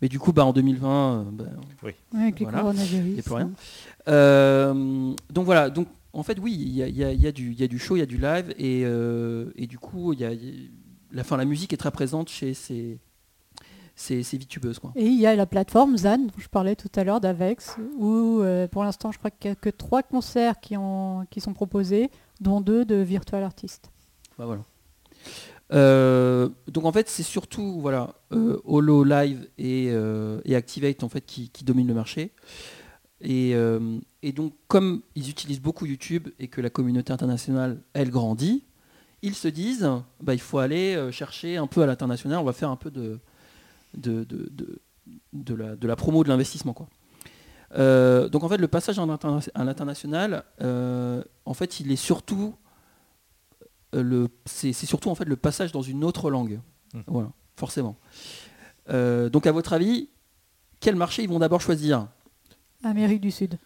[0.00, 1.44] mais du coup bah, en 2020, euh, bah,
[1.82, 3.06] Ouais, avec les coronavirus.
[3.08, 3.50] il n'y a plus rien.
[4.08, 7.64] Euh, donc voilà, donc en fait oui, il y a, y y du il y
[7.64, 10.28] a du show, il y a du live, et, euh, et du coup y a,
[10.30, 10.34] a-
[11.12, 12.98] la, fin, la musique est très présente chez ces,
[13.94, 14.78] ces, ces VTubeuses.
[14.78, 14.92] Quoi.
[14.96, 18.40] Et il y a la plateforme ZAN, dont je parlais tout à l'heure d'Avex, où
[18.40, 21.52] euh, pour l'instant je crois qu'il n'y a que trois concerts qui, ont, qui sont
[21.52, 22.10] proposés,
[22.40, 23.90] dont deux de virtual artistes.
[24.38, 24.62] Bah, voilà.
[25.74, 29.88] Euh, donc en fait c'est surtout voilà euh, Holo Live et,
[30.46, 32.30] et Activate en fait qui, qui dominent le marché
[33.20, 38.10] et, euh, et donc comme ils utilisent beaucoup YouTube et que la communauté internationale elle
[38.10, 38.64] grandit
[39.22, 39.88] ils se disent
[40.22, 42.90] bah, il faut aller euh, chercher un peu à l'international on va faire un peu
[42.90, 43.18] de
[43.94, 44.80] de, de, de,
[45.32, 46.88] de la, de la promo de l'investissement quoi
[47.76, 52.54] Euh, donc en fait le passage à l'international euh, en fait il est surtout
[53.92, 56.60] le, c'est, c'est surtout en fait le passage dans une autre langue.
[56.94, 57.02] Mhm.
[57.06, 57.96] Voilà, forcément.
[59.32, 60.08] Donc à votre avis,
[60.80, 62.08] quel marché ils vont d'abord choisir?
[62.84, 63.58] Amérique du Sud.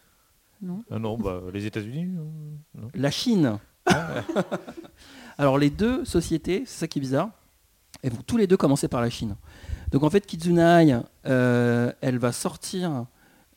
[0.61, 2.89] Non Ah non, bah, les États-Unis non.
[2.93, 3.59] La Chine.
[5.37, 7.29] Alors les deux sociétés, c'est ça qui est bizarre,
[8.01, 9.35] elles vont tous les deux commencer par la Chine.
[9.91, 13.05] Donc en fait, Kizunai, euh, elle va sortir,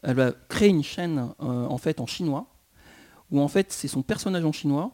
[0.02, 2.46] elle va créer une chaîne euh, en fait en chinois,
[3.30, 4.92] où en fait c'est son personnage en chinois,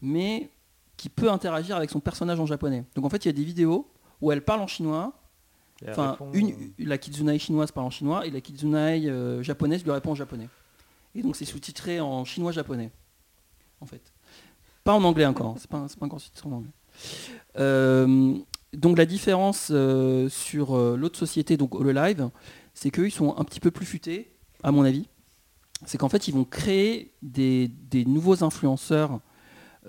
[0.00, 0.50] mais
[0.96, 2.84] qui peut interagir avec son personnage en japonais.
[2.94, 3.90] Donc en fait, il y a des vidéos
[4.20, 5.23] où elle parle en chinois, Et
[5.88, 9.84] enfin répond, une, euh, la Kizunai chinoise parle en chinois et la Kizunai euh, japonaise
[9.84, 10.48] lui répond en japonais.
[11.14, 12.90] Et donc c'est sous-titré en chinois-japonais,
[13.80, 14.12] en fait.
[14.82, 16.70] Pas en anglais encore, c'est pas, pas encore sous-titré en anglais.
[17.58, 18.34] Euh,
[18.72, 22.30] donc la différence euh, sur l'autre société, donc Hololive,
[22.74, 24.32] c'est qu'eux ils sont un petit peu plus futés,
[24.62, 25.08] à mon avis.
[25.86, 29.20] C'est qu'en fait ils vont créer des, des nouveaux influenceurs,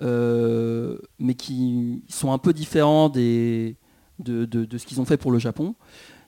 [0.02, 3.78] mais qui sont un peu différents des,
[4.20, 5.76] de, de- de ce qu'ils ont fait pour le Japon.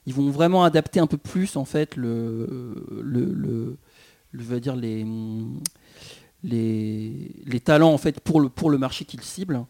[0.06, 3.78] Ils vont vraiment adapter un peu plus en fait le, le, le- le-
[4.34, 5.06] je veux dire les,
[6.44, 9.62] les, les talents en fait pour le, pour le marché qu'ils ciblent.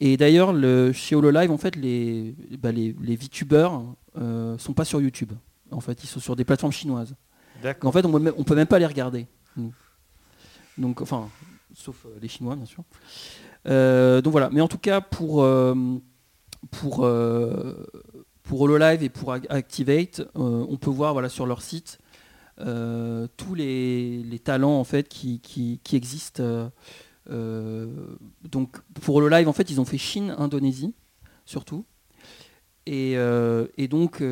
[0.00, 3.82] Et d'ailleurs, le- chez HoloLive, en fait, les, bah, les, les VTubers
[4.18, 5.32] euh, sont pas sur YouTube.
[5.70, 7.14] En fait, ils sont sur des plateformes chinoises.
[7.62, 7.88] D'accord.
[7.90, 9.26] En fait, on peut, on peut même pas les regarder.
[9.56, 9.72] nous.
[10.78, 11.28] Donc, enfin,
[11.74, 12.82] sauf euh, les Chinois, bien sûr.
[13.68, 14.48] Euh, donc voilà.
[14.50, 15.74] Mais en tout cas, pour euh,
[16.70, 17.74] pour euh,
[18.42, 21.98] pour HoloLive et pour Ac- Activate, euh, on peut voir voilà sur leur site
[22.60, 26.70] euh, tous les, les talents en fait qui, qui, qui existent.
[27.28, 30.94] donc pour HoloLive, en fait, ils ont fait Chine, Indonésie,
[31.46, 31.84] surtout.
[32.86, 34.22] Et, et donc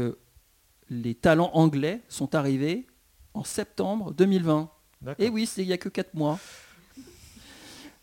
[0.91, 2.87] les talents anglais sont arrivés
[3.35, 4.71] en septembre 2020.
[5.01, 5.25] D'accord.
[5.25, 6.39] Et oui, c'est- il n'y a que 4 mois.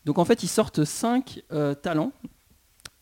[0.06, 1.42] Donc en fait, ils sortent 5
[1.82, 2.12] talents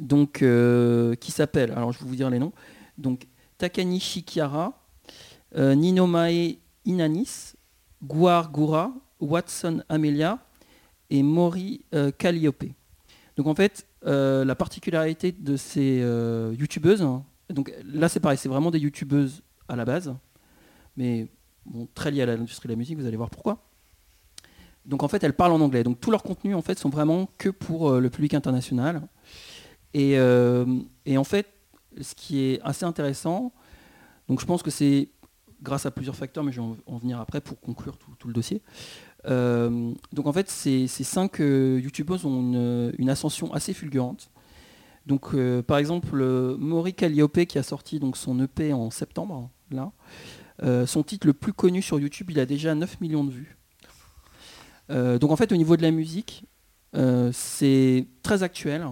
[0.05, 2.53] donc, euh, qui s'appellent, alors je vais vous dire les noms,
[2.99, 3.27] donc
[3.59, 4.79] Takanishi Kiara,
[5.57, 7.55] euh, Ninomae Inanis,
[8.03, 10.39] Guar Gura, Watson Amelia
[11.09, 12.65] et Mori euh, Calliope.
[13.37, 15.99] Donc en fait, euh, la particularité de ces
[16.59, 20.15] youtubeuses, hein, donc là c'est pareil, c'est vraiment des youtubeuses à la base,
[20.99, 21.29] mais
[21.95, 23.65] très liées à l'industrie de la musique, vous allez voir pourquoi.
[24.85, 25.83] Donc en fait, elles parlent en anglais.
[25.83, 29.01] Donc tous leurs contenus en fait sont vraiment que pour le public international.
[29.95, 30.67] Et, euh,
[31.07, 31.47] et en fait,
[32.01, 33.53] ce qui est assez intéressant,
[34.29, 35.09] donc je pense que c'est
[35.63, 38.35] grâce à plusieurs facteurs, mais je vais en, en venir après pour conclure tout, le
[38.35, 38.63] dossier.
[39.27, 44.31] Euh, donc en fait, ces, cinq euh, youtubeuses ont une, ascension assez fulgurante.
[45.07, 46.17] Donc par exemple,
[46.59, 49.93] Maury Calliope qui a sorti donc, son EP en septembre, là,
[50.63, 53.57] euh, son titre le plus connu sur YouTube, il a déjà 9 millions de vues.
[54.89, 56.45] Donc en fait, au niveau de la musique,
[57.33, 58.87] c'est très actuel.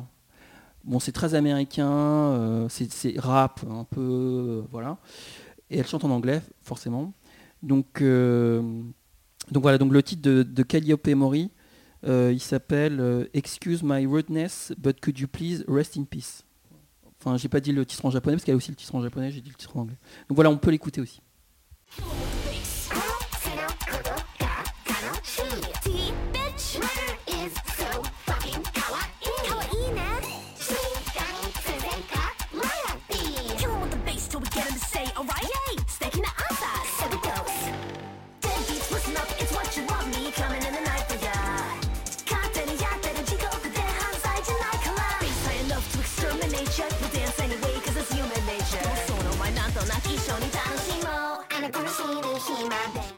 [0.84, 4.98] Bon, c'est très américain, euh, c'est rap un peu, euh, voilà.
[5.70, 7.12] Et elle chante en anglais, forcément.
[7.62, 8.82] Donc, euh,
[9.52, 11.50] donc voilà, donc le titre de, Calliope Mori,
[12.04, 16.44] il s'appelle Excuse my rudeness, but could you please rest in peace?
[17.20, 18.94] Enfin, j'ai pas dit le titre en japonais parce qu'il y a aussi le titre
[18.96, 19.98] en japonais, j'ai dit le titre en anglais.
[20.28, 21.22] Donc voilà, on peut l'écouter aussi.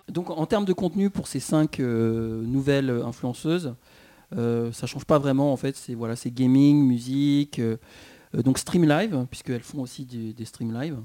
[0.09, 3.75] Donc en termes de contenu pour ces cinq euh, nouvelles influenceuses,
[4.37, 5.77] euh, ça change pas vraiment en fait.
[5.77, 7.77] C'est voilà, c'est gaming, musique, euh,
[8.35, 10.99] euh, donc stream live puisqu'elles font aussi des, stream live.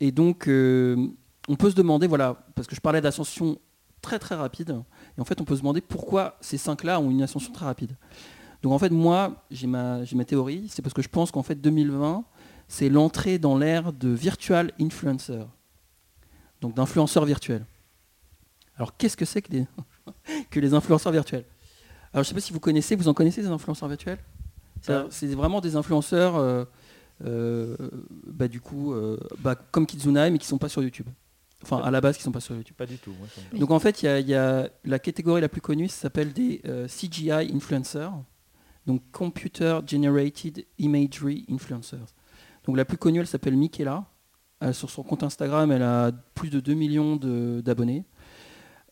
[0.00, 3.58] Et donc on peut se demander voilà parce que je parlais d'ascension
[4.00, 4.82] très très rapide
[5.16, 7.66] et en fait on peut se demander pourquoi ces cinq là ont une ascension très
[7.66, 7.96] rapide.
[8.62, 12.24] Donc en fait moi j'ai ma théorie, c'est parce que je pense qu'en fait 2020
[12.68, 15.44] c'est l'entrée dans l'ère de virtual influencer
[16.64, 17.64] donc d'influenceurs virtuels.
[18.76, 19.66] Alors qu'est-ce que c'est que les,
[20.50, 21.44] que les influenceurs virtuels?
[22.12, 24.18] Alors je ne sais pas si vous connaissez, vous en connaissez des influenceurs virtuels?
[24.80, 26.64] C'est- C'est vraiment des influenceurs, euh,
[27.24, 27.76] euh,
[28.26, 31.06] bah, du coup, euh, bah, comme Kizuna, mais qui sont pas sur YouTube.
[31.62, 32.76] Enfin, à la base, qui sont pas sur YouTube.
[32.76, 33.12] Pas du tout.
[33.18, 35.48] moi, ça me- Donc en fait, il y a- il y, a la catégorie la
[35.48, 38.12] plus connue, ça s'appelle des euh, CGI influencers,
[38.86, 42.06] donc Computer Generated Imagery Influencers.
[42.64, 44.04] Donc la plus connue, elle s'appelle Michaela.
[44.62, 48.04] Euh, sur son compte Instagram, elle a plus de 2 millions d'abonnés.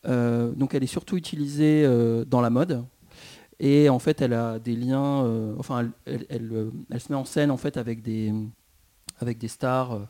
[0.05, 2.83] Euh, donc elle est surtout utilisée euh, dans la mode.
[3.59, 5.53] Et en fait, elle a des liens.
[5.57, 6.19] enfin, elle,
[6.99, 8.33] se met en scène en fait avec des,
[9.19, 10.07] avec des stars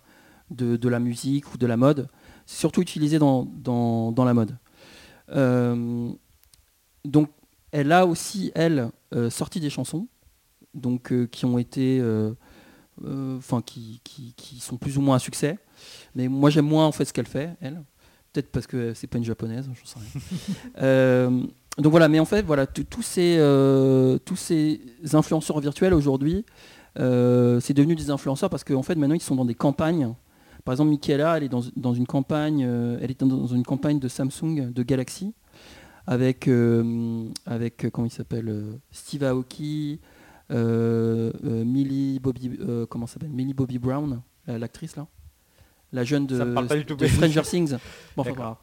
[0.50, 2.08] de, de la musique ou de la mode.
[2.46, 4.58] C'est surtout utilisé dans, dans, dans la mode.
[7.06, 7.30] Donc,
[7.72, 8.90] elle a aussi, elle,
[9.30, 10.08] sorti des chansons
[10.74, 12.02] donc, qui ont été.
[13.02, 15.58] Euh, euh, Enfin, qui, qui, qui sont plus ou moins un succès.
[16.16, 17.84] Mais moi, j'aime moins en fait ce qu'elle fait, elle.
[18.32, 20.22] Peut-être parce que c'est pas une japonaise, j'en sais rien.
[20.82, 21.44] Euh,
[21.78, 24.80] donc voilà, mais en fait, voilà, tous ces, euh, tous ces
[25.14, 26.46] influenceurs virtuels aujourd'hui,
[26.96, 30.14] c'est devenu des influenceurs parce qu'en fait, maintenant, ils sont dans des campagnes.
[30.66, 34.08] Par exemple, Michaela, elle est dans, dans une campagne, elle est dans, une campagne de
[34.08, 35.34] Samsung, de Galaxy,
[36.06, 36.48] avec,
[37.46, 40.00] avec comment il s'appelle, Steve Aoki,
[40.54, 45.08] Millie Bobby, euh, comment s'appelle, Millie Bobby Brown, la- l'actrice là,
[45.92, 46.38] la jeune de,
[46.96, 47.72] de Stranger Things.
[48.16, 48.58] Bon, enfin, voilà.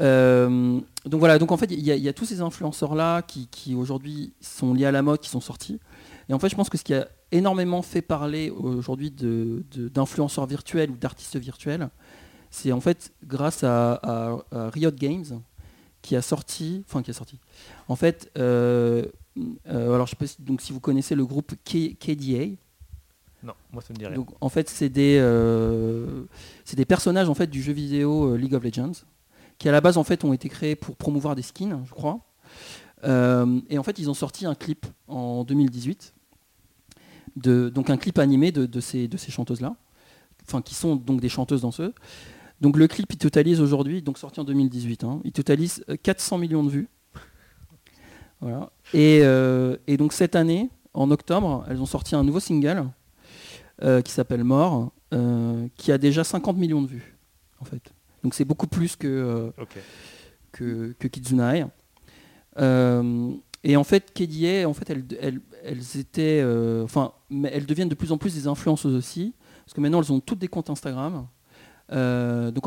[0.00, 3.22] Euh, donc voilà, donc en fait, il y, a- il y a tous ces influenceurs-là
[3.22, 5.80] qui, qui aujourd'hui sont liés à la mode, qui sont sortis.
[6.28, 9.88] Et en fait, je pense que ce qui a énormément fait parler aujourd'hui de- de-
[9.88, 11.88] d'influenceurs virtuels ou d'artistes virtuels,
[12.50, 15.24] c'est en fait grâce à, à- à Riot Games
[16.00, 17.38] qui a sorti, enfin qui a sorti.
[17.88, 19.04] En fait, euh,
[19.68, 22.56] euh, alors je sais pas si, donc si vous connaissez le groupe K- KDA,
[23.42, 24.16] Non, moi ça me dit rien.
[24.16, 26.24] donc en fait c'est des euh,
[26.64, 28.92] c'est des personnages en fait du jeu vidéo euh, League of Legends
[29.58, 32.20] qui à la base en fait ont été créés pour promouvoir des skins, je crois.
[33.04, 36.14] Euh, et en fait ils ont sorti un clip en 2018,
[37.36, 39.76] de, donc un clip animé de, de ces de ces chanteuses là,
[40.46, 41.92] enfin qui sont donc des chanteuses danseuses.
[42.60, 46.38] Donc le clip il totalise aujourd'hui, donc sorti en 2018, hein, il totalise euh, 400
[46.38, 46.88] millions de vues.
[48.40, 48.70] Voilà.
[48.94, 52.84] Et, euh, et donc cette année, en octobre, elles ont sorti un nouveau single
[53.82, 57.16] euh, qui s'appelle Mort, euh, qui a déjà 50 millions de vues,
[57.60, 57.92] en fait.
[58.22, 59.78] Donc c'est beaucoup plus que, euh, Ok.
[60.52, 60.94] que,
[63.64, 67.88] et en fait, KDA, en fait, elles, elles- elles étaient, euh, enfin, mais elles deviennent
[67.88, 69.34] de plus en plus des influenceuses aussi,
[69.64, 71.26] parce que maintenant elles ont toutes des comptes Instagram.
[71.90, 72.64] Euh, donc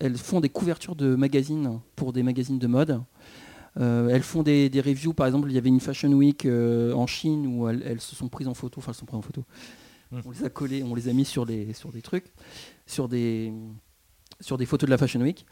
[0.00, 3.00] elles font des couvertures de magazines pour des magazines de mode.
[3.80, 6.92] Euh, elles font des, des reviews, par exemple, il y avait une Fashion Week euh,
[6.92, 9.18] en Chine où elles, elles se sont prises en photo, enfin elles se sont prises
[9.18, 9.44] en photo.
[10.12, 10.20] Hmm.
[10.24, 12.32] On les a collées, on les a mis sur des, sur des trucs,
[12.86, 13.52] sur des,
[14.40, 15.44] sur des photos de la Fashion Week.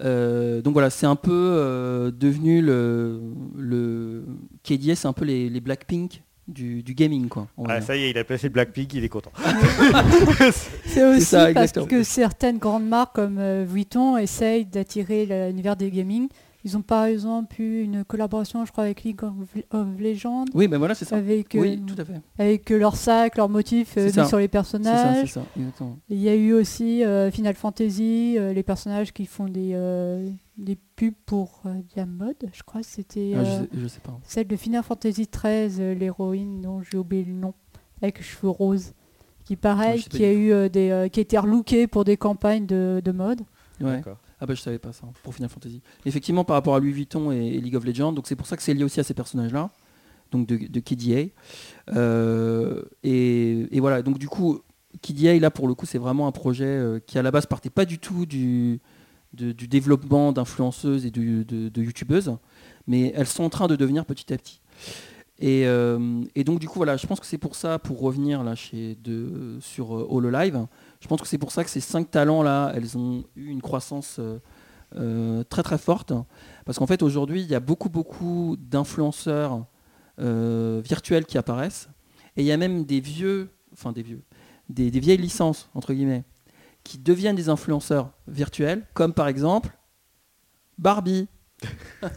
[0.00, 3.20] Euh, donc voilà, c'est un peu euh, devenu le,
[3.56, 4.24] le
[4.62, 7.48] KDS, c'est un peu les, les Blackpink du, du gaming quoi.
[7.66, 7.86] Ah, dire.
[7.86, 9.32] ça y est, il a placé Blackpink, il est content.
[10.84, 11.86] C'est aussi ça, parce exactement.
[11.86, 16.28] que certaines grandes marques comme euh, Vuitton essayent d'attirer l'univers des gaming.
[16.66, 20.78] Ils ont par exemple eu une collaboration, je crois, avec League of, Legends, Oui, ben
[20.78, 21.16] voilà, c'est ça.
[21.16, 22.20] avec, euh, Oui, tout à fait.
[22.38, 24.22] avec euh, leurs sacs, leurs motifs euh, ça.
[24.22, 25.26] mis sur les C'est ça, personnages.
[25.28, 25.98] c'est ça, exactement.
[26.08, 30.26] Il y a eu aussi euh, Final Fantasy, euh, les personnages qui font des, euh,
[30.56, 34.00] des pubs pour euh, Diamod, je crois que c'était Ah, je, euh, sais, je sais
[34.00, 34.18] pas.
[34.24, 37.52] celle de Final Fantasy XIII, euh, l'héroïne dont j'ai oublié le nom,
[38.00, 38.92] avec les cheveux roses,
[39.44, 42.16] qui pareil, pas qui a eu euh, des, euh, qui a été relookée pour des
[42.16, 43.42] campagnes de, de mode.
[43.82, 43.96] Ouais.
[43.96, 44.16] D'accord.
[44.40, 45.80] Ah bah je savais pas ça pour Final Fantasy.
[46.06, 48.62] Effectivement par rapport à Louis Vuitton et, League of Legends, donc c'est pour ça que
[48.62, 49.70] c'est lié aussi à ces personnages-là,
[50.32, 51.30] donc de, KDA.
[51.94, 54.60] Euh, et, voilà, donc du coup
[55.02, 57.70] KDA là pour le coup c'est vraiment un projet euh, qui à la base partait
[57.70, 58.80] pas du tout du,
[59.32, 62.36] développement d'influenceuses et de, youtubeuses,
[62.86, 64.60] mais elles sont en train de devenir petit à petit.
[65.40, 68.44] Et, euh, et donc du coup voilà, je pense que c'est pour ça, pour revenir
[68.44, 70.66] là sur euh, Hololive,
[71.04, 73.60] je pense que c'est pour ça que ces cinq talents là, elles ont eu une
[73.60, 74.38] croissance euh,
[74.96, 76.14] euh, très très forte,
[76.64, 79.66] parce qu'en fait aujourd'hui il y a beaucoup beaucoup d'influenceurs
[80.18, 81.90] euh, virtuels qui apparaissent,
[82.38, 84.22] et il y a même des vieux, enfin des vieux,
[84.70, 86.24] des, des vieilles licences entre guillemets,
[86.84, 89.76] qui deviennent des influenceurs virtuels, comme par exemple
[90.78, 91.28] Barbie.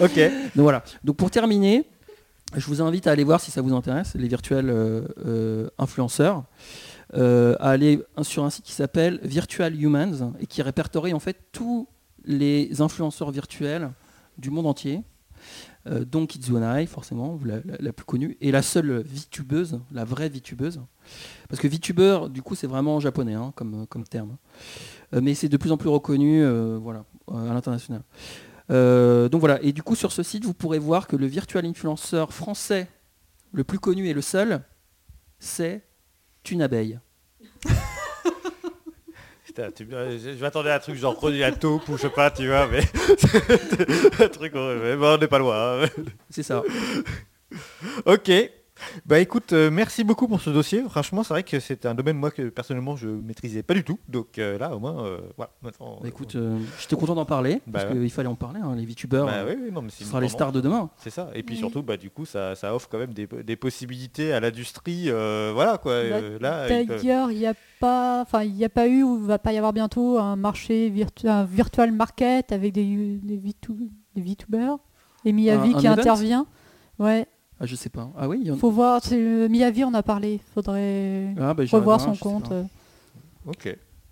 [0.00, 0.16] Ok.
[0.54, 0.84] Donc voilà.
[1.02, 1.88] Donc pour terminer,
[2.54, 6.44] je vous invite à aller voir si ça vous intéresse, les virtuels euh, euh, influenceurs,
[7.14, 11.38] euh, à aller sur un site qui s'appelle Virtual Humans et qui répertorie en fait
[11.52, 11.88] tous
[12.24, 13.90] les influenceurs virtuels
[14.38, 15.02] du monde entier.
[15.88, 20.80] Euh, Kizunai, forcément, la, plus connue, et la seule VTubeuse, la vraie VTubeuse.
[21.48, 24.36] Parce que VTuber, du coup, c'est vraiment japonais hein, comme, comme terme.
[25.14, 28.02] Euh, mais c'est de plus en plus reconnu euh, voilà, à l'international.
[28.68, 32.32] Donc voilà, et du coup sur ce site, vous pourrez voir que le virtual influenceur
[32.32, 32.88] français
[33.52, 34.60] le plus connu et le seul,
[35.38, 35.84] c'est
[36.50, 36.98] une abeille.
[39.44, 42.02] Putain, tu- euh, je je m'attendais à un truc genre produit à taupe ou je
[42.02, 42.80] sais pas, tu vois, mais
[44.24, 44.82] un truc, horrible.
[44.82, 45.82] mais bon, on n'est pas loin.
[45.84, 45.86] hein.
[46.30, 46.62] C'est ça.
[48.06, 48.30] ok.
[49.06, 50.82] Bah écoute, euh, merci beaucoup pour ce dossier.
[50.88, 53.98] Franchement, c'est vrai que c'est un domaine moi que personnellement je maîtrisais pas du tout.
[54.08, 55.50] Donc euh, là, au moins, euh, voilà.
[55.62, 58.00] Maintenant, Bah, écoute, euh, j'étais content d'en parler, Bah parce ouais.
[58.00, 60.20] qu'il fallait en parler, hein, les VTubers, bah, oui, oui, non, mais c'est ce sera
[60.20, 60.90] les stars de demain.
[60.98, 61.30] C'est ça.
[61.34, 61.58] Et puis Oui.
[61.58, 65.04] surtout, bah du coup, ça, ça offre quand même des, des possibilités à l'industrie.
[65.06, 66.02] euh, voilà quoi.
[66.40, 69.52] Là, D'ailleurs, il n'y a pas, enfin, il n'y a pas eu ou va pas
[69.52, 74.76] y avoir bientôt un marché virtu- un virtual market avec des des, VTu- des VTubers
[75.24, 75.92] et Miyavi Un- un qui event?
[75.98, 76.46] intervient.
[76.98, 77.26] Ouais,
[77.58, 78.10] Ah, je sais pas.
[78.18, 79.00] Ah oui, il y en faut voir.
[79.02, 80.40] C'est le Miyavi, on a parlé.
[80.54, 82.52] Faudrait Ah, bah, revoir voir, son compte.
[82.52, 82.62] euh.
[83.46, 83.64] Ok.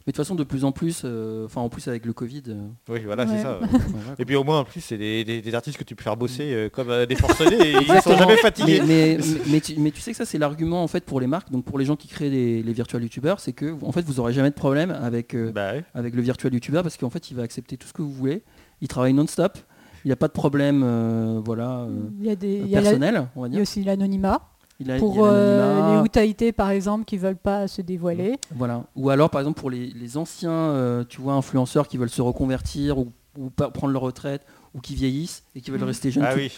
[0.06, 2.42] Mais de toute façon, de plus en plus, euh, enfin en plus avec le Covid.
[2.48, 3.30] euh, Oui, voilà, Ouais.
[3.36, 3.58] c'est ça.
[3.58, 3.66] ouais.
[3.74, 5.94] enfin, voilà, Et puis au moins, en plus, c'est des, des- des artistes que tu
[5.96, 8.18] peux faire bosser euh, comme euh, des forcenés et ils sont Exactement.
[8.18, 8.80] jamais fatigués.
[8.86, 11.20] Mais, mais, mais- mais tu, mais tu sais que ça c'est l'argument en fait pour
[11.20, 13.92] les marques, donc pour les gens qui créent des, les virtual youtubeurs, c'est que en
[13.92, 15.84] fait vous aurez jamais de problème avec, euh, Bah ouais.
[15.94, 18.42] avec le virtual youtubeur parce qu'en fait il va accepter tout ce que vous voulez,
[18.82, 19.56] il travaille non-stop,
[20.04, 22.76] il n'y a pas de problème euh, voilà, euh, Il y a des, il y
[22.76, 23.62] a la- personnel, on va il y a dire.
[23.62, 24.40] aussi l'anonymat
[24.80, 27.68] Il a- il y pour a euh, l'anonymat, les Utaïté par exemple qui veulent pas
[27.68, 28.36] se dévoiler.
[28.54, 28.84] Voilà.
[28.96, 32.22] Ou alors par exemple pour les, les anciens euh, tu vois, influenceurs qui veulent se
[32.22, 33.12] reconvertir ou,
[33.56, 34.42] prendre leur retraite
[34.74, 35.86] ou qui vieillissent et qui veulent Mhm.
[35.86, 36.24] rester jeunes.
[36.26, 36.52] Ah tout- oui.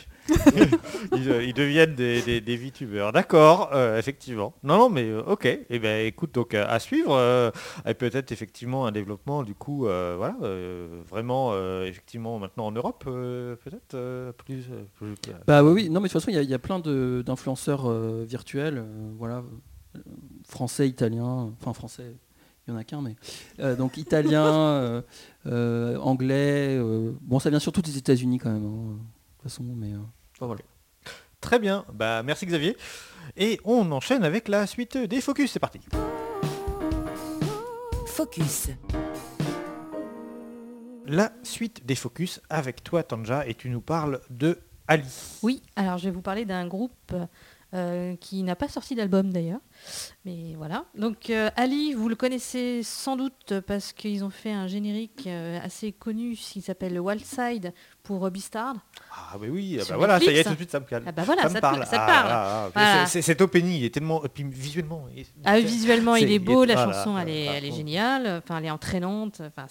[1.17, 3.13] Ils, euh, ils deviennent des, des, VTubers.
[3.13, 4.55] D'accord, euh, effectivement.
[4.63, 5.47] Non, non, mais euh, ok.
[5.47, 7.53] Et ben écoute, donc à suivre.
[7.87, 10.37] et peut-être effectivement un développement du coup, voilà,
[11.09, 14.65] vraiment effectivement maintenant en Europe, peut-être plus.
[15.47, 17.91] Bah oui, non mais de toute façon il y a- plein d'influenceurs
[18.25, 18.85] virtuels,
[19.19, 19.45] voilà,
[20.49, 22.17] français, italiens, enfin français,
[22.67, 23.17] il y en a qu'un mais
[23.77, 25.03] donc italien,
[25.45, 26.81] anglais,
[27.21, 29.93] bon ça vient surtout des États-Unis quand même, hein, de toute façon, mais
[30.41, 30.63] voilà.
[31.41, 31.85] Très bien.
[31.93, 32.77] Bah merci Xavier.
[33.37, 35.53] Et on enchaîne avec la suite des focus.
[35.53, 35.81] C'est parti.
[38.07, 38.69] Focus.
[41.07, 44.59] La suite des focus avec toi Tanja et tu nous parles de
[44.89, 45.39] Ali.
[45.43, 47.15] Oui, alors je vais vous parler d'un groupe
[47.75, 49.61] euh, qui n'a pas sorti d'album d'ailleurs,
[50.25, 50.85] Mais voilà.
[50.95, 55.59] Donc euh, Ali, vous le connaissez sans doute parce qu'ils ont fait un générique euh,
[55.61, 57.75] assez connu qui s'appelle Wild Side
[58.07, 58.75] pour Beastard.
[59.13, 61.05] Ah bah oui, ah bah voilà, ça y est, tout de suite ça me calme.
[61.09, 61.85] Ah bah voilà, ça ça me te- parle.
[61.87, 62.29] ça te Ah, parle.
[62.31, 63.07] ah, Voilà.
[63.07, 64.25] c'est- c'est- Cet opening, il est tellement...
[64.25, 65.07] Et puis visuellement...
[65.17, 68.67] il- Ah, visuellement, il est beau, la voilà, chanson, elle est, elle géniale, enfin, elle
[68.67, 69.41] est entraînante.
[69.45, 69.67] Enfin,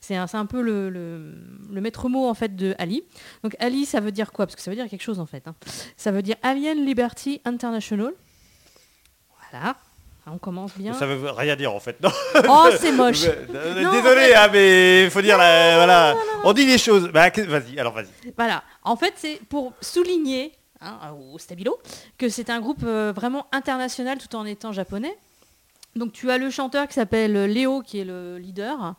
[0.00, 1.34] c'est, un, un peu le, le,
[1.72, 3.02] le maître mot en fait de Ali.
[3.42, 4.46] Donc Ali, ça veut dire quoi?
[4.46, 5.46] Parce que ça veut dire quelque chose en fait.
[5.48, 5.54] hein.
[5.96, 8.12] Ça veut dire Alien Liberty International.
[9.50, 9.76] Voilà.
[10.32, 10.92] On commence bien.
[10.92, 12.00] Ça veut rien dire en fait.
[12.02, 12.10] Non.
[12.48, 13.24] Oh, c'est moche.
[13.24, 16.14] Euh, Non, Désolé, hein, mais il faut dire, la- voilà,
[16.44, 17.08] on dit les choses.
[17.12, 18.32] Bah, que- vas-y, alors vas-y.
[18.36, 18.62] Voilà.
[18.84, 20.98] En fait, c'est pour souligner hein,
[21.32, 21.78] au Stabilo
[22.18, 25.16] que c'est un groupe euh, vraiment international tout en étant japonais.
[25.96, 28.94] Donc tu as le chanteur qui s'appelle Léo qui est le leader.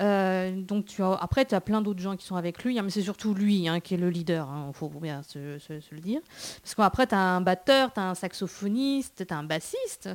[0.00, 2.82] Euh, donc tu as, après tu as plein d'autres gens qui sont avec lui, hein,
[2.82, 5.94] mais c'est surtout lui hein, qui est le leader, il faut bien se, se- se
[5.94, 6.20] le dire.
[6.62, 10.08] Parce qu'après tu as un batteur, tu as un saxophoniste, tu as un bassiste,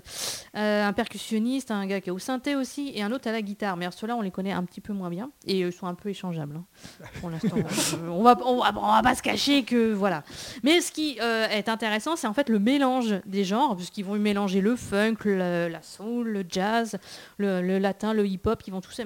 [0.56, 3.42] euh, un percussionniste, un gars qui est au synthé aussi, et un autre à la
[3.44, 3.78] guitare.
[3.78, 5.94] Mais alors ceux-là on les connaît un petit peu moins bien, et ils sont un
[5.96, 6.56] peu échangeables.
[6.58, 7.58] hein, pour l'instant.
[7.58, 10.24] Euh, on, va, on, va, on va pas se cacher que voilà.
[10.64, 14.16] Mais ce qui euh, est intéressant, c'est en fait le mélange des genres, puisqu'ils vont
[14.16, 16.98] mélanger le funk, le- la soul, le jazz,
[17.38, 19.00] le, le latin, le hip-hop, ils vont tous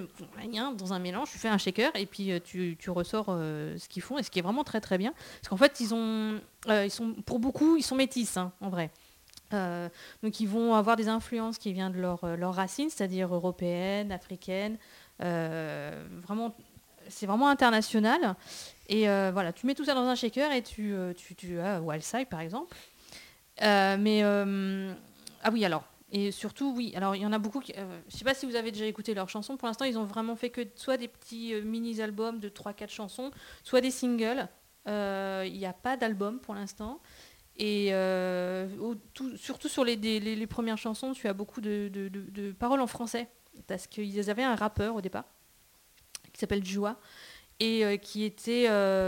[0.71, 1.29] dans un mélange.
[1.31, 4.29] Tu fais un shaker et puis euh, tu, ressors euh, ce qu'ils font, et ce
[4.29, 5.13] qui est vraiment très très bien.
[5.41, 8.69] Parce qu'en fait, ils ont, euh, ils sont, pour beaucoup, ils sont métis, hein, en
[8.69, 8.89] vrai.
[10.23, 14.77] Donc ils vont avoir des influences qui viennent de leurs leurs racines, c'est-à-dire européennes, africaines.
[15.19, 16.55] vraiment,
[17.09, 18.37] c'est vraiment international.
[18.87, 22.29] Et voilà, tu mets tout ça dans un shaker et tu, tu, tu as Wildside
[22.29, 22.73] par exemple.
[23.59, 27.99] Mais ah oui alors et surtout oui alors il y en a beaucoup qui, euh,
[28.09, 29.57] je sais pas si vous avez déjà écouté leurs chansons.
[29.57, 32.89] Pour l'instant ils ont vraiment fait que soit des petits euh, mini albums de 3-4
[32.89, 33.31] chansons
[33.63, 34.47] soit des singles.
[34.87, 36.99] Euh, il n'y a pas d'album pour l'instant.
[37.55, 38.67] Et euh,
[39.35, 43.29] surtout sur les, premières chansons tu as beaucoup de, paroles en français.
[43.67, 45.25] Parce qu'ils avaient un rappeur au départ
[46.33, 46.97] qui s'appelle Joa
[47.59, 48.67] et qui était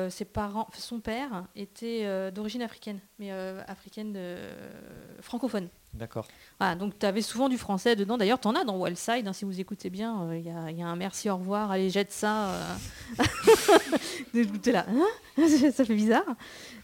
[0.09, 4.17] ses parents son père était d'origine africaine mais africaine
[5.21, 6.27] francophone D'accord.
[6.59, 8.17] voilà, donc tu avais souvent du français dedans.
[8.17, 10.33] D'ailleurs, tu en as dans Wildside, hein, si vous écoutez bien.
[10.33, 12.47] Il y, a- y a un merci, au revoir, allez, jette ça.
[12.49, 12.75] Euh...
[14.71, 15.05] Là, hein
[15.71, 16.23] ça fait bizarre.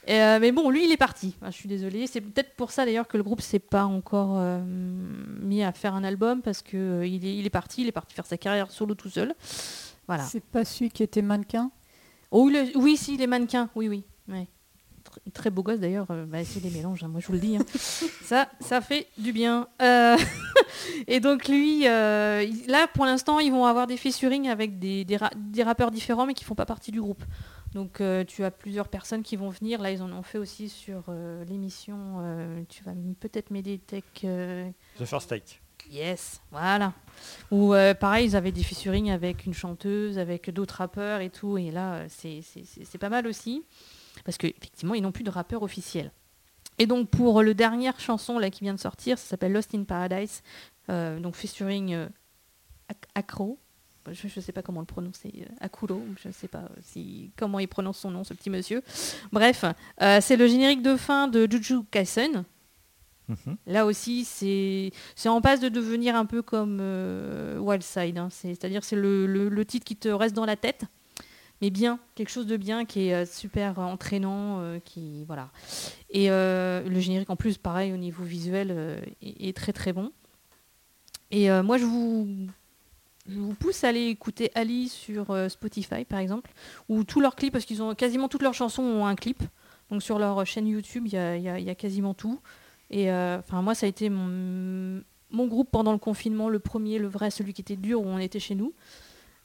[0.08, 1.36] Et, euh, mais bon, lui, il est parti.
[1.42, 2.08] Enfin, je suis désolée.
[2.08, 5.94] C'est peut-être pour ça d'ailleurs que le groupe s'est pas encore euh, mis à faire
[5.96, 7.82] un album parce que euh, il, est, il est parti.
[7.82, 9.34] Il est parti faire sa carrière solo tout seul.
[10.08, 10.24] Voilà.
[10.24, 11.72] C'est pas celui qui était mannequin?
[12.32, 14.04] Oh, le- oui, si, les mannequins, oui, oui.
[14.28, 14.48] ouais.
[15.04, 17.40] Tr- Très beau gosse d'ailleurs, euh, bah, c'est des mélanges, hein, moi je vous le
[17.40, 17.56] dis.
[17.58, 17.66] hein.
[18.24, 19.68] ça, ça fait du bien.
[19.82, 20.18] Euh,
[21.08, 25.18] et donc lui, euh, là pour l'instant, ils vont avoir des featuring avec des, des
[25.18, 27.24] ra- des rappeurs différents mais qui font pas partie du groupe.
[27.74, 29.82] Donc euh, tu as plusieurs personnes qui vont venir.
[29.82, 31.98] Là, ils en ont fait aussi sur euh, l'émission.
[32.22, 34.04] euh, tu vas peut-être m'aider, Tech.
[34.24, 34.68] euh,
[35.00, 35.60] The First Take.
[35.92, 36.94] Yes, voilà.
[37.52, 41.58] Ou euh, pareil, ils avaient des featuring avec une chanteuse, avec d'autres rappeurs et tout.
[41.58, 43.64] Et là, c'est- c'est c'est- c'est pas mal aussi.
[44.30, 46.12] Parce qu'effectivement, ils n'ont plus de rappeur officiel.
[46.78, 49.86] Et donc, pour le dernière chanson là, qui vient de sortir, ça s'appelle Lost in
[49.86, 50.44] Paradise.
[50.92, 52.08] Euh, donc, featuring euh,
[52.92, 53.58] Ac- Acro.
[54.12, 55.34] Je ne sais pas comment le prononcer.
[55.42, 56.04] euh, Akuro.
[56.22, 58.84] Je ne sais pas euh, si, comment il prononce son nom, ce petit monsieur.
[59.32, 59.66] Bref,
[60.04, 62.44] euh, c'est le générique de fin de Juju Kaisen.
[63.30, 63.58] Mhm.
[63.66, 64.92] Là aussi, c'est
[65.28, 66.80] en passe de devenir un peu comme
[67.60, 68.20] Wildside.
[68.20, 68.30] hein.
[68.32, 70.86] C'est- C'est-à-dire c'est le, le- le titre qui te reste dans la tête,
[71.62, 75.50] mais bien, quelque chose de bien qui est euh, super entraînant, euh, qui voilà.
[76.10, 80.12] Et euh, le générique en plus, pareil au niveau visuel, euh, est, très très bon.
[81.32, 82.28] Et euh, moi, je vous
[83.28, 86.52] je vous pousse à aller écouter Ali sur euh, Spotify par exemple,
[86.88, 89.44] ou tous leurs clips parce qu'ils ont quasiment toutes leurs chansons ont un clip.
[89.92, 92.40] Donc sur leur chaîne YouTube, il y a- quasiment tout.
[92.92, 97.08] Et euh, enfin, moi, ça a été mon groupe pendant le confinement, le premier, le
[97.08, 98.74] vrai, celui qui était dur où on était chez nous.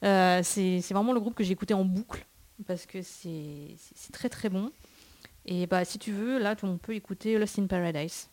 [0.05, 2.25] Euh, c'est vraiment le groupe que j'ai écouté en boucle
[2.67, 3.75] parce que c'est
[4.13, 4.71] très très bon.
[5.45, 8.29] Et bah, si tu veux, là, on peut écouter Lost in Paradise.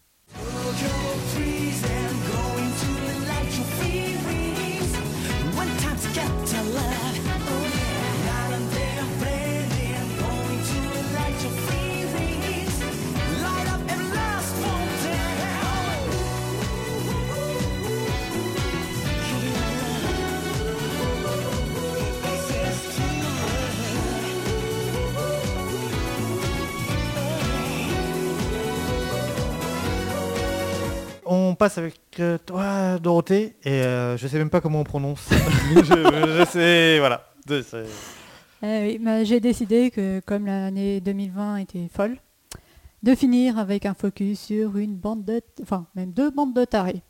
[31.24, 35.28] On passe avec euh, toi, Dorothée, et euh, je sais même pas comment on prononce.
[35.76, 37.28] je, je sais, voilà.
[38.62, 42.18] Oui, bah, J'ai décidé que comme l'année 2020 était folle,
[43.02, 47.02] de finir avec un focus sur une bande de, enfin même deux bandes de tarés.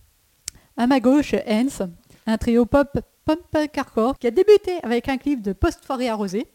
[0.76, 1.82] À ma gauche, Hens,
[2.26, 6.46] un trio pop pop hardcore qui a débuté avec un clip de post-forêt arrosée.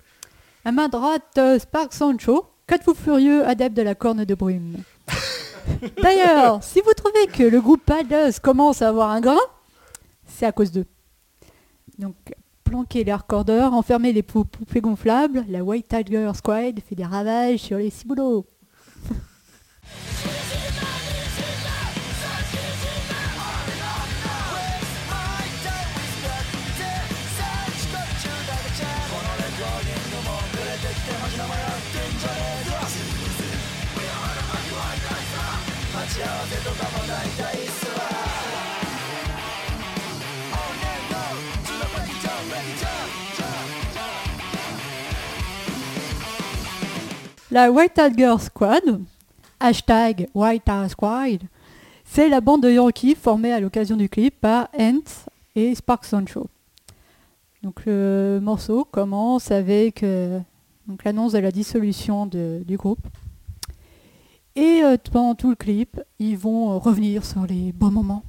[0.65, 4.77] À ma droite, euh, Spark Sancho, quatre fous furieux adeptes de la corne de brume.
[6.01, 9.39] D'ailleurs, si vous trouvez que le groupe Badass commence à avoir un grain,
[10.25, 10.85] c'est à cause d'eux.
[11.99, 12.15] Donc,
[12.63, 17.59] planquer les recordeurs, enfermer les pou- poupées gonflables, la White Tiger Squad fait des ravages
[17.59, 18.45] sur les ciboulots.
[47.49, 48.83] La White Tiger Squad,
[49.59, 51.39] hashtag White Squad,
[52.03, 55.01] c'est la bande de Yankees formée à l'occasion du clip par Ant
[55.55, 56.45] et Spark Sancho.
[57.63, 60.39] Donc le morceau commence avec euh,
[61.03, 63.07] l'annonce de la dissolution du groupe.
[64.57, 68.23] Et euh, pendant tout le clip, ils vont euh, revenir sur les beaux moments.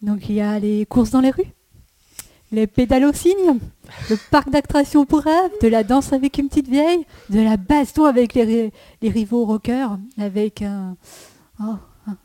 [0.00, 1.52] Donc il y a les courses dans les rues,
[2.52, 2.66] les
[3.12, 3.58] cygne,
[4.08, 8.06] le parc d'attractions pour rêve, de la danse avec une petite vieille, de la baston
[8.06, 8.72] avec les,
[9.02, 10.96] les rivaux rockers, avec un,
[11.62, 11.74] oh,
[12.06, 12.16] un,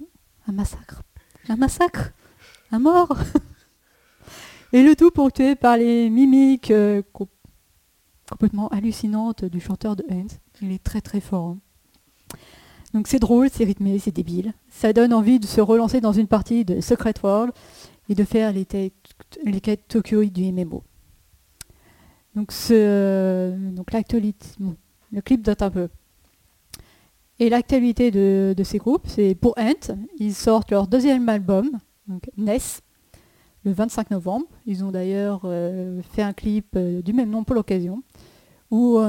[0.48, 1.02] un massacre.
[1.50, 2.14] Un massacre?
[2.72, 3.18] Un mort?
[4.74, 7.28] Et le tout ponctué par les mimiques euh, com-
[8.30, 10.28] complètement hallucinantes du chanteur de Hans.
[10.62, 11.50] Il est très très fort.
[11.50, 11.58] hein.
[12.96, 14.54] Donc c'est drôle, c'est rythmé, c'est débile.
[14.70, 17.52] Ça donne envie de se relancer dans une partie de Secret World
[18.08, 18.66] et de faire les,
[19.44, 20.82] les quêtes Tokyo du MMO.
[22.38, 23.54] Donc, ce,
[25.12, 25.90] le clip date un peu.
[27.40, 31.72] Et l'actualité de, ces groupes, c'est pour Ant, ils sortent leur deuxième album,
[32.08, 32.80] donc Ness,
[33.66, 34.46] le 25 novembre.
[34.66, 38.04] Ils ont d'ailleurs euh, fait un clip euh, du même nom pour l'occasion,
[38.72, 39.00] où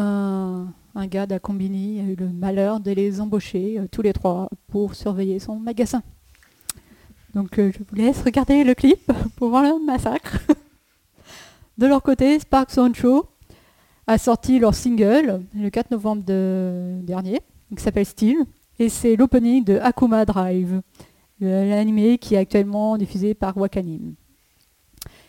[0.96, 4.94] un gars d'Acombini a eu le malheur de les embaucher euh, tous les trois pour
[4.94, 6.02] surveiller son magasin.
[7.34, 9.00] Donc euh, je vous laisse regarder le clip
[9.36, 10.38] pour voir le massacre.
[11.78, 13.26] De leur côté, Spark Sancho
[14.06, 17.40] a sorti leur single le 4 novembre de- dernier,
[17.76, 18.36] qui s'appelle Steel,
[18.78, 20.80] et c'est l'opening de Akuma Drive,
[21.38, 24.14] l'anime qui est actuellement diffusé par Wakanim.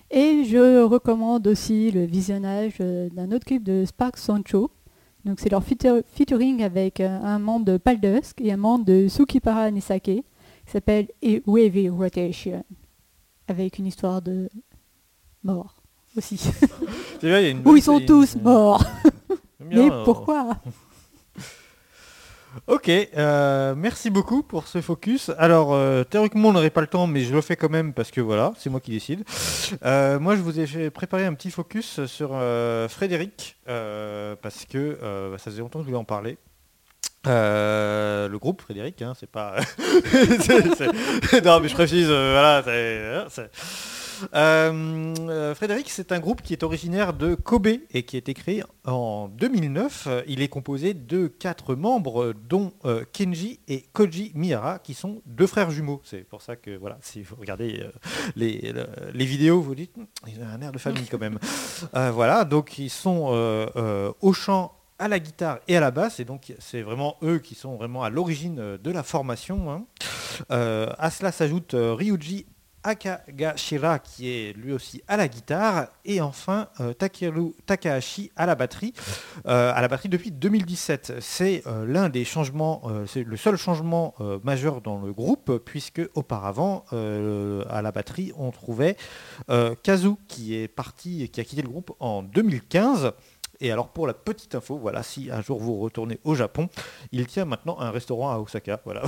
[0.10, 4.72] Et je recommande aussi le visionnage euh, d'un autre clip de Spark Sancho.
[5.28, 9.70] Donc c'est leur featuring avec euh, un membre de Paldusk et un membre de Tsukipara
[9.72, 10.24] Nisake qui
[10.66, 12.64] s'appelle A Wavy Rotation,
[13.49, 14.49] avec une histoire de
[15.44, 15.76] mort
[16.16, 16.38] aussi.
[17.20, 18.84] C'est vrai, il y a une Où ils sont une- tous morts.
[19.60, 20.58] Bien, Mais euh, pourquoi?
[22.66, 25.32] Ok, euh, merci beaucoup pour ce focus.
[25.38, 28.10] Alors, euh, théoriquement, on n'aurait pas le temps, mais je le fais quand même parce
[28.12, 29.24] que voilà, c'est moi qui décide.
[29.86, 32.30] Euh, moi, je vous ai préparé un petit focus sur
[32.90, 34.98] Frédéric, parce que
[35.32, 36.38] bah, ça faisait longtemps que je voulais en parler.
[37.26, 39.56] Le groupe Frédéric, hein, c'est pas.
[41.46, 42.64] Non, mais je précise, voilà.
[42.66, 43.52] c'est- c'est-
[44.34, 48.34] Euh, euh, Frédéric, c'est un groupe qui est originaire de Kobe et qui a été
[48.34, 50.07] créé en 2009.
[50.07, 55.22] Euh, Il est composé de quatre membres, dont euh, Kenji et Koji Miyara, qui sont
[55.26, 56.02] deux frères jumeaux.
[56.03, 57.85] C'est pour ça que, voilà, si vous regardez
[58.35, 61.39] les, le- les vidéos, vous dites, Hum, ils ont un air de famille quand même.
[61.95, 66.19] Euh, voilà, donc ils sont euh, au chant à la guitare et à la basse,
[66.19, 69.72] et donc c'est vraiment eux qui sont vraiment à l'origine de la formation.
[69.72, 69.85] hein.
[70.52, 72.48] Euh, à cela s'ajoute Ryuji
[72.88, 78.93] Akagashira qui est lui aussi à la guitare et enfin euh, Takahashi à la batterie
[79.45, 84.15] euh, à la batterie depuis 2017 c'est euh, l'un des changements c'est le seul changement
[84.43, 88.95] majeur dans le groupe puisque auparavant à la batterie on trouvait
[89.84, 93.11] Kazu qui est parti qui a quitté le groupe en 2015
[93.60, 96.70] et alors pour la petite info, voilà, si un jour vous retournez au Japon,
[97.12, 98.80] il tient maintenant un restaurant à Osaka.
[98.86, 99.02] Voilà,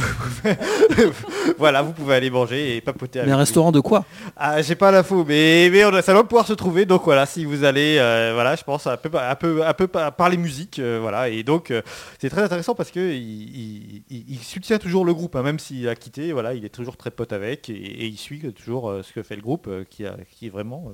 [1.57, 3.41] voilà, vous pouvez aller manger et papoter avec Mais un lui.
[3.41, 4.05] restaurant de quoi?
[4.35, 6.85] Ah, j'ai pas l'info, mais, mais on a- ça doit pouvoir se trouver.
[6.85, 9.87] Donc voilà, si vous allez, euh, voilà, je pense un peu, un peu, un peu
[9.87, 11.29] par les musiques, euh, voilà.
[11.29, 11.81] Et donc euh,
[12.19, 15.59] c'est très intéressant parce que il, il- il- il soutient toujours le groupe, hein, même
[15.59, 16.31] s'il a quitté.
[16.33, 19.35] Voilà, il est toujours très pote avec et, et il suit toujours ce que fait
[19.35, 20.91] le groupe, qui, a, qui est vraiment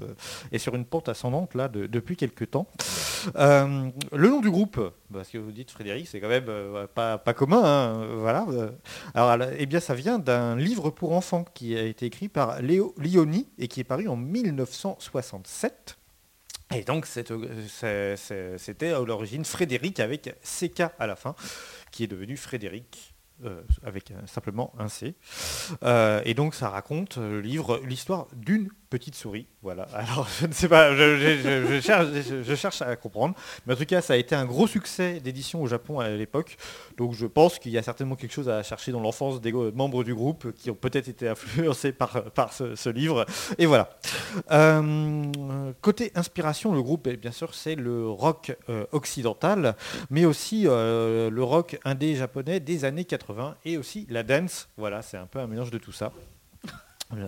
[0.51, 2.67] est sur une pente ascendante là de- depuis quelques temps.
[3.45, 4.79] Euh, le nom du groupe,
[5.13, 8.45] parce que vous dites Frédéric, c'est quand même euh, pas, commun, hein, voilà.
[8.49, 9.55] euh.
[9.57, 13.47] Eh bien, ça vient d'un livre pour enfants qui a été écrit par Léo Lioni
[13.59, 15.97] et qui est paru en 1967.
[16.73, 21.35] Et donc, c'était à l'origine Frédéric avec CK à la fin,
[21.91, 23.13] qui est devenu Frédéric
[23.83, 25.13] avec simplement un C.
[26.25, 29.45] Et donc ça raconte le livre l'histoire d'une petite souris.
[29.61, 29.83] Voilà.
[29.93, 33.35] Alors je ne sais pas, je, cherche, à comprendre.
[33.65, 36.55] Mais en tout cas, ça a été un gros succès d'édition au Japon à l'époque.
[36.97, 40.05] Donc je pense qu'il y a certainement quelque chose à chercher dans l'enfance des membres
[40.05, 43.25] du groupe qui ont peut-être été influencés par, par ce, livre.
[43.57, 43.89] Et voilà.
[44.51, 49.75] Euh, côté inspiration, le groupe, bien sûr, c'est le rock euh, occidental,
[50.09, 54.69] mais aussi euh, le rock indé japonais des années 80 et aussi la dance.
[54.77, 56.13] Voilà, c'est un peu un mélange de tout ça.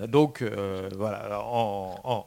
[0.08, 2.26] Donc euh, voilà, en, en-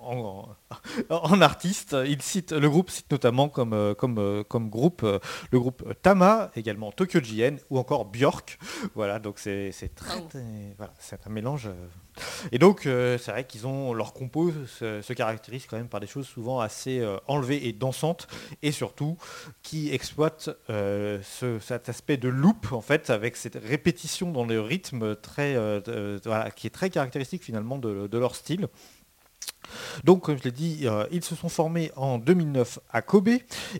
[1.11, 5.03] en- en artiste, il cite, le groupe cite notamment comme, euh, comme, euh, comme groupe
[5.51, 8.57] le groupe Tama, également Tokyo JN ou encore Björk.
[8.95, 10.23] Voilà, donc c'est c'est très,
[10.79, 11.69] voilà, c'est un mélange.
[12.53, 16.01] Et donc euh, c'est vrai qu'ils ont leur compo se, se caractérise quand même par
[16.01, 18.27] des choses souvent assez euh, enlevées et dansantes
[18.63, 19.17] et surtout
[19.63, 25.17] qui exploitent ce- cet aspect de loop en fait avec cette répétition dans le rythme
[25.17, 25.55] très
[26.25, 28.69] voilà, qui est très caractéristique finalement de, leur style.
[30.05, 33.29] Donc, comme je l'ai dit, euh, ils se sont formés en 2009 à Kobe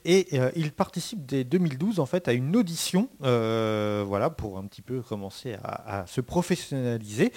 [0.05, 4.65] et euh, ils participent dès 2012 en fait à une audition, euh, voilà, pour un
[4.65, 7.33] petit peu commencer à, se professionnaliser.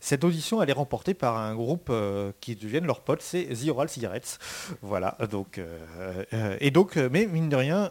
[0.00, 1.92] Cette audition, elle est remportée par un groupe
[2.40, 4.38] qui deviennent leurs potes, c'est The Oral Cigarettes.
[4.82, 5.60] Voilà, donc
[6.60, 7.90] et donc, mais mine de rien,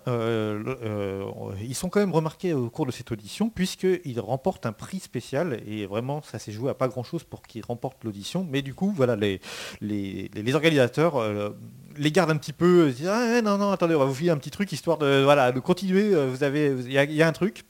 [1.62, 5.62] ils sont quand même remarqués au cours de cette audition puisqu'ils remportent un prix spécial
[5.66, 8.46] et vraiment ça s'est joué à pas grand chose pour qu'ils remportent l'audition.
[8.50, 9.42] Mais du coup, voilà, les,
[9.82, 10.03] les,
[10.34, 11.50] les- les organisateurs euh,
[11.96, 14.38] les gardent un petit peu, disent, ah, non, non, attendez, on va vous filer un
[14.38, 17.32] petit truc histoire de, voilà, de continuer, euh, vous avez, il y, a- il un
[17.34, 17.66] truc.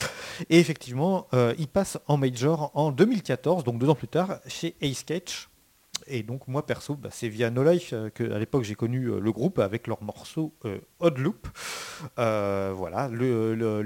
[0.50, 4.76] Et effectivement, euh, ils passent en major en 2014, donc deux ans plus tard, chez
[4.82, 5.50] Ace Catch.
[6.08, 9.06] Et donc moi perso, bah, c'est via No Life euh, que à l'époque j'ai connu
[9.20, 10.54] le groupe avec leur morceau
[11.00, 11.48] Odd Loop.
[12.18, 13.82] Voilà, le,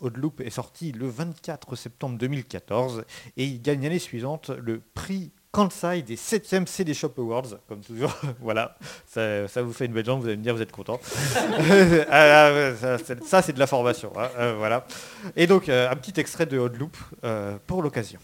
[0.00, 3.04] Odd Loop est sorti le 24 septembre 2014
[3.36, 8.14] et il gagne l'année suivante le prix Kansai des 7e CD Shop Awards, comme toujours.
[8.40, 11.00] voilà, ça, vous fait une belle jambe, vous allez me dire vous êtes content.
[12.12, 12.50] Ah,
[12.82, 14.12] ah, ça, c'est- de la formation.
[14.16, 14.86] hein, euh, voilà.
[15.36, 18.20] Et donc euh, un petit extrait de Odd Loop euh, pour l'occasion.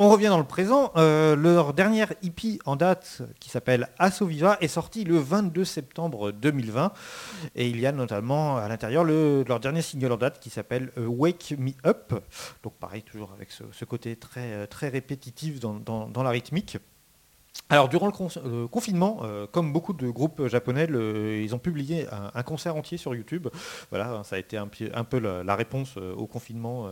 [0.00, 0.92] On revient dans le présent.
[0.96, 6.30] Euh, leur dernière EP en date, qui s'appelle Asso Viva, est sortie le 22 septembre
[6.30, 6.92] 2020.
[7.56, 10.92] Et il y a notamment à l'intérieur le- leur dernier single en date qui s'appelle
[10.98, 12.14] euh, Wake Me Up.
[12.62, 16.78] Donc pareil, toujours avec ce, côté très, euh, très répétitif dans, dans- dans la rythmique.
[17.70, 20.86] Alors durant le euh, confinement, euh, comme beaucoup de groupes japonais,
[21.42, 23.48] ils ont publié un, concert entier sur YouTube.
[23.90, 26.88] Voilà, ça a été un, peu la, réponse euh, au confinement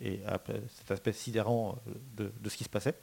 [0.00, 0.38] et, à
[0.68, 1.78] cet aspect sidérant
[2.16, 2.94] de, ce qui se passait.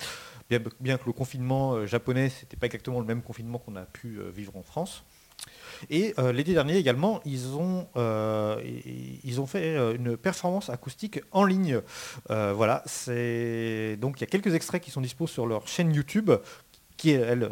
[0.50, 4.56] Bien, que le confinement japonais, c'était pas exactement le même confinement qu'on a pu vivre
[4.56, 5.04] en France.
[5.90, 8.62] Et euh, l'été dernier également, ils ont, euh,
[9.24, 11.82] ils ont fait euh, une performance acoustique en ligne.
[12.30, 16.32] Voilà, c'est donc il y a quelques extraits qui sont dispos sur leur chaîne YouTube,
[16.98, 17.50] qui est elle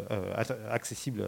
[0.70, 1.24] accessible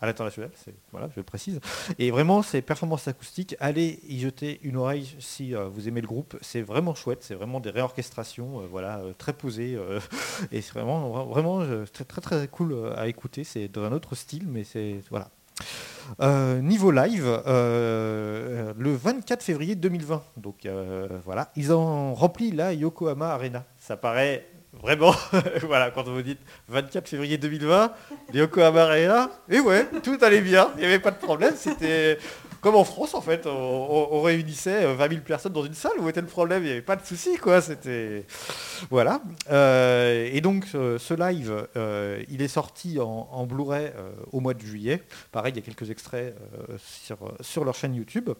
[0.00, 0.50] à l'international.
[0.92, 1.60] Voilà, je le précise.
[1.98, 6.36] Et vraiment, ces performances acoustiques, allez y jeter une oreille si vous aimez le groupe.
[6.40, 7.22] C'est vraiment chouette.
[7.22, 9.78] C'est vraiment des réorchestrations, voilà, très posées.
[10.52, 13.44] et c'est vraiment, vra- vraiment très, très cool à écouter.
[13.44, 15.30] C'est dans un autre style, mais c'est voilà.
[16.20, 20.22] Euh, niveau live, euh, le 24 février 2020.
[20.36, 23.64] Donc euh, voilà, ils ont rempli la Yokohama Arena.
[23.78, 25.14] Ça paraît vraiment,
[25.62, 27.92] voilà, quand vous dites 24 février 2020,
[28.34, 31.54] Yokohama Arena, et ouais, tout allait bien, il n'y avait pas de problème.
[32.60, 35.98] Comme en France en fait, on, réunissait euh, 20 000 personnes dans une salle.
[35.98, 37.60] Où était le problème Il n'y avait pas de souci, quoi.
[37.60, 38.26] C'était
[38.90, 39.22] voilà.
[39.50, 44.60] Euh, et donc ce, live, euh, il est sorti en, Blu-ray euh, au mois de
[44.60, 45.02] juillet.
[45.32, 48.30] Pareil, il y a quelques extraits euh, sur, sur leur chaîne YouTube.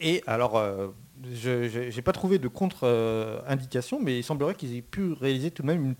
[0.00, 0.88] Et alors, euh,
[1.32, 5.66] je n'ai pas trouvé de contre-indication, mais il semblerait qu'ils aient pu réaliser tout de
[5.68, 5.94] même une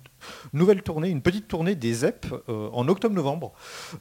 [0.53, 3.53] nouvelle tournée, une petite tournée des ZEP euh, en octobre-novembre.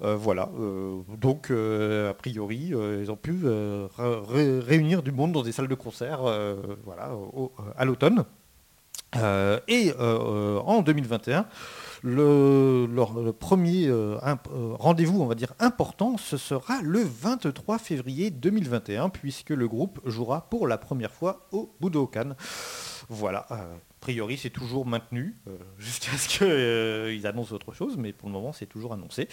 [0.01, 0.49] Euh, voilà.
[0.59, 5.75] euh, donc, a priori, ils ont pu ré- réunir du monde dans des salles de
[5.75, 6.21] concert
[6.83, 7.11] voilà,
[7.77, 8.25] à l'automne.
[9.67, 11.45] Et en 2021,
[12.05, 19.07] Le, premier euh, euh, rendez-vous, on va dire, important, ce sera le 23 février 2021,
[19.07, 22.35] puisque le groupe jouera pour la première fois au Budokan.
[23.07, 25.37] Voilà, euh, a priori c'est toujours maintenu,
[25.77, 29.29] jusqu'à ce qu'ils annoncent autre chose, mais pour le moment c'est toujours annoncé.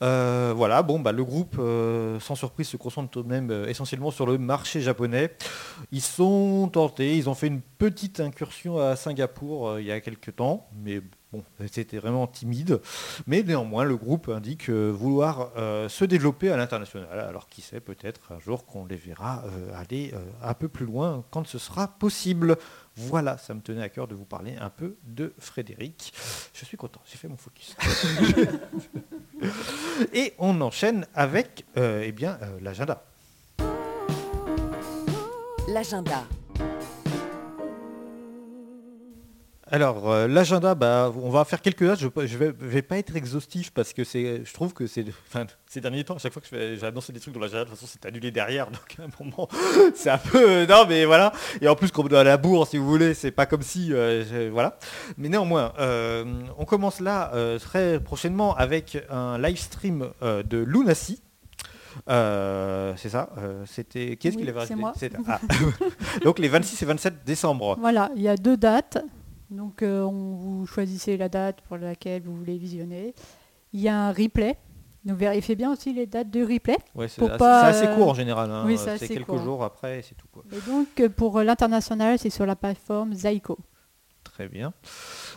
[0.00, 1.60] Voilà, bon, bah, le groupe,
[2.20, 5.34] sans surprise, se concentre tout de même essentiellement sur le marché japonais.
[5.90, 10.36] Ils sont tentés, ils ont fait une petite incursion à Singapour il y a quelques
[10.36, 11.02] temps, mais
[11.32, 12.80] bon, c'était vraiment timide.
[13.26, 17.20] Mais néanmoins, le groupe indique euh, vouloir euh, se développer à l'international.
[17.20, 21.24] Alors qui sait, peut-être un jour qu'on les verra euh, aller un peu plus loin
[21.30, 22.56] quand ce sera possible.
[22.96, 26.12] Voilà, ça me tenait à cœur de vous parler un peu de Frédéric.
[26.52, 27.76] Je suis content, j'ai fait mon focus.
[30.12, 33.04] Et on enchaîne avec eh bien, l'agenda.
[35.68, 36.24] L'agenda.
[39.70, 42.00] Alors euh, l'agenda, bah, on va faire quelques dates.
[42.00, 45.80] Je ne vais, vais pas être exhaustif parce que je trouve que c'est, enfin, ces
[45.80, 47.90] derniers temps, à chaque fois que j'ai annoncé des trucs dans l'agenda, de toute façon
[47.92, 48.70] c'est annulé derrière.
[48.70, 49.48] Donc à un moment,
[49.94, 51.32] c'est un peu, non mais voilà.
[51.60, 53.62] Et en plus comme on est à la bourre, si vous voulez, c'est pas comme
[53.62, 54.78] si, euh, je- voilà.
[55.18, 56.24] Mais néanmoins, euh,
[56.56, 61.20] on commence là euh, très prochainement avec un live stream euh, de Lunacy.
[62.08, 63.30] Euh, c'est ça.
[63.38, 64.92] euh, c'était qui est-ce Oui, qui l'avait c'est moi.
[65.26, 65.40] Ah.
[66.24, 67.76] Donc les 26 et 27 décembre.
[67.80, 68.98] Voilà, il y a deux dates.
[69.50, 73.14] Donc, euh, on, vous choisissez la date pour laquelle vous voulez visionner.
[73.72, 74.56] Il y a un replay.
[75.04, 76.76] Donc, vérifiez bien aussi les dates de replay.
[76.94, 78.50] Ouais, c'est assez, pas, c'est assez court en général.
[78.50, 78.64] hein.
[78.66, 79.38] oui, c'est quelques court.
[79.42, 80.26] jours après et c'est tout.
[80.30, 80.42] Quoi.
[80.52, 83.58] Et donc, euh, pour l'international, c'est sur la plateforme Zaiko.
[84.24, 84.72] Très bien.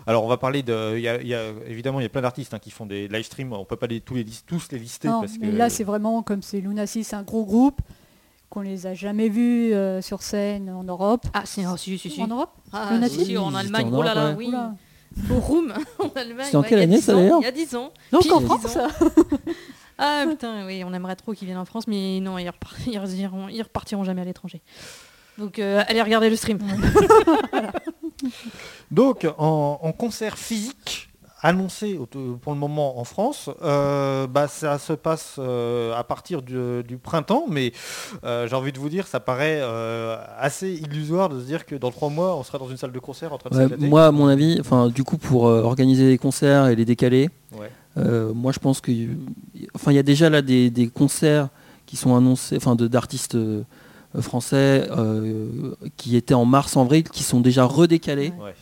[0.06, 0.94] Alors on va parler de.
[0.98, 2.86] il y a- il y a- évidemment, il y a plein d'artistes hein, qui font
[2.86, 3.52] des live streams.
[3.54, 5.42] On peut pas les, tous, les, lis- tous les lister Non, parce que.
[5.46, 7.82] mais là, c'est vraiment comme c'est Lunacy, c'est un gros groupe
[8.52, 11.26] qu'on les a jamais vus euh, sur scène en Europe.
[11.34, 12.22] Ah, si, oh, si, si, si.
[12.22, 14.48] En Europe Ah, en a si, qui si, en Allemagne, oh là là, oui.
[14.50, 14.76] Oula.
[15.32, 16.46] Au Room, en Allemagne.
[16.46, 17.52] C'était en ouais, quelle il y a année, 10 ça, ans, d'ailleurs Il y a
[17.52, 17.92] 10 ans.
[18.12, 18.78] Donc en 10 France.
[19.98, 23.20] Ah putain, oui, on aimerait trop qu'ils viennent en France, mais non, ils, repar- ils
[23.22, 24.62] iront- ils repartiront jamais à l'étranger.
[25.38, 26.60] Donc euh, allez regarder le stream.
[28.92, 31.10] Donc en, en concert physique
[31.42, 32.00] annoncé
[32.42, 36.98] pour le moment en France, euh, bah, ça se passe euh, à partir du, du
[36.98, 37.74] printemps, mais
[38.24, 41.76] euh, j'ai envie de vous dire, ça paraît euh, assez illusoire de se dire que
[41.76, 43.88] dans trois mois, on sera dans une salle de concert en train de Ouais, s'éclater.
[43.88, 47.30] moi, à mon avis, enfin, du coup, pour euh, organiser les concerts et les décaler,
[47.58, 47.72] Ouais.
[47.98, 48.92] euh, moi, je pense que,
[49.74, 51.50] enfin, il y a déjà là des, des concerts
[51.86, 53.38] qui sont annoncés, enfin, de- d'artistes
[54.20, 58.34] français euh, qui étaient en mars-avril, qui sont déjà redécalés.
[58.42, 58.54] Ouais.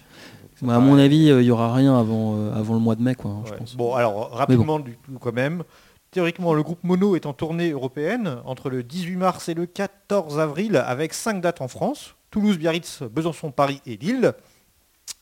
[0.62, 3.02] Mais à mon avis, euh, il y aura rien avant, euh, avant le mois de
[3.02, 3.32] mai, quoi.
[3.32, 3.76] hein, je pense.
[3.76, 5.64] Bon, alors rapidement du tout quand même.
[6.12, 10.40] Théoriquement, le groupe Mono est en tournée européenne entre le 18 mars et le 14
[10.40, 12.16] avril avec 5 dates en France.
[12.32, 14.34] Toulouse, Biarritz, Besançon, Paris et Lille.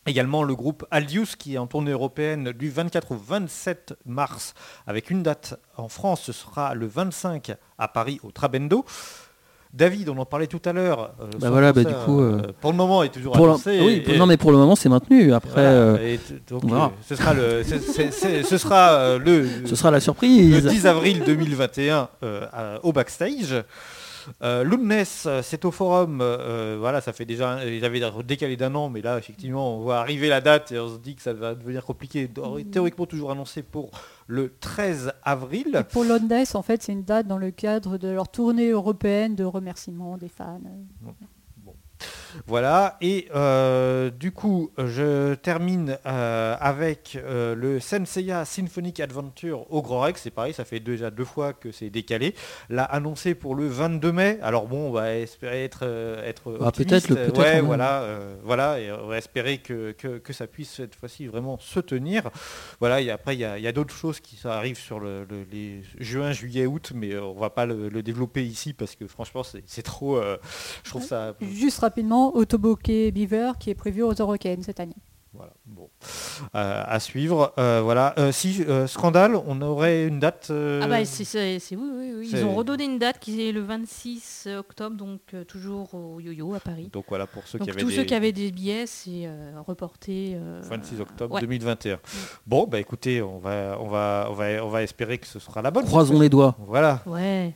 [0.05, 4.53] Également le groupe Aldius qui est en tournée européenne du 24 au 27 mars
[4.85, 8.85] avec une date en France, ce sera le 25 à Paris au Trabendo.
[9.73, 11.11] David, on en parlait tout à l'heure.
[11.21, 13.79] euh, Bah voilà, bah du coup, euh, pour le moment est toujours Pour le- annoncé.
[13.81, 15.33] oui, et- non, mais pour le moment, c'est maintenu.
[15.33, 16.17] Après, voilà, euh,
[16.49, 20.65] donc, euh, ce sera le, ce sera euh, le, ce sera la le surprise.
[20.65, 23.63] 10 avril 2021 euh, à- au backstage.
[24.43, 24.65] Euh,
[25.25, 29.01] euh, c'est au forum, euh, voilà, ça fait déjà, ils avaient décalé d'un an, mais
[29.01, 31.85] là, effectivement, on voit arriver la date et on se dit que ça va devenir
[31.85, 32.29] compliqué.
[32.71, 33.89] Théoriquement, toujours annoncé pour
[34.27, 35.75] le 13 avril.
[35.79, 39.35] Et pour Londres, en fait, c'est une date dans le cadre de leur tournée européenne
[39.35, 40.61] de remerciement des fans.
[42.45, 49.81] Voilà, et euh, du coup, je termine euh, avec euh, le Senseiya Symphonic Adventure au
[49.81, 50.21] Grand Rex.
[50.21, 52.35] C'est pareil, ça fait déjà deux fois que c'est décalé.
[52.69, 54.39] Là, annoncé pour le 22 mai.
[54.41, 57.07] Alors bon, on va espérer être, euh, être Ah, optimiste.
[57.07, 57.65] peut-être, le- peut-être, Ouais, même.
[57.65, 61.57] voilà, euh, voilà, et on va espérer que, que- que ça puisse cette fois-ci vraiment
[61.59, 62.29] se tenir.
[62.79, 65.25] Voilà, et après, il y a, il y a d'autres choses qui arrivent sur le,
[65.29, 69.07] le- les juin, juillet, août, mais on va pas le, le développer ici parce que
[69.07, 70.17] franchement, c'est c'est trop...
[70.17, 70.37] euh,
[70.83, 71.33] je trouve ça...
[71.41, 74.95] Juste rapidement, Autoboke Beaver qui est prévu aux Eurocaines cette année.
[75.33, 75.87] Voilà, bon.
[76.55, 77.53] Euh, à suivre.
[77.59, 78.15] Euh, voilà.
[78.17, 80.47] Euh, si, euh, scandale, on aurait une date.
[80.49, 81.25] euh, Ah bah c'est
[81.75, 82.29] oui, oui, oui.
[82.31, 86.55] Ils ont redonné une date qui est le 26 octobre, donc euh, toujours au Yo-Yo
[86.55, 86.89] à Paris.
[86.91, 87.95] Donc voilà, pour ceux Donc qui avaient tous des...
[87.97, 90.31] ceux qui avaient des billets, c'est euh, reporté.
[90.35, 91.41] euh, 26 octobre ouais.
[91.41, 91.99] 2021.
[92.47, 95.61] Bon, bah écoutez, on va, on va, on va, on va espérer que ce sera
[95.61, 95.85] la bonne.
[95.85, 96.55] Croisons les doigts.
[96.65, 97.03] Voilà.
[97.05, 97.53] Ouais.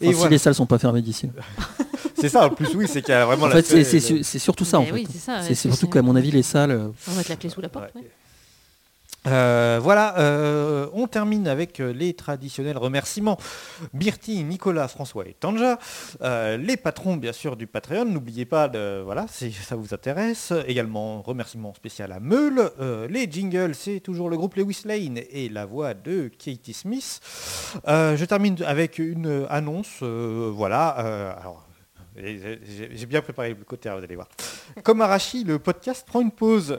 [0.00, 0.30] Et Enfin, si voilà.
[0.30, 1.28] les salles sont pas fermées d'ici.
[2.20, 4.64] C'est ça, en plus, oui, c'est qu'il y a vraiment En la fait, c'est- surtout
[4.66, 4.78] ça.
[4.78, 4.92] En Mais fait.
[4.92, 6.70] oui, c'est ça, C'est ouais, surtout c'est- qu'à mon avis, les salles.
[6.72, 7.94] euh, On va mettre la clé sous la porte.
[7.94, 8.02] Ouais.
[8.02, 8.10] ouais.
[9.26, 13.38] Euh, voilà, euh, on termine avec euh, les traditionnels remerciements.
[13.92, 15.78] Myrtille, Nicolas, François et Tanja,
[16.58, 20.52] les patrons bien sûr du Patreon, n'oubliez pas de, voilà, si ça vous intéresse.
[20.66, 22.70] Également remerciement spécial à Meule,
[23.08, 27.20] les jingles, c'est toujours le groupe Lewis Lane et la voix de Katie Smith.
[27.86, 31.36] Je termine avec une annonce, voilà,
[32.20, 34.28] j'ai bien préparé le côté, vous allez voir.
[34.82, 36.78] Comme Arashi, le podcast prend une pause.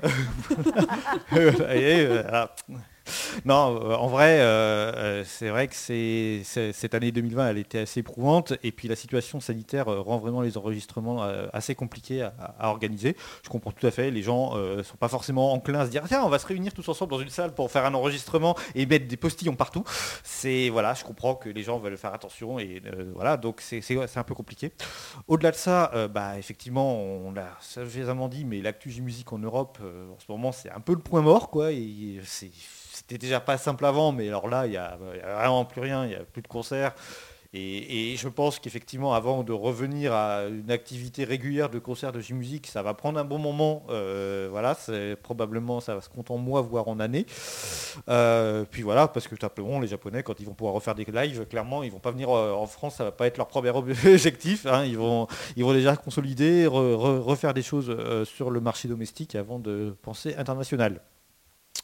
[3.46, 8.02] Non, euh, en vrai, euh, euh, c'est vrai que cette année 2020, elle était assez
[8.02, 8.54] éprouvante.
[8.64, 11.22] Et puis la situation sanitaire rend vraiment les enregistrements
[11.54, 13.16] assez compliqués à, organiser.
[13.44, 14.12] Je comprends tout à fait.
[14.12, 16.74] Les gens ne sont pas forcément enclins à se dire tiens, on va se réunir
[16.74, 19.84] tous ensemble dans une salle pour faire un enregistrement et mettre des postillons partout.
[20.24, 22.82] C'est voilà, je comprends que les gens veulent faire attention et
[23.14, 23.82] voilà, donc c'est,
[24.16, 24.72] un peu compliqué.
[25.28, 30.20] Au-delà de ça, bah, effectivement, on l'a suffisamment dit, mais l'actu J-Musique en Europe, en
[30.20, 31.50] ce moment, c'est un peu le point mort.
[31.50, 31.72] Quoi,
[33.02, 36.10] c'était déjà pas simple avant, mais alors là, il n'y a, vraiment plus rien, il
[36.10, 36.94] n'y a plus de concerts.
[37.54, 42.68] Et, je pense qu'effectivement, avant de revenir à une activité régulière de concert de J-Musique,
[42.68, 43.84] ça va prendre un bon moment.
[43.90, 44.78] Euh, voilà,
[45.22, 47.26] probablement, ça va se compter en mois, voire en années.
[48.08, 51.04] Euh, puis voilà, parce que tout simplement, les Japonais, quand ils vont pouvoir refaire des
[51.04, 53.70] lives, clairement, ils vont pas venir euh, en France, ça va pas être leur premier
[53.72, 54.66] objectif.
[54.68, 54.86] hein.
[54.86, 57.94] Ils, vont, ils vont déjà consolider, re- re- refaire des choses
[58.26, 61.02] sur le marché domestique avant de penser international.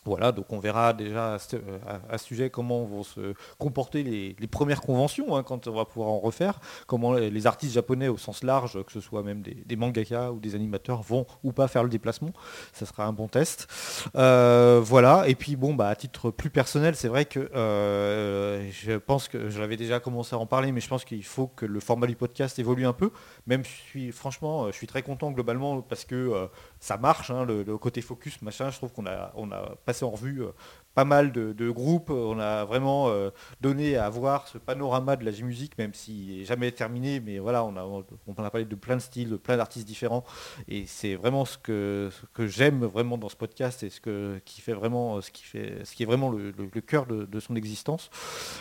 [0.08, 1.80] Voilà, donc on verra déjà à ce, euh,
[2.10, 6.10] à- ce sujet comment vont se comporter les, premières conventions hein, quand on va pouvoir
[6.10, 10.32] en refaire, comment les, artistes japonais au sens large, que ce soit même des, mangaka
[10.32, 12.32] ou des animateurs, vont ou pas faire le déplacement.
[12.72, 13.68] Ça sera un bon test.
[14.16, 18.94] Euh, voilà, et puis bon, bah, à titre plus personnel, c'est vrai que euh, je
[18.94, 21.66] pense que je l'avais déjà commencé à en parler, mais je pense qu'il faut que
[21.66, 23.12] le format du podcast évolue un peu.
[23.46, 26.48] Même suis franchement, je suis très content globalement parce que
[26.80, 28.70] ça marche, hein, le, côté focus, machin.
[28.70, 30.52] Je trouve qu'on a, on a passé en revue euh,
[30.94, 32.10] pas mal de, groupes.
[32.10, 33.30] On a vraiment euh,
[33.62, 37.20] donné à voir ce panorama de la J-musique, même s'il n'est jamais terminé.
[37.20, 40.24] Mais voilà, on a, on a parlé de plein de styles, de plein d'artistes différents.
[40.68, 44.62] Et c'est vraiment ce que, que j'aime vraiment dans ce podcast et ce que, qui
[44.62, 46.52] fait vraiment, ce qui, fait, ce qui est vraiment le,
[46.82, 48.10] cœur de, son existence.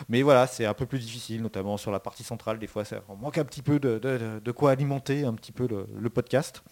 [0.08, 2.58] Mais voilà, c'est un peu plus difficile, notamment sur la partie centrale.
[2.58, 5.66] Des fois, ça, on manque un petit peu de, de- quoi alimenter un petit peu
[5.68, 6.62] le podcast.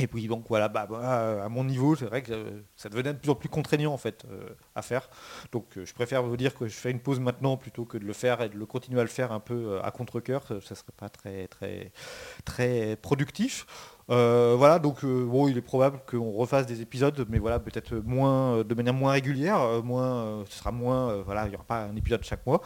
[0.00, 3.12] Et puis donc voilà, bah, bah, à mon niveau, c'est vrai que euh, ça devenait
[3.12, 5.10] de plus en plus contraignant en fait euh, à faire.
[5.50, 8.04] Donc euh, je préfère vous dire que je fais une pause maintenant plutôt que de
[8.04, 10.46] le faire et de le continuer à le faire un peu euh, à contre-coeur.
[10.46, 11.90] Ça, ça serait pas très très
[12.44, 13.66] très productif.
[14.10, 17.94] Euh, voilà, donc euh, bon, il est probable qu'on refasse des épisodes, mais voilà, peut-être
[17.96, 21.84] moins euh, de manière moins régulière, moins, ce sera moins, voilà, il n'y aura pas
[21.84, 22.62] un épisode chaque mois.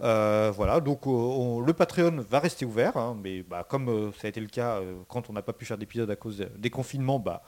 [0.00, 4.40] Voilà, donc on- le Patreon va rester ouvert, hein, mais bah, comme ça a été
[4.40, 7.42] le cas quand on n'a pas pu faire d'épisode à cause des confinements, bah,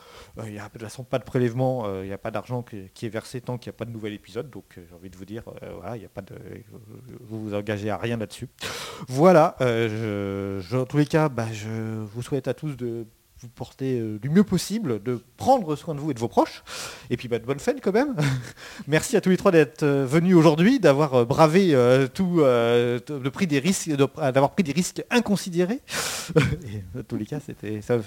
[0.44, 3.06] il n'y a de toute façon pas de prélèvement, il n'y a pas d'argent qui,
[3.06, 5.24] est versé tant qu'il n'y a pas de nouvel épisode, donc j'ai envie de vous
[5.24, 5.44] dire,
[5.78, 6.34] voilà, il n'y a pas de,
[7.20, 8.48] vous vous engagez à rien là-dessus.
[9.08, 13.06] Voilà, je, tous les cas, bah, je vous souhaite à tous de
[13.42, 16.64] vous porter euh, du mieux possible, de prendre soin de vous et de vos proches,
[17.10, 18.16] et puis bah, de bonnes fêtes quand même.
[18.86, 22.98] Merci à tous les trois d'être euh, venus aujourd'hui, d'avoir euh, bravé euh, tout, euh,
[22.98, 25.80] t- de pris des risques, de- d'avoir pris des risques inconsidérés.
[26.36, 27.98] et, dans tous les cas, c'était ça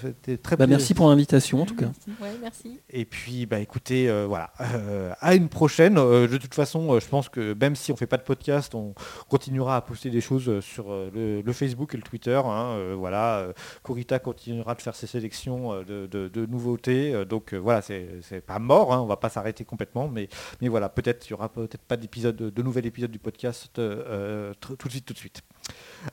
[0.43, 1.91] très Bah, merci pour l'invitation en tout cas.
[2.21, 2.79] Ouais, merci.
[2.89, 5.97] Et puis, bah, écoutez, euh, voilà, euh, à une prochaine.
[5.97, 8.73] Euh, de toute façon, euh, je pense que même si on fait pas de podcast,
[8.75, 8.93] on
[9.29, 12.41] continuera à poster des choses sur euh, le, le Facebook et le Twitter.
[12.43, 13.47] hein, euh, voilà,
[13.83, 17.13] Corita continuera de faire ses sélections euh, de, nouveautés.
[17.13, 18.93] euh, donc euh, voilà, c'est pas mort.
[18.93, 20.29] hein, on va pas s'arrêter complètement, mais,
[20.61, 23.81] mais voilà, peut-être il y aura peut-être pas d'épisode, de nouvel épisode du podcast tout
[23.81, 25.41] de suite, tout de suite.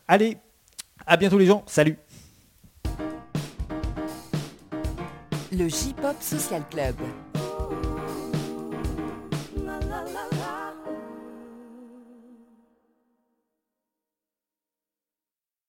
[0.09, 0.37] Allez,
[1.07, 1.63] à bientôt les gens.
[1.67, 1.99] Salut.
[5.53, 6.97] Le J-Pop Social Club.